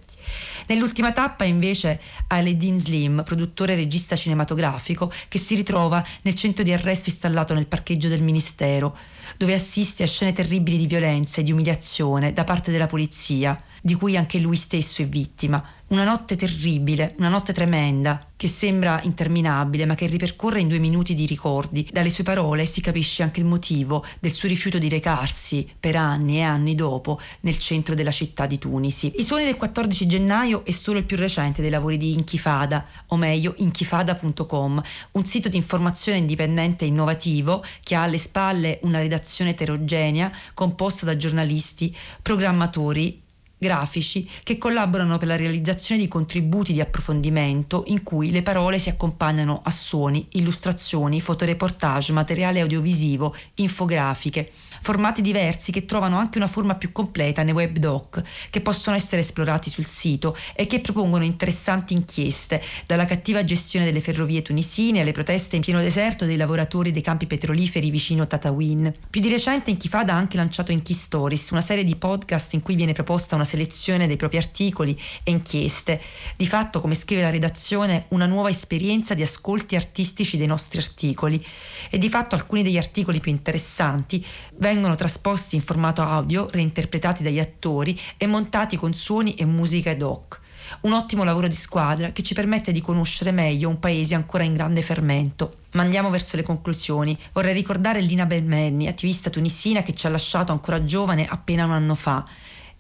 [0.67, 6.73] Nell'ultima tappa invece Aledin Slim, produttore e regista cinematografico, che si ritrova nel centro di
[6.73, 8.97] arresto installato nel parcheggio del Ministero,
[9.37, 13.95] dove assiste a scene terribili di violenza e di umiliazione da parte della polizia, di
[13.95, 15.63] cui anche lui stesso è vittima,
[15.93, 21.13] una notte terribile, una notte tremenda, che sembra interminabile, ma che ripercorre in due minuti
[21.13, 21.87] di ricordi.
[21.93, 26.39] Dalle sue parole si capisce anche il motivo del suo rifiuto di recarsi, per anni
[26.39, 29.13] e anni dopo, nel centro della città di Tunisi.
[29.17, 33.17] I suoni del 14 gennaio è solo il più recente dei lavori di Inchifada, o
[33.17, 34.83] meglio inchifada.com,
[35.13, 41.05] un sito di informazione indipendente e innovativo che ha alle spalle una redazione eterogenea composta
[41.05, 43.21] da giornalisti, programmatori,
[43.63, 48.89] grafici che collaborano per la realizzazione di contributi di approfondimento in cui le parole si
[48.89, 54.51] accompagnano a suoni, illustrazioni, fotoreportage, materiale audiovisivo, infografiche
[54.83, 59.23] formati diversi che trovano anche una forma più completa nei web doc che possono essere
[59.23, 65.13] esplorati sul sito e che propongono interessanti inchieste, dalla cattiva gestione delle ferrovie tunisine alle
[65.13, 68.93] proteste in pieno deserto dei lavoratori dei campi petroliferi vicino Tatawin.
[69.09, 72.75] Più di recente Inchifada ha anche lanciato Inchi Stories, una serie di podcast in cui
[72.75, 76.01] viene proposta una selezione dei propri articoli e inchieste.
[76.37, 81.45] Di fatto, come scrive la redazione, una nuova esperienza di ascolti artistici dei nostri articoli.
[81.89, 84.25] E di fatto alcuni degli articoli più interessanti
[84.57, 90.03] vengono trasposti in formato audio, reinterpretati dagli attori e montati con suoni e musica ad
[90.03, 90.41] hoc.
[90.81, 94.55] Un ottimo lavoro di squadra che ci permette di conoscere meglio un paese ancora in
[94.55, 95.57] grande fermento.
[95.73, 97.19] Ma andiamo verso le conclusioni.
[97.33, 101.95] Vorrei ricordare Lina Belmenni, attivista tunisina che ci ha lasciato ancora giovane appena un anno
[101.95, 102.27] fa.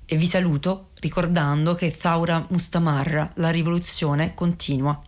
[0.04, 5.00] E vi saluto ricordando che Thaura Mustamarra, la rivoluzione continua.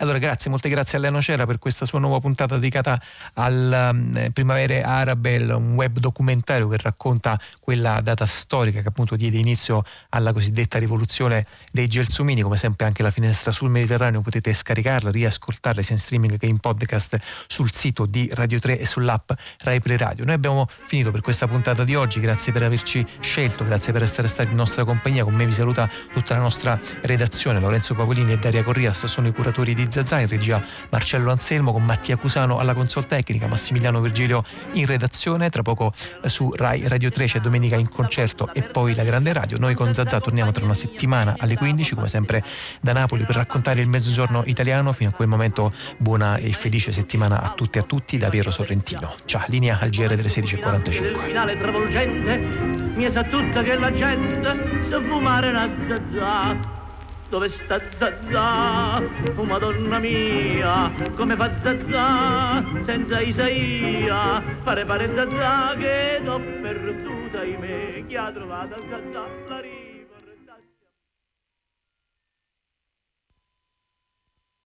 [0.00, 2.98] Allora, grazie, molte grazie a Leno Cera per questa sua nuova puntata dedicata
[3.34, 9.36] al um, Primavere Arabe, un web documentario che racconta quella data storica che appunto diede
[9.36, 12.40] inizio alla cosiddetta rivoluzione dei Gelsomini.
[12.40, 16.60] Come sempre anche la finestra sul Mediterraneo potete scaricarla, riascoltarla sia in streaming che in
[16.60, 20.24] podcast sul sito di Radio 3 e sull'app Rai Play Radio.
[20.24, 24.28] Noi abbiamo finito per questa puntata di oggi, grazie per averci scelto, grazie per essere
[24.28, 25.24] stati in nostra compagnia.
[25.24, 29.32] Con me vi saluta tutta la nostra redazione, Lorenzo Pavolini e Daria Corrias sono i
[29.34, 34.42] curatori di Zazà, in regia Marcello Anselmo con Mattia Cusano alla console tecnica, Massimiliano Virgilio
[34.72, 35.92] in redazione, tra poco
[36.22, 39.58] eh, su Rai Radio 3 c'è domenica in concerto e poi la grande radio.
[39.58, 42.42] Noi con Zazà torniamo tra una settimana alle 15 come sempre
[42.80, 44.92] da Napoli per raccontare il mezzogiorno italiano.
[44.92, 48.50] Fino a quel momento buona e felice settimana a tutte e a tutti da Piero
[48.50, 49.12] Sorrentino.
[49.24, 51.18] Ciao, linea al GR delle 16.45.
[51.18, 52.36] finale travolgente
[52.94, 56.79] mi sa tutta che la gente sa fumare una zazà
[57.30, 59.00] dove sta Zazà?
[59.36, 64.42] Oh madonna mia, come fa Zazà senza Isaia?
[64.62, 69.79] Fare pare Zazà che l'ho perduta, ahimè, chi ha trovato Zazà la ria?